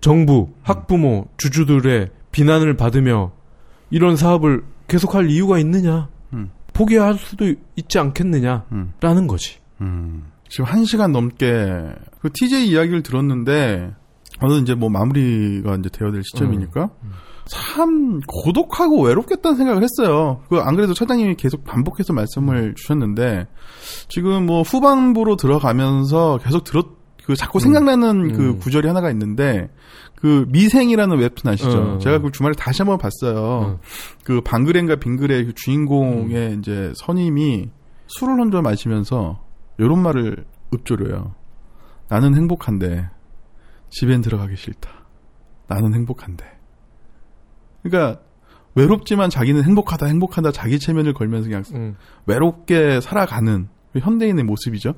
정부, 0.00 0.48
학부모, 0.62 1.28
주주들의 1.38 2.10
비난을 2.32 2.76
받으며 2.76 3.32
이런 3.90 4.16
사업을 4.16 4.64
계속할 4.88 5.30
이유가 5.30 5.58
있느냐? 5.60 6.08
음. 6.32 6.50
포기할 6.72 7.14
수도 7.14 7.52
있지 7.76 7.98
않겠느냐라는 7.98 8.62
음. 8.72 9.26
거지. 9.28 9.58
음. 10.48 10.50
지금 10.50 10.64
한 10.64 10.84
시간 10.84 11.12
넘게 11.12 11.46
그 12.20 12.30
TJ 12.32 12.68
이야기를 12.68 13.02
들었는데 13.02 13.94
저는 14.40 14.62
이제 14.62 14.74
뭐 14.74 14.88
마무리가 14.88 15.76
이제 15.76 15.88
되어야 15.90 16.12
될 16.12 16.22
시점이니까 16.24 16.90
참 17.46 18.20
고독하고 18.26 19.02
외롭겠다는 19.04 19.56
생각을 19.56 19.82
했어요. 19.82 20.42
그 20.48 20.58
안 20.60 20.76
그래도 20.76 20.94
차장님이 20.94 21.34
계속 21.36 21.64
반복해서 21.64 22.12
말씀을 22.12 22.74
주셨는데 22.74 23.46
지금 24.08 24.46
뭐 24.46 24.62
후반부로 24.62 25.36
들어가면서 25.36 26.38
계속 26.42 26.64
들었 26.64 26.86
그 27.24 27.36
자꾸 27.36 27.60
생각나는 27.60 28.32
그 28.32 28.48
음. 28.50 28.58
구절이 28.58 28.86
하나가 28.86 29.10
있는데 29.10 29.68
그 30.14 30.46
미생이라는 30.48 31.18
웹툰 31.18 31.50
아시죠? 31.50 31.78
어. 31.78 31.98
제가 31.98 32.20
그 32.20 32.30
주말에 32.32 32.54
다시 32.56 32.82
한번 32.82 32.96
봤어요. 32.98 33.80
그 34.24 34.40
방그렌과 34.40 34.96
빙그레 34.96 35.44
그 35.44 35.52
주인공의 35.54 36.48
음. 36.54 36.58
이제 36.58 36.92
선임이 36.96 37.68
술을 38.06 38.34
혼자 38.40 38.62
마시면서 38.62 39.40
요런 39.80 40.00
말을 40.02 40.44
읊조려요. 40.74 41.34
나는 42.08 42.34
행복한데 42.34 43.08
집엔 43.90 44.20
들어가기 44.22 44.56
싫다. 44.56 44.90
나는 45.68 45.94
행복한데. 45.94 46.44
그러니까 47.82 48.20
외롭지만 48.74 49.30
자기는 49.30 49.62
행복하다, 49.64 50.06
행복하다 50.06 50.52
자기 50.52 50.78
체면을 50.78 51.12
걸면서 51.14 51.48
그냥 51.48 51.62
음. 51.74 51.96
외롭게 52.26 53.00
살아가는 53.00 53.68
그 53.92 53.98
현대인의 53.98 54.44
모습이죠. 54.44 54.94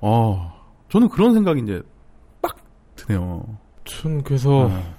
어, 0.00 0.52
저는 0.90 1.08
그런 1.08 1.32
생각이 1.34 1.60
이제 1.62 1.82
딱 2.40 2.56
드네요. 2.96 3.44
전 3.84 4.22
그래서 4.22 4.66
어. 4.66 4.94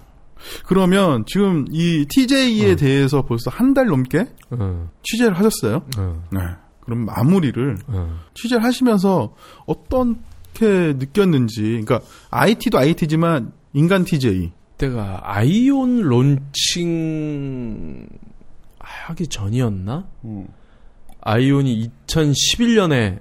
그러면 0.66 1.24
지금 1.26 1.66
이 1.72 2.06
TJ에 2.10 2.76
대해서 2.76 3.22
벌써 3.24 3.50
한 3.50 3.74
달 3.74 3.88
넘게 3.88 4.26
어, 4.52 4.90
취재를 5.04 5.38
하셨어요. 5.38 5.86
어, 5.98 6.24
네. 6.32 6.40
그럼 6.84 7.06
마무리를 7.06 7.78
어. 7.88 8.20
취재를 8.34 8.64
하시면서 8.64 9.34
어떻게 9.66 10.94
느꼈는지, 10.94 11.82
그러니까 11.86 12.02
IT도 12.30 12.78
IT지만 12.78 13.54
인간 13.74 14.04
TJ. 14.04 14.52
때가 14.78 15.22
아이온 15.24 16.02
론칭 16.02 18.08
하기 18.80 19.28
전이었나? 19.28 20.06
아이온이 21.22 21.90
2011년에 22.08 23.20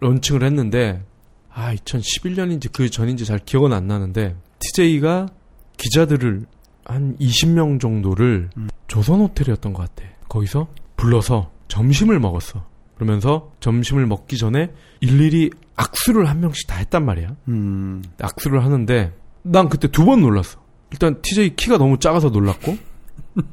론칭을 0.00 0.42
했는데 0.42 1.04
아 1.52 1.74
2011년인지 1.74 2.72
그 2.72 2.90
전인지 2.90 3.24
잘 3.24 3.38
기억은 3.38 3.72
안 3.72 3.86
나는데 3.86 4.36
TJ가 4.58 5.28
기자들을 5.76 6.46
한 6.84 7.16
20명 7.18 7.80
정도를 7.80 8.50
조선 8.88 9.20
호텔이었던 9.20 9.72
것 9.72 9.82
같아. 9.82 10.08
거기서 10.28 10.66
불러서 10.96 11.52
점심을 11.68 12.18
먹었어. 12.18 12.66
그러면서 12.96 13.50
점심을 13.60 14.06
먹기 14.06 14.36
전에 14.38 14.70
일일이 15.00 15.50
악수를 15.76 16.28
한 16.28 16.40
명씩 16.40 16.68
다 16.68 16.76
했단 16.76 17.04
말이야. 17.04 17.34
음, 17.48 18.02
악수를 18.20 18.64
하는데 18.64 19.12
난 19.42 19.68
그때 19.68 19.88
두 19.88 20.04
번 20.04 20.20
놀랐어. 20.20 20.58
일단 20.92 21.20
TJ 21.22 21.56
키가 21.56 21.76
너무 21.78 21.98
작아서 21.98 22.28
놀랐고 22.28 22.76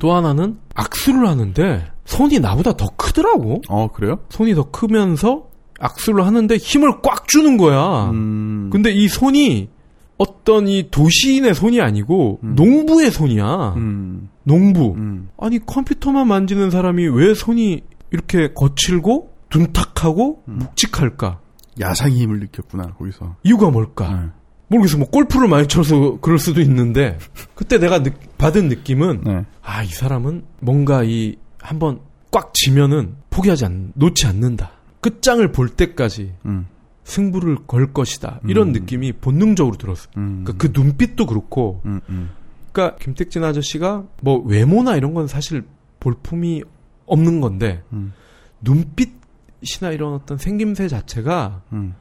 또 0.00 0.12
하나는 0.12 0.58
악수를 0.74 1.26
하는데 1.26 1.86
손이 2.04 2.40
나보다 2.40 2.76
더 2.76 2.86
크더라고. 2.96 3.62
어, 3.68 3.88
그래요? 3.92 4.20
손이 4.28 4.54
더 4.54 4.70
크면서 4.70 5.48
악수를 5.80 6.24
하는데 6.26 6.54
힘을 6.56 7.00
꽉 7.02 7.26
주는 7.28 7.56
거야. 7.56 8.10
음, 8.10 8.68
근데 8.72 8.90
이 8.90 9.08
손이 9.08 9.70
어떤 10.18 10.68
이 10.68 10.88
도시인의 10.90 11.54
손이 11.54 11.80
아니고 11.80 12.40
음. 12.44 12.54
농부의 12.54 13.10
손이야. 13.10 13.74
음, 13.76 14.28
농부. 14.44 14.94
음, 14.96 15.28
아니 15.38 15.58
컴퓨터만 15.64 16.28
만지는 16.28 16.70
사람이 16.70 17.08
왜 17.08 17.34
손이 17.34 17.82
이렇게 18.14 18.52
거칠고 18.54 19.34
둔탁하고 19.50 20.44
음. 20.48 20.58
묵직할까? 20.60 21.40
야상의 21.80 22.16
힘을 22.20 22.38
느꼈구나, 22.40 22.94
거기서. 22.94 23.36
이유가 23.42 23.68
뭘까? 23.70 24.08
네. 24.22 24.28
모르겠어. 24.68 24.96
뭐 24.98 25.08
골프를 25.10 25.48
많이 25.48 25.66
쳐서 25.66 26.18
그럴 26.20 26.38
수도 26.38 26.60
있는데 26.60 27.18
그때 27.56 27.78
내가 27.78 28.02
느- 28.02 28.12
받은 28.38 28.68
느낌은 28.68 29.22
네. 29.24 29.44
아이 29.62 29.86
사람은 29.88 30.44
뭔가 30.60 31.02
이 31.04 31.36
한번 31.58 32.00
꽉 32.30 32.54
지면은 32.54 33.16
포기하지 33.30 33.64
않 33.66 33.92
놓지 33.94 34.26
않는다. 34.26 34.70
끝장을 35.00 35.46
볼 35.52 35.68
때까지 35.68 36.32
음, 36.46 36.66
승부를 37.02 37.66
걸 37.66 37.92
것이다. 37.92 38.40
이런 38.46 38.68
음. 38.68 38.72
느낌이 38.72 39.12
본능적으로 39.14 39.76
들었어. 39.76 40.08
음, 40.16 40.44
그러니까 40.44 40.54
그 40.56 40.72
눈빛도 40.80 41.26
그렇고 41.26 41.82
음, 41.84 42.00
음, 42.08 42.30
그러니까 42.72 42.96
김택진 42.98 43.42
아저씨가 43.44 44.04
뭐 44.22 44.38
외모나 44.44 44.96
이런 44.96 45.12
건 45.14 45.26
사실 45.26 45.64
볼품이 46.00 46.62
없는 47.06 47.40
건데 47.40 47.82
음, 47.92 48.12
눈빛이나 48.60 49.92
이런 49.92 50.14
어떤 50.14 50.38
생김새 50.38 50.88
자체가 50.88 51.62
음, 51.72 51.94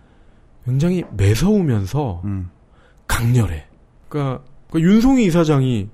굉장히 0.66 1.04
매서우면서 1.12 2.22
음, 2.26 2.50
강렬해. 3.08 3.66
그러니까 4.10 4.44
그 4.72 4.82
윤송희 4.82 5.26
이사장이 5.26 5.90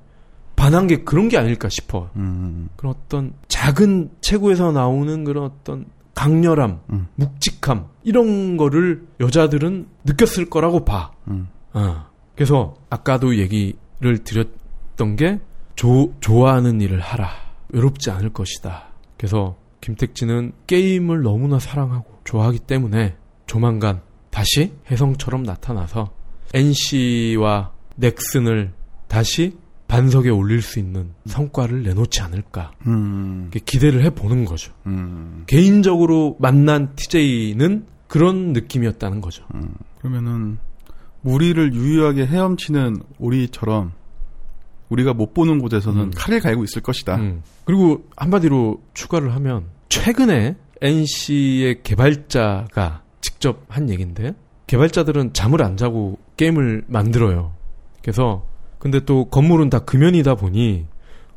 반한 0.55 0.87
게 0.87 1.03
그런 1.03 1.29
게 1.29 1.37
아닐까 1.37 1.69
싶어. 1.69 2.09
음, 2.15 2.69
그런 2.75 2.93
어떤 2.95 3.33
작은 3.47 4.11
체구에서 4.21 4.71
나오는 4.71 5.23
그런 5.23 5.45
어떤 5.45 5.85
강렬함, 6.15 6.81
음. 6.91 7.07
묵직함 7.15 7.87
이런 8.03 8.57
거를 8.57 9.07
여자들은 9.21 9.87
느꼈을 10.03 10.49
거라고 10.49 10.83
봐. 10.83 11.11
음. 11.29 11.47
어. 11.73 12.07
그래서 12.35 12.75
아까도 12.89 13.37
얘기를 13.37 14.23
드렸던 14.23 15.15
게 15.15 15.39
조, 15.75 16.13
좋아하는 16.19 16.81
일을 16.81 16.99
하라. 16.99 17.29
외롭지 17.69 18.11
않을 18.11 18.33
것이다. 18.33 18.88
그래서 19.19 19.57
김택진은 19.81 20.53
게임을 20.65 21.23
너무나 21.23 21.59
사랑하고 21.59 22.21
좋아하기 22.23 22.59
때문에 22.59 23.17
조만간 23.47 24.01
다시 24.29 24.71
혜성처럼 24.89 25.43
나타나서 25.43 26.13
NC와 26.53 27.73
넥슨을 27.97 28.71
다시 29.09 29.57
반석에 29.89 30.29
올릴 30.29 30.61
수 30.61 30.79
있는 30.79 31.11
성과를 31.25 31.83
내놓지 31.83 32.21
않을까. 32.21 32.71
음, 32.87 33.51
기대를 33.65 34.03
해보는 34.05 34.45
거죠. 34.45 34.71
음, 34.85 35.43
개인적으로 35.47 36.37
만난 36.39 36.95
TJ는 36.95 37.87
그런 38.07 38.53
느낌이었다는 38.53 39.19
거죠. 39.19 39.43
음. 39.53 39.73
그러면은 39.97 40.59
우리를 41.23 41.73
유유하게 41.73 42.25
헤엄치는 42.25 43.01
오리처럼 43.17 43.91
우리가 44.89 45.13
못 45.13 45.33
보는 45.33 45.59
곳에서는 45.59 46.01
음. 46.01 46.11
칼을 46.15 46.39
갈고 46.39 46.63
있을 46.63 46.81
것이다. 46.81 47.15
음. 47.17 47.43
그리고 47.65 48.03
한마디로 48.17 48.81
추가를 48.93 49.33
하면 49.35 49.65
최근에 49.89 50.55
NC의 50.81 51.83
개발자가 51.83 53.03
직접 53.21 53.63
한 53.67 53.89
얘기인데 53.89 54.33
개발자들은 54.67 55.33
잠을 55.33 55.63
안 55.63 55.77
자고 55.77 56.17
게임을 56.37 56.83
만들어요. 56.87 57.53
그래서 58.01 58.45
근데 58.77 58.99
또 59.01 59.25
건물은 59.25 59.69
다 59.69 59.79
금연이다 59.79 60.35
보니 60.35 60.85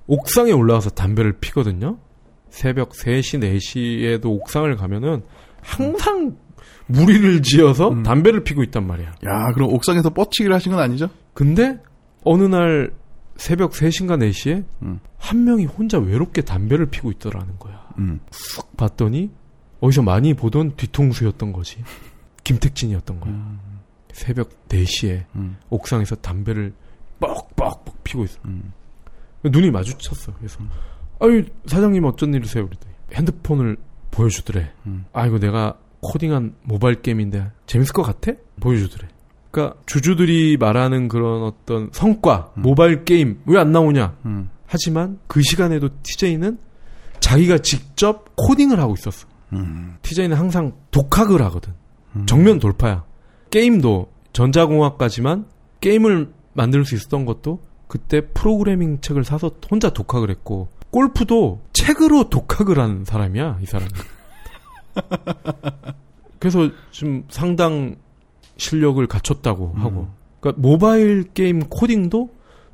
옥상에 0.06 0.52
올라가서 0.52 0.90
담배를 0.90 1.38
피거든요. 1.40 1.98
새벽 2.50 2.90
3시, 2.90 3.40
4시에도 3.40 4.26
옥상을 4.26 4.74
가면은 4.76 5.22
항상 5.62 6.36
무리를 6.86 7.42
지어서 7.42 7.88
음. 7.88 8.02
담배를 8.02 8.44
피고 8.44 8.62
있단 8.62 8.86
말이야. 8.86 9.08
야, 9.08 9.52
그럼 9.54 9.72
옥상에서 9.72 10.10
뻗치기를 10.10 10.54
하신 10.54 10.72
건 10.72 10.80
아니죠? 10.80 11.08
근데 11.34 11.78
어느 12.24 12.44
날 12.44 12.92
새벽 13.42 13.72
3시인가 13.72 14.22
4시에 14.30 14.64
음. 14.82 15.00
한 15.18 15.42
명이 15.42 15.64
혼자 15.64 15.98
외롭게 15.98 16.42
담배를 16.42 16.86
피고 16.86 17.10
있더라는 17.10 17.58
거야. 17.58 17.88
음. 17.98 18.20
쑥 18.30 18.76
봤더니 18.76 19.32
어디서 19.80 20.02
많이 20.02 20.32
보던 20.32 20.76
뒤통수였던 20.76 21.52
거지. 21.52 21.82
김택진이었던 22.44 23.18
거야. 23.18 23.32
음. 23.32 23.58
새벽 24.12 24.68
4시에 24.68 25.24
음. 25.34 25.56
옥상에서 25.70 26.14
담배를 26.14 26.72
뻑뻑뻑 27.18 28.04
피고 28.04 28.22
있어. 28.22 28.38
음. 28.44 28.72
눈이 29.42 29.72
마주쳤어. 29.72 30.34
그래서 30.34 30.60
아유 31.18 31.44
사장님 31.66 32.04
어쩐 32.04 32.32
일이세요? 32.34 32.68
그랬더니 32.68 32.94
핸드폰을 33.12 33.76
보여주더래. 34.12 34.70
음. 34.86 35.04
아이고 35.12 35.40
내가 35.40 35.76
코딩한 36.00 36.54
모바일 36.62 37.02
게임인데 37.02 37.50
재밌을 37.66 37.92
것 37.92 38.04
같아? 38.04 38.38
보여주더래. 38.60 39.08
그러니까 39.52 39.78
주주들이 39.86 40.56
말하는 40.58 41.06
그런 41.08 41.42
어떤 41.44 41.90
성과 41.92 42.50
모바일 42.54 43.04
게임 43.04 43.40
왜 43.46 43.58
안 43.58 43.70
나오냐? 43.70 44.16
음. 44.24 44.48
하지만 44.66 45.18
그 45.28 45.42
시간에도 45.42 45.90
TJ는 46.02 46.58
자기가 47.20 47.58
직접 47.58 48.34
코딩을 48.34 48.80
하고 48.80 48.94
있었어. 48.94 49.28
음. 49.52 49.96
TJ는 50.02 50.36
항상 50.36 50.72
독학을 50.90 51.40
하거든. 51.42 51.74
정면 52.26 52.58
돌파야. 52.58 53.04
게임도 53.50 54.10
전자공학까지만 54.32 55.46
게임을 55.80 56.32
만들 56.54 56.84
수 56.84 56.94
있었던 56.94 57.24
것도 57.26 57.60
그때 57.86 58.22
프로그래밍 58.32 59.00
책을 59.02 59.24
사서 59.24 59.50
혼자 59.70 59.90
독학을 59.90 60.30
했고 60.30 60.68
골프도 60.90 61.60
책으로 61.74 62.30
독학을 62.30 62.78
한 62.78 63.04
사람이야 63.04 63.58
이 63.62 63.66
사람이. 63.66 63.90
그래서 66.38 66.70
지금 66.90 67.24
상당 67.28 67.96
실력을 68.62 69.04
갖췄다고 69.06 69.74
하고. 69.76 70.08
그러니까 70.40 70.60
모바일 70.60 71.24
게임 71.34 71.60
코딩도 71.60 72.30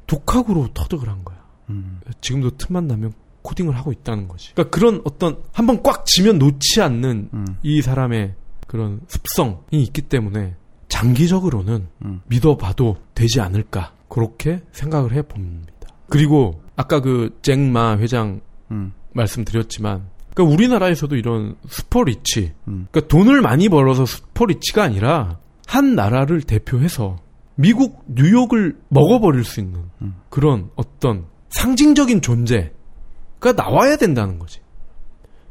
독학으로 0.07 0.69
터득을 0.75 1.09
한 1.09 1.25
거야. 1.25 1.39
음. 1.71 2.01
지금도 2.21 2.57
틈만 2.57 2.87
나면 2.87 3.13
코딩을 3.43 3.77
하고 3.77 3.93
있다는 3.93 4.29
거지. 4.29 4.53
그러니까 4.55 4.77
그런 4.77 5.01
어떤 5.05 5.39
한번 5.53 5.83
꽉 5.83 6.05
지면 6.07 6.39
놓지 6.39 6.83
않는 6.83 7.31
음. 7.33 7.47
이 7.63 7.83
사람의 7.83 8.35
그런 8.67 9.01
습성이 9.09 9.83
있기 9.83 10.03
때문에 10.03 10.55
장기적으로는 10.89 11.89
음. 12.05 12.21
믿어봐도 12.27 12.97
되지 13.15 13.41
않을까 13.41 13.93
그렇게 14.09 14.63
생각을 14.73 15.13
해 15.13 15.23
봅니다. 15.23 15.89
그리고 16.09 16.63
아까 16.77 17.01
그 17.01 17.39
잭마 17.43 17.99
회장 17.99 18.41
음. 18.71 18.93
말씀드렸지만 19.13 20.07
그러니까 20.35 20.55
우리나라에서도 20.55 21.17
이런 21.17 21.57
super 21.69 22.16
rich 22.16 22.53
음. 22.69 22.87
그러니까 22.91 23.09
돈을 23.09 23.43
많이 23.43 23.69
벌어서 23.69 24.07
super 24.07 24.41
rich가 24.41 24.83
아니라 24.83 25.39
한 25.69 25.95
나라를 25.95 26.43
대표해서 26.43 27.19
미국 27.55 28.05
뉴욕을 28.09 28.77
먹어버릴 28.89 29.45
수 29.45 29.61
있는 29.61 29.83
음. 30.01 30.17
그런 30.31 30.71
어떤 30.75 31.27
상징적인 31.51 32.23
존재가 32.23 33.53
나와야 33.57 33.97
된다는 33.97 34.39
거지. 34.39 34.61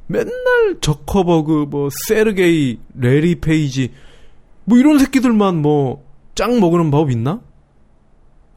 맨날 0.07 0.80
저커버그 0.82 1.68
뭐 1.70 1.89
세르게이 2.07 2.80
레리 2.95 3.36
페이지 3.36 3.91
뭐 4.65 4.78
이런 4.78 4.99
새끼들만 4.99 5.61
뭐 5.61 6.07
짱 6.38 6.59
먹으는 6.59 6.91
법 6.91 7.09
있나? 7.09 7.41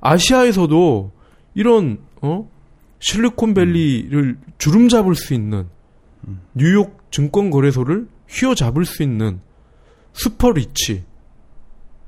아시아에서도 0.02 1.12
이런 1.54 1.98
어 2.20 2.46
실리콘밸리를 2.98 4.38
주름 4.58 4.90
잡을 4.90 5.14
수 5.14 5.32
있는 5.32 5.66
뉴욕 6.52 6.98
증권 7.10 7.48
거래소를 7.48 8.06
휘어잡을 8.28 8.84
수 8.84 9.02
있는 9.02 9.40
슈퍼리치 10.12 11.04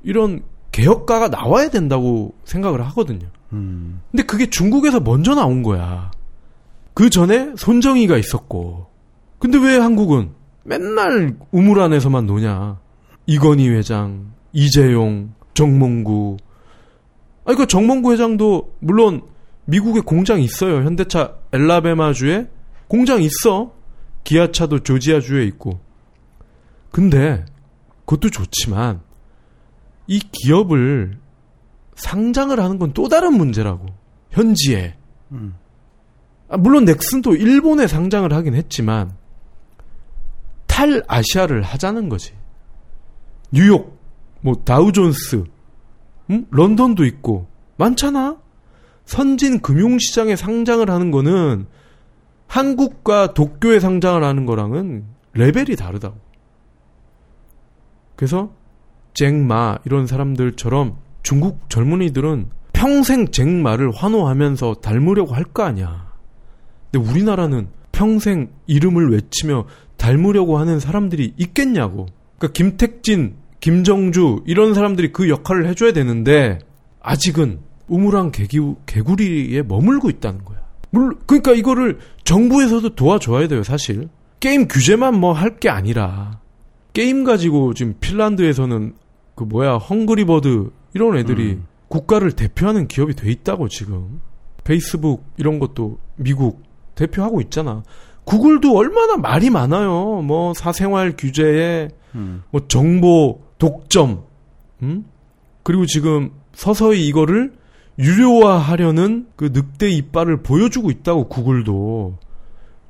이런 0.04 0.42
개혁가가 0.72 1.28
나와야 1.28 1.68
된다고 1.70 2.34
생각을 2.44 2.84
하거든요. 2.86 3.28
음. 3.52 4.00
근데 4.10 4.24
그게 4.24 4.48
중국에서 4.48 5.00
먼저 5.00 5.34
나온 5.34 5.62
거야. 5.62 6.10
그 6.94 7.10
전에 7.10 7.52
손정희가 7.56 8.16
있었고. 8.16 8.86
근데 9.38 9.58
왜 9.58 9.76
한국은 9.76 10.30
맨날 10.64 11.36
우물 11.50 11.80
안에서만 11.80 12.26
노냐? 12.26 12.78
이건희 13.26 13.68
회장, 13.68 14.32
이재용, 14.52 15.34
정몽구. 15.54 16.36
아니, 17.44 17.56
그 17.56 17.66
정몽구 17.66 18.12
회장도 18.12 18.74
물론 18.78 19.22
미국에 19.64 20.00
공장 20.00 20.40
있어요. 20.40 20.76
현대차 20.84 21.34
엘라베마주에 21.52 22.48
공장 22.88 23.22
있어. 23.22 23.72
기아차도 24.24 24.80
조지아주에 24.80 25.44
있고. 25.46 25.80
근데 26.90 27.44
그것도 28.04 28.30
좋지만 28.30 29.00
이 30.12 30.20
기업을 30.30 31.18
상장을 31.94 32.58
하는 32.58 32.78
건 32.78 32.92
또 32.92 33.08
다른 33.08 33.34
문제라고. 33.34 33.86
현지에. 34.30 34.94
음. 35.32 35.54
아, 36.48 36.56
물론 36.58 36.84
넥슨도 36.84 37.34
일본에 37.36 37.86
상장을 37.86 38.30
하긴 38.32 38.54
했지만 38.54 39.16
탈 40.66 41.02
아시아를 41.08 41.62
하자는 41.62 42.08
거지. 42.08 42.34
뉴욕, 43.50 43.98
뭐 44.40 44.54
다우존스, 44.64 45.44
음? 46.30 46.46
런던도 46.50 47.04
있고 47.06 47.46
많잖아. 47.76 48.36
선진 49.06 49.60
금융시장에 49.60 50.36
상장을 50.36 50.88
하는 50.88 51.10
거는 51.10 51.66
한국과 52.46 53.32
도쿄에 53.34 53.80
상장을 53.80 54.22
하는 54.22 54.44
거랑은 54.46 55.04
레벨이 55.32 55.76
다르다고. 55.76 56.18
그래서 58.16 58.52
잭마 59.14 59.78
이런 59.84 60.06
사람들처럼 60.06 60.96
중국 61.22 61.68
젊은이들은 61.68 62.46
평생 62.72 63.28
잭마를 63.28 63.90
환호하면서 63.92 64.74
닮으려고 64.82 65.34
할 65.34 65.44
거 65.44 65.62
아니야. 65.64 66.12
근데 66.90 67.08
우리나라는 67.10 67.68
평생 67.92 68.48
이름을 68.66 69.12
외치며 69.12 69.66
닮으려고 69.96 70.58
하는 70.58 70.80
사람들이 70.80 71.34
있겠냐고. 71.36 72.06
그러니까 72.38 72.52
김택진, 72.54 73.34
김정주 73.60 74.42
이런 74.46 74.74
사람들이 74.74 75.12
그 75.12 75.28
역할을 75.28 75.68
해줘야 75.68 75.92
되는데 75.92 76.58
아직은 77.00 77.60
우물안 77.88 78.32
개기, 78.32 78.58
개구 78.86 79.16
리에 79.16 79.62
머물고 79.62 80.10
있다는 80.10 80.44
거야. 80.44 80.58
물, 80.90 81.16
그러니까 81.26 81.52
이거를 81.52 81.98
정부에서도 82.24 82.94
도와줘야 82.96 83.46
돼요, 83.48 83.62
사실. 83.62 84.08
게임 84.40 84.66
규제만 84.66 85.14
뭐 85.20 85.32
할 85.32 85.58
게 85.60 85.68
아니라 85.68 86.40
게임 86.92 87.22
가지고 87.24 87.74
지금 87.74 87.94
핀란드에서는 88.00 88.94
그 89.42 89.46
뭐야 89.48 89.74
헝그리버드 89.74 90.70
이런 90.94 91.16
애들이 91.16 91.54
음. 91.54 91.66
국가를 91.88 92.32
대표하는 92.32 92.86
기업이 92.86 93.14
돼 93.14 93.30
있다고 93.30 93.68
지금 93.68 94.20
페이스북 94.64 95.24
이런 95.36 95.58
것도 95.58 95.98
미국 96.16 96.62
대표하고 96.94 97.40
있잖아. 97.40 97.82
구글도 98.24 98.76
얼마나 98.76 99.16
말이 99.16 99.50
많아요. 99.50 100.22
뭐 100.22 100.54
사생활 100.54 101.14
규제에 101.16 101.88
음. 102.14 102.44
뭐 102.50 102.62
정보 102.68 103.40
독점, 103.58 104.24
음? 104.82 105.04
그리고 105.64 105.86
지금 105.86 106.30
서서히 106.52 107.06
이거를 107.06 107.52
유료화하려는 107.98 109.26
그 109.36 109.50
늑대 109.52 109.90
이빨을 109.90 110.42
보여주고 110.42 110.90
있다고 110.90 111.28
구글도. 111.28 112.18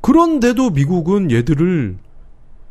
그런데도 0.00 0.70
미국은 0.70 1.30
얘들을 1.30 1.96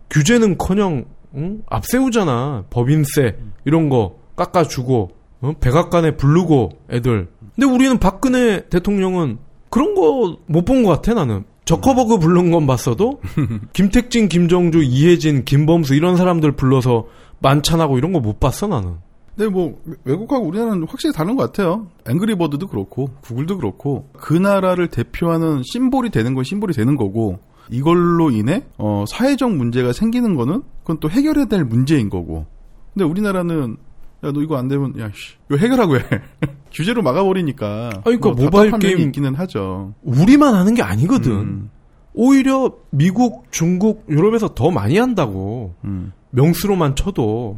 규제는커녕 0.09 1.05
응? 1.35 1.61
앞세우잖아. 1.69 2.65
법인세 2.69 3.37
이런 3.65 3.89
거 3.89 4.15
깎아주고 4.35 5.11
어? 5.41 5.53
백악관에 5.59 6.17
부르고 6.17 6.69
애들. 6.91 7.29
근데 7.55 7.67
우리는 7.67 7.97
박근혜 7.97 8.67
대통령은 8.69 9.37
그런 9.69 9.95
거 9.95 10.37
못 10.47 10.65
본 10.65 10.83
것 10.83 10.89
같아 10.91 11.13
나는. 11.13 11.43
저커버그 11.65 12.17
부른 12.17 12.51
건 12.51 12.67
봤어도 12.67 13.21
김택진, 13.73 14.27
김정주, 14.29 14.81
이해진, 14.83 15.45
김범수 15.45 15.95
이런 15.95 16.17
사람들 16.17 16.53
불러서 16.53 17.05
만찬하고 17.39 17.97
이런 17.97 18.11
거 18.13 18.19
못 18.19 18.39
봤어 18.39 18.67
나는. 18.67 18.95
근데 19.35 19.49
뭐 19.49 19.79
외국하고 20.03 20.45
우리나라는 20.45 20.85
확실히 20.89 21.13
다른 21.13 21.35
것 21.37 21.43
같아요. 21.43 21.87
앵그리버드도 22.09 22.67
그렇고 22.67 23.09
구글도 23.21 23.57
그렇고 23.57 24.09
그 24.13 24.33
나라를 24.33 24.89
대표하는 24.89 25.61
심볼이 25.63 26.09
되는 26.09 26.33
건 26.35 26.43
심볼이 26.43 26.73
되는 26.73 26.97
거고 26.97 27.39
이걸로 27.69 28.29
인해 28.31 28.63
어, 28.77 29.05
사회적 29.07 29.55
문제가 29.55 29.93
생기는 29.93 30.35
거는 30.35 30.63
그건 30.81 30.99
또 30.99 31.09
해결해야 31.09 31.45
될 31.45 31.63
문제인 31.63 32.09
거고. 32.09 32.45
근데 32.93 33.05
우리나라는 33.05 33.77
야, 34.23 34.31
너 34.31 34.41
이거 34.43 34.55
안 34.55 34.67
되면, 34.67 34.93
야, 34.99 35.09
씨, 35.15 35.33
이거 35.49 35.57
해결하고 35.57 35.97
해. 35.97 36.03
규제로 36.71 37.01
막아버리니까. 37.01 38.01
그러니까 38.03 38.29
뭐 38.31 38.43
모바일 38.45 38.71
게임- 38.77 38.99
있기는 38.99 39.33
하죠. 39.33 39.95
우리만 40.03 40.53
하는 40.53 40.75
게 40.75 40.83
아니거든. 40.83 41.31
음, 41.31 41.69
오히려 42.13 42.71
미국, 42.91 43.45
중국, 43.51 44.05
유럽에서 44.09 44.53
더 44.53 44.69
많이 44.69 44.97
한다고. 44.99 45.73
음. 45.85 46.11
명수로만 46.29 46.95
쳐도. 46.95 47.57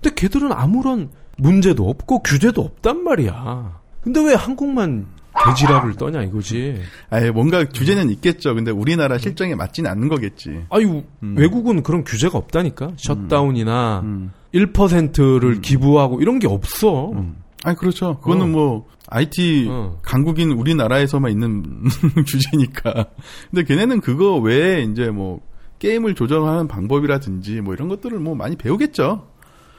근데 0.00 0.14
걔들은 0.14 0.52
아무런 0.52 1.10
문제도 1.36 1.88
없고 1.88 2.22
규제도 2.22 2.62
없단 2.62 3.02
말이야. 3.02 3.80
근데 4.00 4.22
왜 4.24 4.34
한국만 4.34 5.06
개지랄을 5.44 5.94
떠냐 5.94 6.22
이거지. 6.22 6.80
아예 7.10 7.30
뭔가 7.30 7.64
규제는 7.64 8.10
있겠죠. 8.10 8.54
근데 8.54 8.70
우리나라 8.70 9.18
실정에 9.18 9.54
맞지는 9.54 9.90
않는 9.90 10.08
거겠지. 10.08 10.64
아유, 10.70 11.02
음. 11.22 11.34
외국은 11.36 11.82
그런 11.82 12.04
규제가 12.04 12.38
없다니까. 12.38 12.92
셧다운이나 12.96 14.00
음. 14.04 14.30
1%를 14.54 15.60
기부하고 15.60 16.20
이런 16.20 16.38
게 16.38 16.46
없어. 16.46 17.10
음. 17.12 17.36
아니 17.64 17.76
그렇죠. 17.76 18.18
그거는 18.20 18.42
어. 18.42 18.48
뭐 18.48 18.86
IT 19.08 19.66
어. 19.70 19.98
강국인 20.02 20.52
우리나라에서만 20.52 21.30
있는 21.32 21.84
규제니까. 22.26 23.06
근데 23.50 23.64
걔네는 23.64 24.00
그거 24.00 24.36
외에 24.36 24.82
이제 24.82 25.10
뭐 25.10 25.40
게임을 25.78 26.14
조정하는 26.14 26.68
방법이라든지 26.68 27.60
뭐 27.60 27.74
이런 27.74 27.88
것들을 27.88 28.18
뭐 28.18 28.34
많이 28.34 28.56
배우겠죠. 28.56 29.28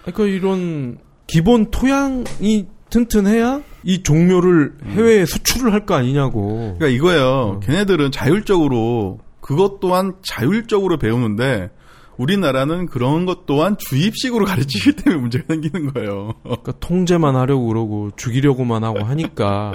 그러니까 0.01 0.25
이런 0.25 0.97
기본 1.27 1.71
토양이 1.71 2.67
튼튼해야 2.99 3.61
이 3.83 4.03
종묘를 4.03 4.73
해외에 4.91 5.25
수출을 5.25 5.73
할 5.73 5.85
거 5.85 5.95
아니냐고. 5.95 6.75
그러니까 6.79 6.87
이거예요. 6.87 7.25
어. 7.25 7.59
걔네들은 7.59 8.11
자율적으로 8.11 9.19
그것 9.41 9.79
또한 9.79 10.13
자율적으로 10.23 10.97
배우는데 10.97 11.69
우리나라는 12.17 12.85
그런 12.87 13.25
것 13.25 13.45
또한 13.45 13.75
주입식으로 13.77 14.45
가르치기 14.47 14.93
때문에 14.93 15.21
문제가 15.21 15.43
생기는 15.49 15.91
거예요. 15.93 16.33
그러니까 16.43 16.71
통제만 16.79 17.35
하려고 17.35 17.67
그러고 17.67 18.11
죽이려고만 18.15 18.83
하고 18.85 19.03
하니까 19.05 19.73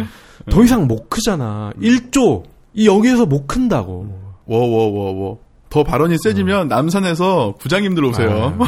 더 0.50 0.64
이상 0.64 0.88
못 0.88 1.10
크잖아. 1.10 1.72
1조 1.80 2.44
이 2.74 2.86
여기에서 2.86 3.26
못 3.26 3.46
큰다고. 3.46 4.18
워워워워. 4.46 5.38
더 5.68 5.84
발언이 5.84 6.16
세지면 6.24 6.66
남산에서 6.68 7.54
부장님들 7.60 8.04
오세요. 8.04 8.58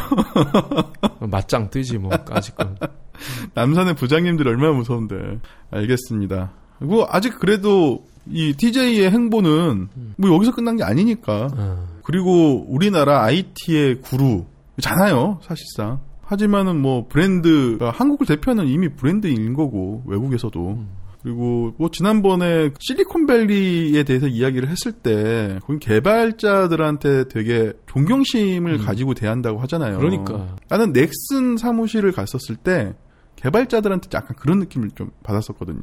맞짱 1.19 1.71
뜨지 1.71 1.99
뭐 1.99 2.11
까짓 2.11 2.55
건. 2.55 2.77
남산의 3.55 3.95
부장님들 3.95 4.47
얼마나 4.49 4.73
무서운데. 4.73 5.41
알겠습니다. 5.71 6.53
뭐 6.81 7.07
아직 7.11 7.39
그래도 7.39 8.05
이 8.27 8.55
TJ의 8.57 9.11
행보는 9.11 9.89
뭐 10.17 10.35
여기서 10.35 10.55
끝난 10.55 10.77
게 10.77 10.85
아니니까. 10.85 11.49
어. 11.57 11.89
그리고 12.05 12.65
우리나라 12.69 13.23
IT의 13.25 14.01
구루잖아요, 14.01 15.41
사실상. 15.43 16.01
하지만은 16.23 16.81
뭐 16.81 17.07
브랜드가 17.09 17.91
한국을 17.91 18.27
대표하는 18.27 18.67
이미 18.67 18.89
브랜드인 18.89 19.55
거고 19.55 20.03
외국에서도. 20.07 20.79
그리고 21.23 21.73
뭐 21.79 21.89
지난번에 21.91 22.71
실리콘밸리에 22.81 24.03
대해서 24.03 24.27
이야기를 24.27 24.69
했을 24.69 24.91
때 24.93 25.59
거기 25.65 25.79
개발자들한테 25.79 27.29
되게 27.29 27.73
존경심을 27.87 28.79
가지고 28.79 29.15
대한다고 29.15 29.61
하잖아요. 29.61 29.99
그러니까. 29.99 30.57
나는 30.69 30.93
넥슨 30.93 31.57
사무실을 31.57 32.13
갔었을 32.13 32.57
때 32.57 32.95
개발자들한테 33.37 34.09
약간 34.15 34.37
그런 34.37 34.59
느낌을 34.59 34.91
좀 34.95 35.11
받았었거든요. 35.23 35.81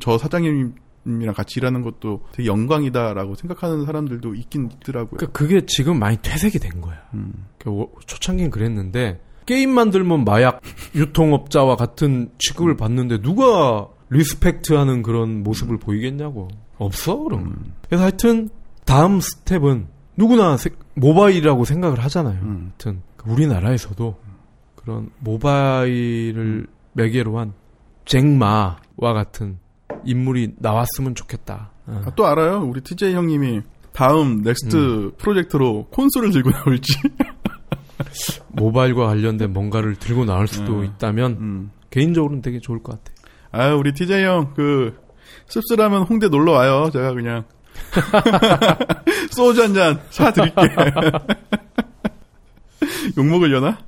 저 0.00 0.18
사장님 0.18 0.74
이랑 1.06 1.34
같이 1.34 1.58
일하는 1.58 1.82
것도 1.82 2.22
되게 2.32 2.48
영광이다라고 2.48 3.34
생각하는 3.34 3.84
사람들도 3.86 4.34
있긴 4.34 4.70
있더라고요. 4.72 5.16
그러니까 5.16 5.32
그게 5.38 5.64
지금 5.66 5.98
많이 5.98 6.16
퇴색이 6.22 6.58
된 6.58 6.80
거야. 6.80 6.96
음. 7.14 7.46
그 7.58 7.70
워- 7.70 7.90
초창기엔 8.06 8.50
그랬는데 8.50 9.20
게임 9.46 9.70
만들면 9.70 10.24
마약 10.24 10.60
유통업자와 10.94 11.76
같은 11.76 12.30
취급을 12.38 12.76
받는데 12.76 13.22
누가 13.22 13.88
respect하는 14.10 15.02
그런 15.02 15.42
모습을 15.42 15.78
보이겠냐고. 15.78 16.48
없어 16.78 17.16
그런 17.18 17.44
거. 17.44 17.50
그래서 17.86 18.02
하여튼 18.04 18.48
다음 18.84 19.20
스텝은 19.20 19.86
누구나 20.16 20.56
세- 20.56 20.70
모바일이라고 20.94 21.64
생각을 21.64 22.00
하잖아요. 22.04 22.40
음. 22.42 22.70
하여튼 22.70 23.02
우리나라에서도 23.26 24.16
그런 24.76 25.10
모바일을 25.20 26.66
매개로 26.94 27.38
한 27.38 27.52
잭마와 28.06 28.76
같은 29.00 29.58
인물이 30.04 30.54
나왔으면 30.58 31.14
좋겠다. 31.14 31.70
어. 31.86 32.02
아, 32.06 32.10
또 32.14 32.26
알아요? 32.26 32.62
우리 32.62 32.80
TJ 32.80 33.14
형님이 33.14 33.60
다음 33.92 34.42
next 34.42 35.12
프로젝트로 35.18 35.86
콘솔을 35.90 36.30
들고 36.30 36.50
나올지. 36.50 36.92
모바일과 38.48 39.06
관련된 39.06 39.52
뭔가를 39.52 39.96
들고 39.96 40.24
나올 40.24 40.46
수도 40.46 40.78
음. 40.80 40.84
있다면 40.84 41.32
음. 41.32 41.70
개인적으로는 41.90 42.42
되게 42.42 42.58
좋을 42.60 42.82
것 42.82 42.92
같아요. 43.02 43.17
아, 43.52 43.68
우리 43.74 43.92
TJ 43.92 44.24
형, 44.24 44.52
그, 44.54 44.96
씁쓸하면 45.46 46.02
홍대 46.02 46.28
놀러 46.28 46.52
와요. 46.52 46.90
제가 46.92 47.12
그냥. 47.14 47.44
소주 49.30 49.62
한 49.62 49.72
잔 49.74 50.00
사드릴게. 50.10 50.62
욕먹으려나? 53.16 53.78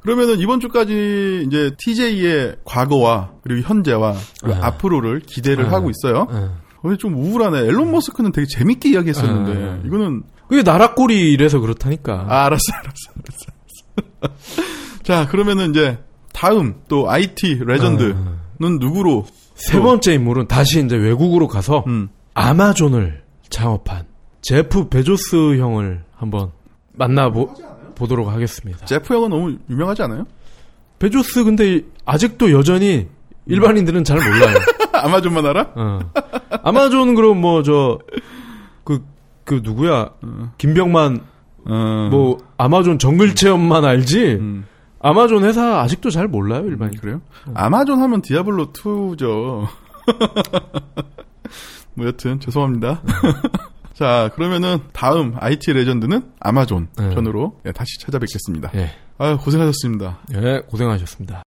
그러면은 0.00 0.38
이번 0.38 0.60
주까지 0.60 1.44
이제 1.46 1.72
TJ의 1.78 2.56
과거와 2.64 3.32
그리고 3.42 3.68
현재와 3.68 4.14
그리고 4.42 4.56
아. 4.62 4.68
앞으로를 4.68 5.20
기대를 5.20 5.66
아. 5.66 5.72
하고 5.72 5.90
있어요. 5.90 6.26
어. 6.30 6.58
근데 6.80 6.96
좀 6.96 7.14
우울하네. 7.14 7.58
앨런 7.58 7.90
머스크는 7.90 8.32
되게 8.32 8.46
재밌게 8.46 8.90
이야기했었는데 8.90 9.66
아. 9.66 9.78
이거는 9.84 10.22
그게 10.48 10.62
나라꼴이 10.62 11.30
이래서 11.32 11.60
그렇다니까. 11.60 12.24
아, 12.28 12.46
알았어, 12.46 12.62
알았어, 12.72 13.12
알았어. 14.22 14.34
자, 15.02 15.26
그러면은 15.28 15.70
이제 15.70 15.98
다음 16.32 16.76
또 16.88 17.10
IT 17.10 17.60
레전드 17.66 18.16
는 18.60 18.78
누구로? 18.78 19.24
세 19.54 19.80
번째 19.80 20.14
인물은 20.14 20.46
다시 20.48 20.84
이제 20.84 20.94
외국으로 20.96 21.48
가서 21.48 21.82
음. 21.86 22.08
아마존을 22.34 23.22
창업한 23.48 24.04
제프 24.42 24.88
베조스 24.88 25.56
형을 25.58 26.02
한번 26.14 26.50
만나보 26.92 27.54
보도록 27.94 28.28
하겠습니다. 28.28 28.84
제프 28.86 29.14
형은 29.14 29.30
너무 29.30 29.56
유명하지 29.68 30.02
않아요? 30.02 30.26
베조스 30.98 31.44
근데 31.44 31.80
아직도 32.04 32.52
여전히 32.52 33.08
일반인들은 33.46 34.04
잘 34.04 34.18
몰라요. 34.18 34.58
아마존만 34.92 35.46
알아? 35.46 35.70
어. 35.74 35.98
아마존 36.62 37.14
그럼 37.14 37.40
뭐 37.40 37.62
저 37.62 37.98
그그 38.84 39.60
누구야 39.62 40.10
김병만 40.58 41.20
어. 41.66 42.08
뭐 42.10 42.38
아마존 42.58 42.98
정글 42.98 43.34
체험만 43.34 43.84
알지 43.84 44.24
음. 44.34 44.66
아마존 45.00 45.44
회사 45.44 45.80
아직도 45.80 46.10
잘 46.10 46.28
몰라요 46.28 46.66
일반인. 46.66 46.98
그래요? 46.98 47.20
아마존 47.54 48.00
하면 48.00 48.22
디아블로 48.22 48.72
2죠. 48.72 49.66
뭐 51.94 52.06
여튼 52.06 52.38
죄송합니다. 52.38 53.02
자, 53.94 54.30
그러면은 54.34 54.78
다음 54.92 55.34
IT 55.38 55.72
레전드는 55.72 56.32
아마존 56.40 56.88
네. 56.96 57.14
편으로 57.14 57.60
예, 57.66 57.72
다시 57.72 57.98
찾아뵙겠습니다. 58.00 58.70
예, 58.74 58.90
아, 59.18 59.36
고생하셨습니다. 59.36 60.20
예 60.34 60.60
고생하셨습니다. 60.68 61.42